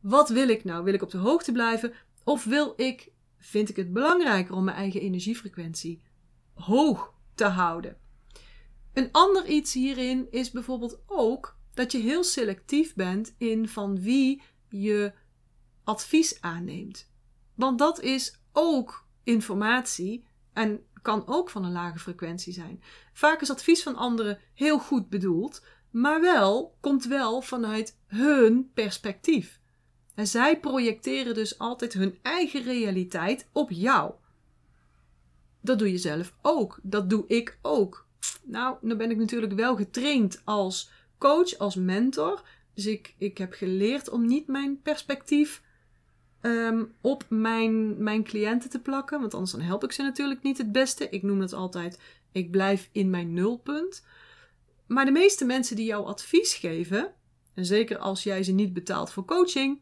wat 0.00 0.28
wil 0.28 0.48
ik 0.48 0.64
nou? 0.64 0.84
Wil 0.84 0.94
ik 0.94 1.02
op 1.02 1.10
de 1.10 1.18
hoogte 1.18 1.52
blijven? 1.52 1.92
Of 2.24 2.44
wil 2.44 2.72
ik, 2.76 3.12
vind 3.38 3.68
ik 3.68 3.76
het 3.76 3.92
belangrijker 3.92 4.54
om 4.54 4.64
mijn 4.64 4.76
eigen 4.76 5.00
energiefrequentie 5.00 6.02
hoog 6.54 7.14
te 7.34 7.44
houden? 7.44 7.96
Een 8.92 9.08
ander 9.12 9.46
iets 9.46 9.72
hierin 9.72 10.26
is 10.30 10.50
bijvoorbeeld 10.50 11.02
ook 11.06 11.56
dat 11.74 11.92
je 11.92 11.98
heel 11.98 12.24
selectief 12.24 12.94
bent 12.94 13.34
in 13.38 13.68
van 13.68 14.00
wie 14.00 14.42
je 14.68 15.12
advies 15.84 16.40
aanneemt. 16.40 17.10
Want 17.54 17.78
dat 17.78 18.00
is 18.00 18.40
ook 18.52 19.06
informatie 19.24 20.24
En 20.52 20.80
kan 21.02 21.22
ook 21.26 21.50
van 21.50 21.64
een 21.64 21.72
lage 21.72 21.98
frequentie 21.98 22.52
zijn. 22.52 22.82
Vaak 23.12 23.40
is 23.40 23.50
advies 23.50 23.82
van 23.82 23.96
anderen 23.96 24.38
heel 24.54 24.78
goed 24.78 25.08
bedoeld, 25.08 25.64
maar 25.90 26.20
wel 26.20 26.76
komt 26.80 27.04
wel 27.04 27.40
vanuit 27.40 27.98
hun 28.06 28.70
perspectief. 28.74 29.60
En 30.14 30.26
zij 30.26 30.60
projecteren 30.60 31.34
dus 31.34 31.58
altijd 31.58 31.92
hun 31.92 32.18
eigen 32.22 32.62
realiteit 32.62 33.48
op 33.52 33.70
jou. 33.70 34.12
Dat 35.60 35.78
doe 35.78 35.90
je 35.90 35.98
zelf 35.98 36.34
ook. 36.42 36.78
Dat 36.82 37.10
doe 37.10 37.24
ik 37.26 37.58
ook. 37.62 38.06
Nou, 38.42 38.76
dan 38.80 38.96
ben 38.96 39.10
ik 39.10 39.16
natuurlijk 39.16 39.52
wel 39.52 39.76
getraind 39.76 40.42
als 40.44 40.90
coach, 41.18 41.58
als 41.58 41.74
mentor. 41.74 42.42
Dus 42.74 42.86
ik, 42.86 43.14
ik 43.18 43.38
heb 43.38 43.52
geleerd 43.52 44.08
om 44.08 44.26
niet 44.26 44.46
mijn 44.46 44.80
perspectief 44.82 45.62
Ehm, 46.42 46.84
op 47.00 47.24
mijn, 47.28 48.02
mijn 48.02 48.24
cliënten 48.24 48.70
te 48.70 48.80
plakken. 48.80 49.20
Want 49.20 49.34
anders 49.34 49.52
dan 49.52 49.60
help 49.60 49.84
ik 49.84 49.92
ze 49.92 50.02
natuurlijk 50.02 50.42
niet 50.42 50.58
het 50.58 50.72
beste. 50.72 51.08
Ik 51.08 51.22
noem 51.22 51.40
het 51.40 51.52
altijd, 51.52 51.98
ik 52.32 52.50
blijf 52.50 52.88
in 52.92 53.10
mijn 53.10 53.32
nulpunt. 53.32 54.04
Maar 54.86 55.04
de 55.04 55.10
meeste 55.10 55.44
mensen 55.44 55.76
die 55.76 55.84
jou 55.84 56.06
advies 56.06 56.54
geven, 56.54 57.12
en 57.54 57.64
zeker 57.64 57.98
als 57.98 58.22
jij 58.22 58.42
ze 58.42 58.52
niet 58.52 58.72
betaalt 58.72 59.12
voor 59.12 59.24
coaching, 59.24 59.80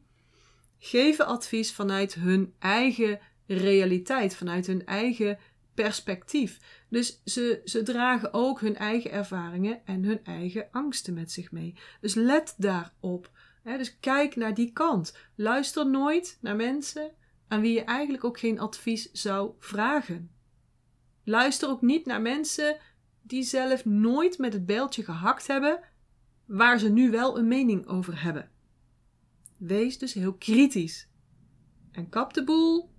geven 0.79 1.27
advies 1.27 1.73
vanuit 1.73 2.15
hun 2.15 2.55
eigen 2.59 3.21
realiteit, 3.47 4.37
vanuit 4.37 4.67
hun 4.67 4.87
eigen 4.87 5.39
perspectief. 5.75 6.59
Dus 6.89 7.21
ze, 7.25 7.61
ze 7.65 7.83
dragen 7.83 8.33
ook 8.33 8.61
hun 8.61 8.77
eigen 8.77 9.11
ervaringen 9.11 9.81
en 9.85 10.05
hun 10.05 10.25
eigen 10.25 10.69
angsten 10.71 11.15
met 11.15 11.33
zich 11.33 11.53
mee. 11.53 11.75
Dus 12.01 12.15
let 12.15 12.55
daarop 12.57 13.31
dus 13.79 13.99
kijk 13.99 14.37
naar 14.37 14.55
die 14.55 14.73
kant. 14.73 15.17
Luister 15.35 15.91
nooit 15.91 16.39
naar 16.41 16.57
mensen 16.57 17.15
aan 17.49 17.61
wie 17.61 17.73
je 17.73 17.85
eigenlijk 17.85 18.25
ook 18.25 18.39
geen 18.39 18.59
advies 18.59 19.11
zou 19.13 19.53
vragen. 19.59 20.31
Luister 21.25 21.69
ook 21.69 21.83
niet 21.83 22.07
naar 22.07 22.21
mensen 22.21 22.77
die 23.23 23.43
zelf 23.43 23.85
nooit 23.85 24.39
met 24.39 24.53
het 24.53 24.67
beeldje 24.67 25.05
gehakt 25.05 25.47
hebben 25.47 25.81
waar 26.47 26.79
ze 26.79 26.89
nu 26.89 27.11
wel 27.11 27.39
een 27.39 27.49
mening 27.49 27.87
over 27.87 28.23
hebben. 28.23 28.51
Wees 29.59 29.99
dus 29.99 30.13
heel 30.13 30.35
kritisch. 30.35 31.09
En 31.93 32.09
kap 32.09 32.35
de 32.35 32.45
boel, 32.45 32.91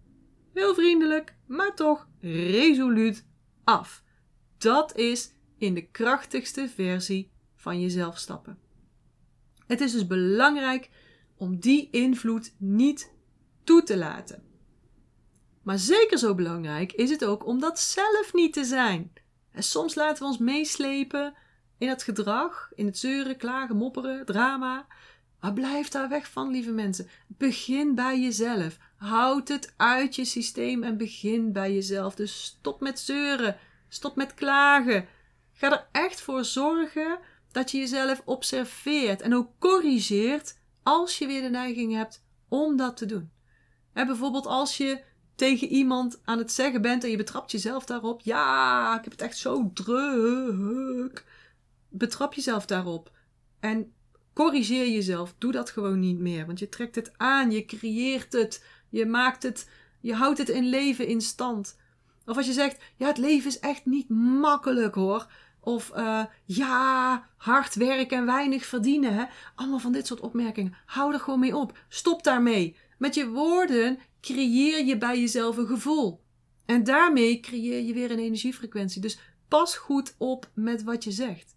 heel 0.53 0.74
vriendelijk, 0.74 1.36
maar 1.47 1.76
toch 1.76 2.07
resoluut 2.19 3.26
af. 3.63 4.03
Dat 4.57 4.97
is 4.97 5.34
in 5.57 5.74
de 5.74 5.88
krachtigste 5.88 6.69
versie 6.69 7.32
van 7.55 7.82
jezelf 7.82 8.17
stappen. 8.17 8.61
Het 9.72 9.82
is 9.82 9.91
dus 9.91 10.07
belangrijk 10.07 10.89
om 11.38 11.59
die 11.59 11.88
invloed 11.91 12.53
niet 12.57 13.11
toe 13.63 13.84
te 13.84 13.97
laten. 13.97 14.43
Maar 15.61 15.78
zeker 15.78 16.17
zo 16.17 16.36
belangrijk 16.36 16.91
is 16.91 17.09
het 17.09 17.26
ook 17.26 17.45
om 17.45 17.59
dat 17.59 17.80
zelf 17.80 18.34
niet 18.34 18.53
te 18.53 18.63
zijn. 18.63 19.13
En 19.51 19.63
soms 19.63 19.95
laten 19.95 20.24
we 20.24 20.30
ons 20.30 20.38
meeslepen 20.38 21.34
in 21.78 21.89
het 21.89 22.03
gedrag, 22.03 22.72
in 22.76 22.86
het 22.86 22.97
zeuren, 22.97 23.38
klagen, 23.38 23.76
mopperen, 23.76 24.26
drama. 24.26 24.88
Maar 25.39 25.53
blijf 25.53 25.89
daar 25.89 26.09
weg 26.09 26.32
van, 26.32 26.51
lieve 26.51 26.72
mensen. 26.72 27.09
Begin 27.28 27.95
bij 27.95 28.19
jezelf. 28.19 28.78
Houd 28.95 29.47
het 29.47 29.74
uit 29.78 30.15
je 30.15 30.26
systeem 30.26 30.84
en 30.84 30.97
begin 30.97 31.51
bij 31.51 31.74
jezelf. 31.74 32.15
Dus 32.15 32.43
stop 32.43 32.82
met 32.82 32.99
zeuren. 32.99 33.57
Stop 33.88 34.15
met 34.15 34.34
klagen. 34.34 35.07
Ga 35.53 35.72
er 35.72 35.88
echt 35.91 36.22
voor 36.22 36.45
zorgen 36.45 37.19
dat 37.52 37.72
je 37.72 37.78
jezelf 37.78 38.22
observeert 38.26 39.22
en 39.22 39.36
ook 39.36 39.49
corrigeert 39.60 40.60
als 40.84 41.18
je 41.18 41.28
weer 41.28 41.41
de 41.41 41.49
neiging 41.49 41.93
hebt 41.93 42.24
om 42.47 42.78
dat 42.78 42.97
te 42.97 43.06
doen. 43.06 43.32
bijvoorbeeld 43.93 44.45
als 44.45 44.78
je 44.78 45.04
tegen 45.36 45.68
iemand 45.68 46.22
aan 46.24 46.38
het 46.38 46.52
zeggen 46.52 46.82
bent 46.82 47.04
en 47.04 47.10
je 47.10 47.18
betrapt 47.18 47.52
jezelf 47.52 47.86
daarop. 47.86 48.22
Ja, 48.22 48.97
ik 48.97 49.04
heb 49.04 49.12
het 49.12 49.22
echt 49.22 49.38
zo 49.38 49.72
druk. 49.74 51.26
Betrap 51.89 52.34
jezelf 52.34 52.66
daarop. 52.66 53.12
En 53.60 53.93
corrigeer 54.34 54.89
jezelf. 54.89 55.36
Doe 55.38 55.52
dat 55.52 55.70
gewoon 55.70 55.99
niet 55.99 56.20
meer. 56.20 56.45
Want 56.45 56.60
je 56.60 56.70
trekt 56.70 56.95
het 56.95 57.12
aan, 57.18 57.52
je 57.52 57.66
creëert 57.66 58.34
het, 58.34 58.66
je 58.89 59.06
maakt 59.06 59.43
het, 59.43 59.70
je 59.99 60.14
houdt 60.14 60.38
het 60.38 60.49
in 60.49 60.70
leven 60.70 61.08
in 61.08 61.22
stand. 61.22 61.80
Of 62.26 62.38
als 62.38 62.45
je 62.45 62.54
zegt, 62.54 62.84
ja, 62.95 63.08
het 63.08 63.18
leven 63.18 63.49
is 63.49 63.60
echt 63.60 63.86
niet 63.86 64.10
makkelijk 64.10 64.95
hoor. 64.95 65.28
Of 65.64 65.91
uh, 65.95 66.24
ja, 66.45 67.28
hard 67.38 67.76
werken 67.76 68.18
en 68.18 68.26
weinig 68.26 68.66
verdienen. 68.66 69.30
Allemaal 69.55 69.80
van 69.80 69.91
dit 69.91 70.07
soort 70.07 70.20
opmerkingen. 70.20 70.76
Hou 70.86 71.14
er 71.14 71.20
gewoon 71.20 71.39
mee 71.39 71.55
op. 71.55 71.78
Stop 71.88 72.24
daarmee. 72.24 72.76
Met 72.97 73.16
je 73.16 73.28
woorden 73.28 73.99
creëer 74.22 74.86
je 74.86 74.97
bij 74.97 75.20
jezelf 75.20 75.57
een 75.57 75.68
gevoel. 75.68 76.22
En 76.66 76.84
daarmee 76.84 77.39
creëer 77.39 77.82
je 77.82 77.93
weer 77.93 78.12
een 78.12 78.20
energiefrequentie. 78.20 79.01
Dus 79.01 79.20
pas 79.47 79.76
goed 79.76 80.16
op 80.18 80.49
met 80.53 80.84
wat 80.84 81.03
je 81.03 81.12
zegt. 81.12 81.55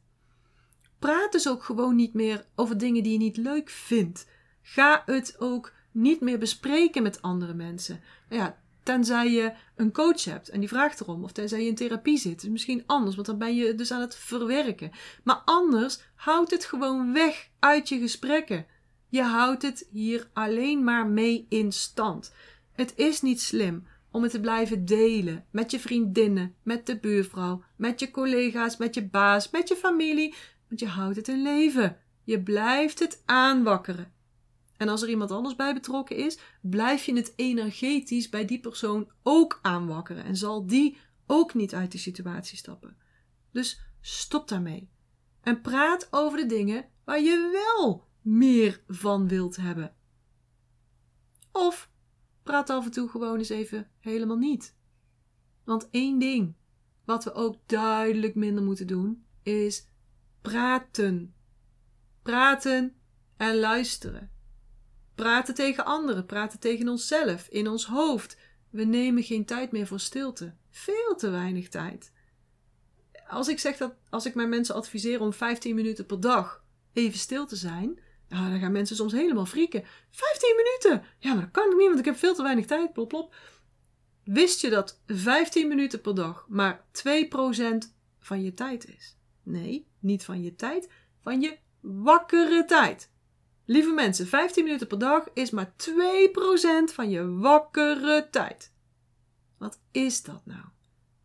Praat 0.98 1.32
dus 1.32 1.48
ook 1.48 1.62
gewoon 1.62 1.96
niet 1.96 2.14
meer 2.14 2.46
over 2.54 2.78
dingen 2.78 3.02
die 3.02 3.12
je 3.12 3.18
niet 3.18 3.36
leuk 3.36 3.70
vindt. 3.70 4.28
Ga 4.62 5.02
het 5.06 5.36
ook 5.38 5.72
niet 5.90 6.20
meer 6.20 6.38
bespreken 6.38 7.02
met 7.02 7.22
andere 7.22 7.54
mensen. 7.54 8.00
Ja, 8.28 8.58
Tenzij 8.84 9.30
je 9.30 9.52
een 9.76 9.92
coach 9.92 10.24
hebt 10.24 10.48
en 10.48 10.60
die 10.60 10.68
vraagt 10.68 11.00
erom. 11.00 11.24
Of 11.24 11.32
tenzij 11.32 11.60
je 11.60 11.68
in 11.68 11.74
therapie 11.74 12.18
zit. 12.18 12.42
is 12.42 12.48
misschien 12.48 12.82
anders, 12.86 13.14
want 13.14 13.26
dan 13.26 13.38
ben 13.38 13.54
je 13.54 13.74
dus 13.74 13.92
aan 13.92 14.00
het 14.00 14.16
verwerken. 14.16 14.90
Maar 15.22 15.42
anders 15.44 16.00
houd 16.14 16.50
het 16.50 16.64
gewoon 16.64 17.12
weg 17.12 17.48
uit 17.58 17.88
je 17.88 17.98
gesprekken. 17.98 18.66
Je 19.08 19.22
houdt 19.22 19.62
het 19.62 19.88
hier 19.90 20.28
alleen 20.32 20.84
maar 20.84 21.06
mee 21.06 21.46
in 21.48 21.72
stand. 21.72 22.32
Het 22.72 22.92
is 22.96 23.22
niet 23.22 23.40
slim 23.40 23.86
om 24.10 24.22
het 24.22 24.30
te 24.30 24.40
blijven 24.40 24.84
delen 24.84 25.44
met 25.50 25.70
je 25.70 25.80
vriendinnen, 25.80 26.54
met 26.62 26.86
de 26.86 26.98
buurvrouw, 26.98 27.62
met 27.76 28.00
je 28.00 28.10
collega's, 28.10 28.76
met 28.76 28.94
je 28.94 29.04
baas, 29.04 29.50
met 29.50 29.68
je 29.68 29.76
familie. 29.76 30.34
Want 30.68 30.80
je 30.80 30.86
houdt 30.86 31.16
het 31.16 31.28
in 31.28 31.42
leven. 31.42 31.98
Je 32.24 32.42
blijft 32.42 32.98
het 32.98 33.22
aanwakkeren. 33.24 34.12
En 34.76 34.88
als 34.88 35.02
er 35.02 35.08
iemand 35.08 35.30
anders 35.30 35.56
bij 35.56 35.74
betrokken 35.74 36.16
is, 36.16 36.38
blijf 36.60 37.04
je 37.04 37.16
het 37.16 37.32
energetisch 37.36 38.28
bij 38.28 38.44
die 38.44 38.60
persoon 38.60 39.10
ook 39.22 39.58
aanwakkeren 39.62 40.24
en 40.24 40.36
zal 40.36 40.66
die 40.66 40.96
ook 41.26 41.54
niet 41.54 41.74
uit 41.74 41.92
de 41.92 41.98
situatie 41.98 42.58
stappen. 42.58 42.96
Dus 43.52 43.80
stop 44.00 44.48
daarmee. 44.48 44.90
En 45.40 45.60
praat 45.60 46.08
over 46.10 46.38
de 46.38 46.46
dingen 46.46 46.88
waar 47.04 47.20
je 47.20 47.50
wel 47.52 48.04
meer 48.20 48.82
van 48.88 49.28
wilt 49.28 49.56
hebben. 49.56 49.94
Of 51.52 51.90
praat 52.42 52.70
af 52.70 52.84
en 52.84 52.90
toe 52.90 53.08
gewoon 53.08 53.38
eens 53.38 53.48
even 53.48 53.90
helemaal 54.00 54.36
niet. 54.36 54.76
Want 55.64 55.88
één 55.90 56.18
ding 56.18 56.54
wat 57.04 57.24
we 57.24 57.32
ook 57.32 57.56
duidelijk 57.66 58.34
minder 58.34 58.64
moeten 58.64 58.86
doen, 58.86 59.24
is 59.42 59.88
praten. 60.40 61.34
Praten 62.22 62.96
en 63.36 63.58
luisteren. 63.58 64.33
Praten 65.14 65.54
tegen 65.54 65.84
anderen, 65.84 66.26
praten 66.26 66.58
tegen 66.58 66.88
onszelf, 66.88 67.48
in 67.48 67.68
ons 67.68 67.86
hoofd. 67.86 68.36
We 68.70 68.84
nemen 68.84 69.22
geen 69.22 69.44
tijd 69.44 69.72
meer 69.72 69.86
voor 69.86 70.00
stilte. 70.00 70.54
Veel 70.70 71.14
te 71.16 71.30
weinig 71.30 71.68
tijd. 71.68 72.12
Als 73.28 73.48
ik 73.48 73.58
zeg 73.58 73.76
dat, 73.76 73.94
als 74.10 74.26
ik 74.26 74.34
mijn 74.34 74.48
mensen 74.48 74.74
adviseer 74.74 75.20
om 75.20 75.32
15 75.32 75.74
minuten 75.74 76.06
per 76.06 76.20
dag 76.20 76.64
even 76.92 77.18
stil 77.18 77.46
te 77.46 77.56
zijn, 77.56 77.98
nou, 78.28 78.50
dan 78.50 78.60
gaan 78.60 78.72
mensen 78.72 78.96
soms 78.96 79.12
helemaal 79.12 79.46
frieken. 79.46 79.84
15 80.10 80.56
minuten! 80.56 81.08
Ja, 81.18 81.32
maar 81.32 81.42
dat 81.42 81.50
kan 81.50 81.70
ik 81.70 81.76
niet, 81.76 81.86
want 81.86 81.98
ik 81.98 82.04
heb 82.04 82.16
veel 82.16 82.34
te 82.34 82.42
weinig 82.42 82.66
tijd. 82.66 82.92
Plop, 82.92 83.08
plop. 83.08 83.34
Wist 84.24 84.60
je 84.60 84.70
dat 84.70 85.00
15 85.06 85.68
minuten 85.68 86.00
per 86.00 86.14
dag 86.14 86.46
maar 86.48 86.84
2% 86.90 87.92
van 88.18 88.42
je 88.42 88.54
tijd 88.54 88.88
is? 88.88 89.16
Nee, 89.42 89.86
niet 89.98 90.24
van 90.24 90.42
je 90.42 90.54
tijd, 90.54 90.88
van 91.20 91.40
je 91.40 91.58
wakkere 91.80 92.64
tijd. 92.64 93.10
Lieve 93.66 93.92
mensen, 93.92 94.26
15 94.26 94.64
minuten 94.64 94.86
per 94.86 94.98
dag 94.98 95.28
is 95.32 95.50
maar 95.50 95.72
2% 95.72 96.92
van 96.92 97.10
je 97.10 97.28
wakkere 97.28 98.28
tijd. 98.30 98.72
Wat 99.58 99.80
is 99.90 100.22
dat 100.22 100.46
nou? 100.46 100.64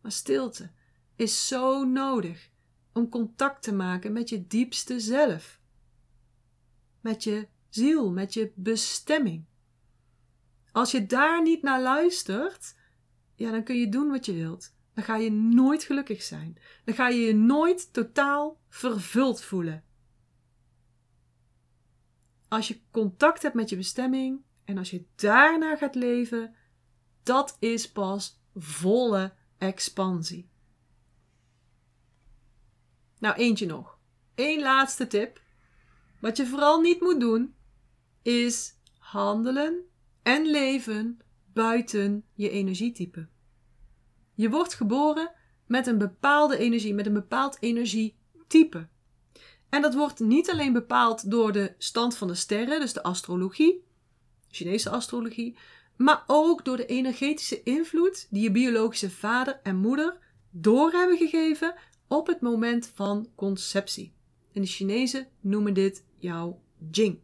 Maar 0.00 0.12
stilte 0.12 0.70
is 1.16 1.48
zo 1.48 1.84
nodig 1.84 2.50
om 2.92 3.08
contact 3.08 3.62
te 3.62 3.72
maken 3.72 4.12
met 4.12 4.28
je 4.28 4.46
diepste 4.46 5.00
zelf. 5.00 5.60
Met 7.00 7.24
je 7.24 7.48
ziel, 7.68 8.10
met 8.10 8.34
je 8.34 8.52
bestemming. 8.54 9.44
Als 10.72 10.90
je 10.90 11.06
daar 11.06 11.42
niet 11.42 11.62
naar 11.62 11.80
luistert, 11.80 12.76
ja, 13.34 13.50
dan 13.50 13.64
kun 13.64 13.76
je 13.76 13.88
doen 13.88 14.10
wat 14.10 14.26
je 14.26 14.32
wilt. 14.32 14.74
Dan 14.94 15.04
ga 15.04 15.16
je 15.16 15.32
nooit 15.32 15.82
gelukkig 15.82 16.22
zijn. 16.22 16.58
Dan 16.84 16.94
ga 16.94 17.08
je 17.08 17.20
je 17.20 17.34
nooit 17.34 17.92
totaal 17.92 18.60
vervuld 18.68 19.42
voelen. 19.42 19.84
Als 22.50 22.68
je 22.68 22.80
contact 22.90 23.42
hebt 23.42 23.54
met 23.54 23.68
je 23.68 23.76
bestemming 23.76 24.42
en 24.64 24.78
als 24.78 24.90
je 24.90 25.04
daarna 25.14 25.76
gaat 25.76 25.94
leven, 25.94 26.54
dat 27.22 27.56
is 27.58 27.92
pas 27.92 28.40
volle 28.54 29.32
expansie. 29.58 30.48
Nou, 33.18 33.36
eentje 33.36 33.66
nog. 33.66 33.98
Eén 34.34 34.60
laatste 34.60 35.06
tip. 35.06 35.40
Wat 36.20 36.36
je 36.36 36.46
vooral 36.46 36.80
niet 36.80 37.00
moet 37.00 37.20
doen, 37.20 37.54
is 38.22 38.74
handelen 38.98 39.84
en 40.22 40.46
leven 40.46 41.18
buiten 41.52 42.24
je 42.34 42.50
energietype. 42.50 43.28
Je 44.34 44.50
wordt 44.50 44.74
geboren 44.74 45.32
met 45.66 45.86
een 45.86 45.98
bepaalde 45.98 46.56
energie, 46.58 46.94
met 46.94 47.06
een 47.06 47.12
bepaald 47.12 47.56
energietype. 47.60 48.88
En 49.70 49.82
dat 49.82 49.94
wordt 49.94 50.20
niet 50.20 50.50
alleen 50.50 50.72
bepaald 50.72 51.30
door 51.30 51.52
de 51.52 51.74
stand 51.78 52.16
van 52.16 52.28
de 52.28 52.34
sterren, 52.34 52.80
dus 52.80 52.92
de 52.92 53.02
astrologie, 53.02 53.84
Chinese 54.48 54.90
astrologie, 54.90 55.56
maar 55.96 56.24
ook 56.26 56.64
door 56.64 56.76
de 56.76 56.86
energetische 56.86 57.62
invloed 57.62 58.26
die 58.30 58.42
je 58.42 58.50
biologische 58.50 59.10
vader 59.10 59.60
en 59.62 59.76
moeder 59.76 60.18
door 60.50 60.90
hebben 60.90 61.16
gegeven 61.16 61.74
op 62.08 62.26
het 62.26 62.40
moment 62.40 62.90
van 62.94 63.28
conceptie. 63.34 64.12
En 64.52 64.60
de 64.60 64.66
Chinezen 64.66 65.28
noemen 65.40 65.74
dit 65.74 66.04
jouw 66.18 66.60
Jing. 66.90 67.18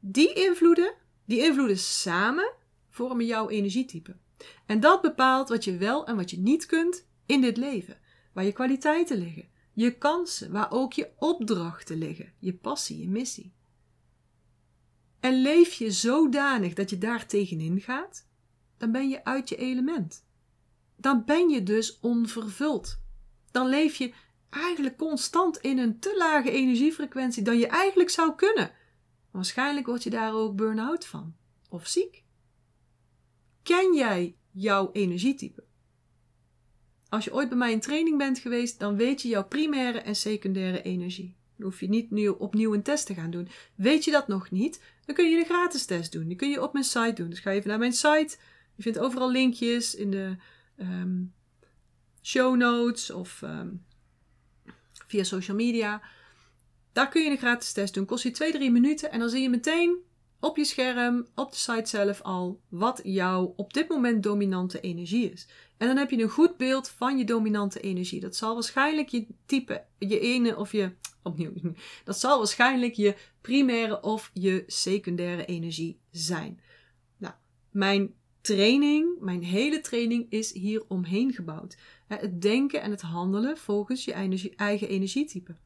Die 0.00 0.32
invloeden, 0.32 0.94
die 1.24 1.44
invloeden 1.44 1.78
samen 1.78 2.52
vormen 2.90 3.26
jouw 3.26 3.48
energietype. 3.48 4.16
En 4.66 4.80
dat 4.80 5.02
bepaalt 5.02 5.48
wat 5.48 5.64
je 5.64 5.76
wel 5.76 6.06
en 6.06 6.16
wat 6.16 6.30
je 6.30 6.38
niet 6.38 6.66
kunt 6.66 7.06
in 7.26 7.40
dit 7.40 7.56
leven. 7.56 7.98
Waar 8.32 8.44
je 8.44 8.52
kwaliteiten 8.52 9.18
liggen, 9.18 9.48
je 9.72 9.98
kansen, 9.98 10.52
waar 10.52 10.70
ook 10.70 10.92
je 10.92 11.10
opdrachten 11.18 11.96
liggen, 11.98 12.32
je 12.38 12.54
passie, 12.54 13.00
je 13.00 13.08
missie. 13.08 13.52
En 15.20 15.42
leef 15.42 15.72
je 15.72 15.90
zodanig 15.90 16.74
dat 16.74 16.90
je 16.90 16.98
daar 16.98 17.26
tegenin 17.26 17.80
gaat, 17.80 18.28
dan 18.76 18.92
ben 18.92 19.08
je 19.08 19.24
uit 19.24 19.48
je 19.48 19.56
element. 19.56 20.24
Dan 20.96 21.24
ben 21.24 21.48
je 21.48 21.62
dus 21.62 21.98
onvervuld. 22.00 23.00
Dan 23.50 23.68
leef 23.68 23.96
je 23.96 24.12
eigenlijk 24.50 24.96
constant 24.96 25.56
in 25.56 25.78
een 25.78 25.98
te 25.98 26.14
lage 26.18 26.50
energiefrequentie 26.50 27.42
dan 27.42 27.58
je 27.58 27.66
eigenlijk 27.66 28.10
zou 28.10 28.34
kunnen. 28.34 28.72
Waarschijnlijk 29.30 29.86
word 29.86 30.02
je 30.02 30.10
daar 30.10 30.34
ook 30.34 30.56
burn-out 30.56 31.06
van 31.06 31.34
of 31.68 31.86
ziek. 31.86 32.24
Ken 33.62 33.94
jij 33.94 34.36
jouw 34.50 34.90
energietype? 34.92 35.64
Als 37.10 37.24
je 37.24 37.34
ooit 37.34 37.48
bij 37.48 37.58
mij 37.58 37.72
in 37.72 37.80
training 37.80 38.18
bent 38.18 38.38
geweest, 38.38 38.78
dan 38.78 38.96
weet 38.96 39.22
je 39.22 39.28
jouw 39.28 39.44
primaire 39.44 39.98
en 39.98 40.14
secundaire 40.14 40.82
energie. 40.82 41.34
Dan 41.56 41.66
hoef 41.66 41.80
je 41.80 41.88
niet 41.88 42.10
nu 42.10 42.28
opnieuw 42.28 42.74
een 42.74 42.82
test 42.82 43.06
te 43.06 43.14
gaan 43.14 43.30
doen. 43.30 43.48
Weet 43.74 44.04
je 44.04 44.10
dat 44.10 44.28
nog 44.28 44.50
niet? 44.50 44.82
Dan 45.04 45.14
kun 45.14 45.30
je 45.30 45.38
een 45.38 45.44
gratis 45.44 45.84
test 45.84 46.12
doen. 46.12 46.28
Die 46.28 46.36
kun 46.36 46.50
je 46.50 46.62
op 46.62 46.72
mijn 46.72 46.84
site 46.84 47.12
doen. 47.12 47.30
Dus 47.30 47.38
ga 47.38 47.50
even 47.50 47.68
naar 47.68 47.78
mijn 47.78 47.92
site. 47.92 48.36
Je 48.74 48.82
vindt 48.82 48.98
overal 48.98 49.30
linkjes 49.30 49.94
in 49.94 50.10
de 50.10 50.36
ehm, 50.76 51.22
show 52.22 52.56
notes 52.56 53.10
of 53.10 53.42
ehm, 53.42 53.68
via 55.06 55.24
social 55.24 55.56
media. 55.56 56.02
Daar 56.92 57.08
kun 57.08 57.22
je 57.22 57.30
een 57.30 57.38
gratis 57.38 57.72
test 57.72 57.94
doen. 57.94 58.04
Kost 58.04 58.22
je 58.22 58.54
2-3 58.54 58.58
minuten 58.58 59.12
en 59.12 59.18
dan 59.18 59.28
zie 59.28 59.42
je 59.42 59.50
meteen 59.50 59.98
op 60.40 60.56
je 60.56 60.64
scherm, 60.64 61.26
op 61.34 61.50
de 61.50 61.56
site 61.56 61.88
zelf 61.88 62.22
al, 62.22 62.60
wat 62.68 63.00
jouw 63.04 63.52
op 63.56 63.72
dit 63.72 63.88
moment 63.88 64.22
dominante 64.22 64.80
energie 64.80 65.30
is. 65.30 65.48
En 65.76 65.86
dan 65.86 65.96
heb 65.96 66.10
je 66.10 66.22
een 66.22 66.28
goed 66.28 66.56
beeld 66.56 66.88
van 66.88 67.18
je 67.18 67.24
dominante 67.24 67.80
energie. 67.80 68.20
Dat 68.20 68.36
zal 68.36 68.54
waarschijnlijk 68.54 69.08
je 69.08 69.26
type, 69.46 69.84
je 69.98 70.20
ene 70.20 70.56
of 70.56 70.72
je, 70.72 70.92
opnieuw, 71.22 71.52
dat 72.04 72.18
zal 72.18 72.38
waarschijnlijk 72.38 72.94
je 72.94 73.16
primaire 73.40 74.02
of 74.02 74.30
je 74.34 74.64
secundaire 74.66 75.44
energie 75.44 76.00
zijn. 76.10 76.60
Nou, 77.16 77.34
mijn 77.70 78.14
training, 78.40 79.20
mijn 79.20 79.42
hele 79.42 79.80
training 79.80 80.26
is 80.28 80.52
hier 80.52 80.84
omheen 80.88 81.32
gebouwd. 81.32 81.76
Het 82.06 82.42
denken 82.42 82.82
en 82.82 82.90
het 82.90 83.00
handelen 83.00 83.58
volgens 83.58 84.04
je 84.04 84.12
eigen 84.56 84.88
energietype 84.88 85.56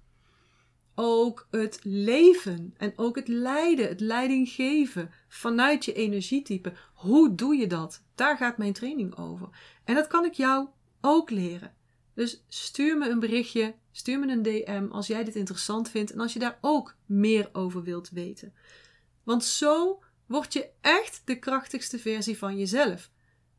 ook 0.94 1.48
het 1.50 1.80
leven 1.82 2.74
en 2.76 2.92
ook 2.96 3.16
het 3.16 3.28
lijden, 3.28 3.88
het 3.88 4.00
leiding 4.00 4.48
geven 4.48 5.10
vanuit 5.28 5.84
je 5.84 5.92
energietype. 5.92 6.72
Hoe 6.94 7.34
doe 7.34 7.56
je 7.56 7.66
dat? 7.66 8.02
Daar 8.14 8.36
gaat 8.36 8.58
mijn 8.58 8.72
training 8.72 9.16
over. 9.16 9.48
En 9.84 9.94
dat 9.94 10.06
kan 10.06 10.24
ik 10.24 10.34
jou 10.34 10.68
ook 11.00 11.30
leren. 11.30 11.74
Dus 12.14 12.44
stuur 12.48 12.98
me 12.98 13.08
een 13.08 13.20
berichtje, 13.20 13.74
stuur 13.92 14.18
me 14.18 14.32
een 14.32 14.42
DM 14.42 14.86
als 14.90 15.06
jij 15.06 15.24
dit 15.24 15.36
interessant 15.36 15.90
vindt 15.90 16.12
en 16.12 16.20
als 16.20 16.32
je 16.32 16.38
daar 16.38 16.58
ook 16.60 16.96
meer 17.06 17.48
over 17.52 17.82
wilt 17.82 18.10
weten. 18.10 18.54
Want 19.22 19.44
zo 19.44 20.02
word 20.26 20.52
je 20.52 20.68
echt 20.80 21.22
de 21.24 21.38
krachtigste 21.38 21.98
versie 21.98 22.38
van 22.38 22.58
jezelf, 22.58 23.10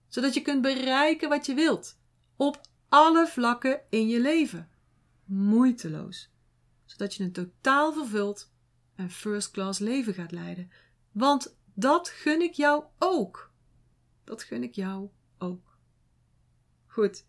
zodat 0.07 0.33
je 0.33 0.41
kunt 0.41 0.61
bereiken 0.61 1.29
wat 1.29 1.45
je 1.45 1.53
wilt 1.53 1.97
op 2.35 2.61
alle 2.89 3.27
vlakken 3.27 3.81
in 3.89 4.07
je 4.07 4.19
leven. 4.19 4.69
Moeiteloos 5.25 6.29
zodat 6.85 7.15
je 7.15 7.23
een 7.23 7.31
totaal 7.31 7.93
vervuld 7.93 8.51
en 8.95 9.09
first 9.09 9.51
class 9.51 9.79
leven 9.79 10.13
gaat 10.13 10.31
leiden. 10.31 10.71
Want 11.11 11.57
dat 11.73 12.09
gun 12.09 12.41
ik 12.41 12.53
jou 12.53 12.83
ook. 12.99 13.51
Dat 14.23 14.43
gun 14.43 14.63
ik 14.63 14.73
jou 14.73 15.09
ook. 15.37 15.77
Goed. 16.87 17.25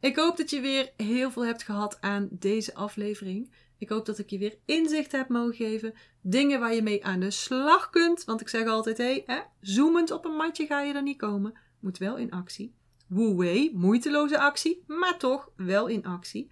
Ik 0.00 0.16
hoop 0.16 0.36
dat 0.36 0.50
je 0.50 0.60
weer 0.60 0.92
heel 0.96 1.30
veel 1.30 1.44
hebt 1.44 1.62
gehad 1.62 2.00
aan 2.00 2.28
deze 2.30 2.74
aflevering. 2.74 3.52
Ik 3.78 3.88
hoop 3.88 4.06
dat 4.06 4.18
ik 4.18 4.30
je 4.30 4.38
weer 4.38 4.58
inzicht 4.64 5.12
heb 5.12 5.28
mogen 5.28 5.54
geven. 5.54 5.94
Dingen 6.20 6.60
waar 6.60 6.74
je 6.74 6.82
mee 6.82 7.04
aan 7.04 7.20
de 7.20 7.30
slag 7.30 7.90
kunt. 7.90 8.24
Want 8.24 8.40
ik 8.40 8.48
zeg 8.48 8.66
altijd, 8.66 8.98
hé, 8.98 9.42
zoemend 9.60 10.10
op 10.10 10.24
een 10.24 10.36
matje 10.36 10.66
ga 10.66 10.80
je 10.80 10.94
er 10.94 11.02
niet 11.02 11.18
komen. 11.18 11.58
Moet 11.80 11.98
wel 11.98 12.16
in 12.16 12.30
actie. 12.30 12.74
Wu 13.06 13.34
Wei, 13.34 13.70
moeiteloze 13.74 14.38
actie, 14.38 14.84
maar 14.86 15.18
toch 15.18 15.50
wel 15.56 15.86
in 15.86 16.04
actie. 16.04 16.50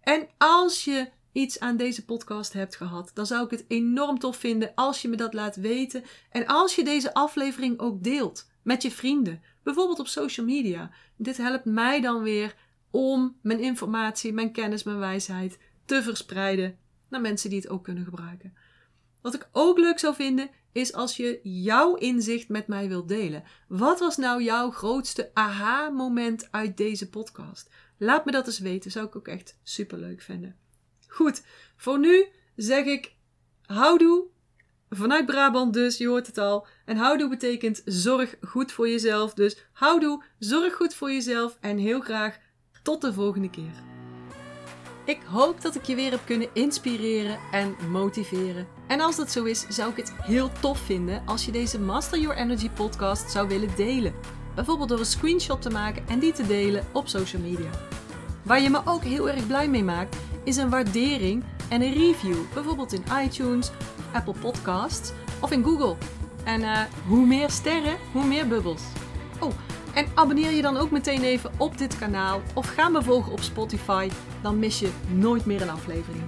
En 0.00 0.28
als 0.38 0.84
je 0.84 1.10
iets 1.32 1.60
aan 1.60 1.76
deze 1.76 2.04
podcast 2.04 2.52
hebt 2.52 2.76
gehad, 2.76 3.10
dan 3.14 3.26
zou 3.26 3.44
ik 3.44 3.50
het 3.50 3.64
enorm 3.68 4.18
tof 4.18 4.36
vinden 4.36 4.72
als 4.74 5.02
je 5.02 5.08
me 5.08 5.16
dat 5.16 5.34
laat 5.34 5.56
weten. 5.56 6.04
En 6.30 6.46
als 6.46 6.74
je 6.74 6.84
deze 6.84 7.14
aflevering 7.14 7.78
ook 7.78 8.02
deelt 8.02 8.50
met 8.62 8.82
je 8.82 8.90
vrienden, 8.90 9.42
bijvoorbeeld 9.62 9.98
op 9.98 10.06
social 10.06 10.46
media. 10.46 10.90
Dit 11.16 11.36
helpt 11.36 11.64
mij 11.64 12.00
dan 12.00 12.22
weer 12.22 12.56
om 12.90 13.36
mijn 13.42 13.60
informatie, 13.60 14.32
mijn 14.32 14.52
kennis, 14.52 14.82
mijn 14.82 14.98
wijsheid 14.98 15.58
te 15.84 16.02
verspreiden 16.02 16.78
naar 17.08 17.20
mensen 17.20 17.50
die 17.50 17.58
het 17.60 17.68
ook 17.68 17.84
kunnen 17.84 18.04
gebruiken. 18.04 18.54
Wat 19.20 19.34
ik 19.34 19.48
ook 19.52 19.78
leuk 19.78 19.98
zou 19.98 20.14
vinden, 20.14 20.50
is 20.72 20.92
als 20.92 21.16
je 21.16 21.40
jouw 21.42 21.94
inzicht 21.94 22.48
met 22.48 22.66
mij 22.66 22.88
wilt 22.88 23.08
delen. 23.08 23.44
Wat 23.68 23.98
was 23.98 24.16
nou 24.16 24.42
jouw 24.42 24.70
grootste 24.70 25.30
aha-moment 25.34 26.48
uit 26.50 26.76
deze 26.76 27.08
podcast? 27.08 27.70
Laat 27.98 28.24
me 28.24 28.32
dat 28.32 28.46
eens 28.46 28.58
weten, 28.58 28.90
zou 28.90 29.06
ik 29.06 29.16
ook 29.16 29.28
echt 29.28 29.58
super 29.62 29.98
leuk 29.98 30.22
vinden. 30.22 30.56
Goed, 31.08 31.42
voor 31.76 31.98
nu 31.98 32.26
zeg 32.56 32.84
ik 32.84 33.12
houdoe. 33.66 34.24
Vanuit 34.90 35.26
Brabant 35.26 35.72
dus, 35.72 35.98
je 35.98 36.06
hoort 36.06 36.26
het 36.26 36.38
al. 36.38 36.66
En 36.84 36.96
houdoe 36.96 37.28
betekent 37.28 37.82
zorg 37.84 38.36
goed 38.40 38.72
voor 38.72 38.88
jezelf. 38.88 39.34
Dus 39.34 39.56
houdoe, 39.72 40.22
zorg 40.38 40.74
goed 40.74 40.94
voor 40.94 41.10
jezelf 41.10 41.58
en 41.60 41.78
heel 41.78 42.00
graag 42.00 42.38
tot 42.82 43.00
de 43.00 43.12
volgende 43.12 43.50
keer. 43.50 43.72
Ik 45.04 45.20
hoop 45.22 45.60
dat 45.60 45.74
ik 45.74 45.82
je 45.82 45.94
weer 45.94 46.10
heb 46.10 46.20
kunnen 46.24 46.48
inspireren 46.52 47.38
en 47.52 47.76
motiveren. 47.90 48.66
En 48.88 49.00
als 49.00 49.16
dat 49.16 49.30
zo 49.30 49.44
is, 49.44 49.66
zou 49.68 49.90
ik 49.90 49.96
het 49.96 50.12
heel 50.22 50.50
tof 50.60 50.78
vinden 50.78 51.22
als 51.26 51.44
je 51.44 51.52
deze 51.52 51.80
Master 51.80 52.18
Your 52.18 52.36
Energy 52.36 52.70
podcast 52.70 53.30
zou 53.30 53.48
willen 53.48 53.76
delen. 53.76 54.14
Bijvoorbeeld 54.54 54.88
door 54.88 54.98
een 54.98 55.04
screenshot 55.04 55.62
te 55.62 55.70
maken 55.70 56.08
en 56.08 56.18
die 56.18 56.32
te 56.32 56.46
delen 56.46 56.86
op 56.92 57.08
social 57.08 57.42
media. 57.42 57.70
Waar 58.42 58.60
je 58.60 58.70
me 58.70 58.80
ook 58.84 59.02
heel 59.02 59.28
erg 59.28 59.46
blij 59.46 59.68
mee 59.68 59.84
maakt, 59.84 60.16
is 60.48 60.56
een 60.56 60.70
waardering 60.70 61.44
en 61.68 61.82
een 61.82 61.92
review. 61.92 62.36
Bijvoorbeeld 62.54 62.92
in 62.92 63.02
iTunes, 63.24 63.70
Apple 64.12 64.34
Podcasts 64.40 65.12
of 65.40 65.50
in 65.50 65.64
Google. 65.64 65.96
En 66.44 66.60
uh, 66.60 66.80
hoe 67.06 67.26
meer 67.26 67.50
sterren, 67.50 67.96
hoe 68.12 68.24
meer 68.24 68.48
bubbels. 68.48 68.82
Oh, 69.40 69.52
en 69.94 70.06
abonneer 70.14 70.50
je 70.50 70.62
dan 70.62 70.76
ook 70.76 70.90
meteen 70.90 71.22
even 71.22 71.50
op 71.56 71.78
dit 71.78 71.98
kanaal 71.98 72.42
of 72.54 72.66
ga 72.66 72.88
me 72.88 73.02
volgen 73.02 73.32
op 73.32 73.40
Spotify. 73.40 74.08
Dan 74.42 74.58
mis 74.58 74.78
je 74.78 74.90
nooit 75.08 75.46
meer 75.46 75.62
een 75.62 75.70
aflevering. 75.70 76.24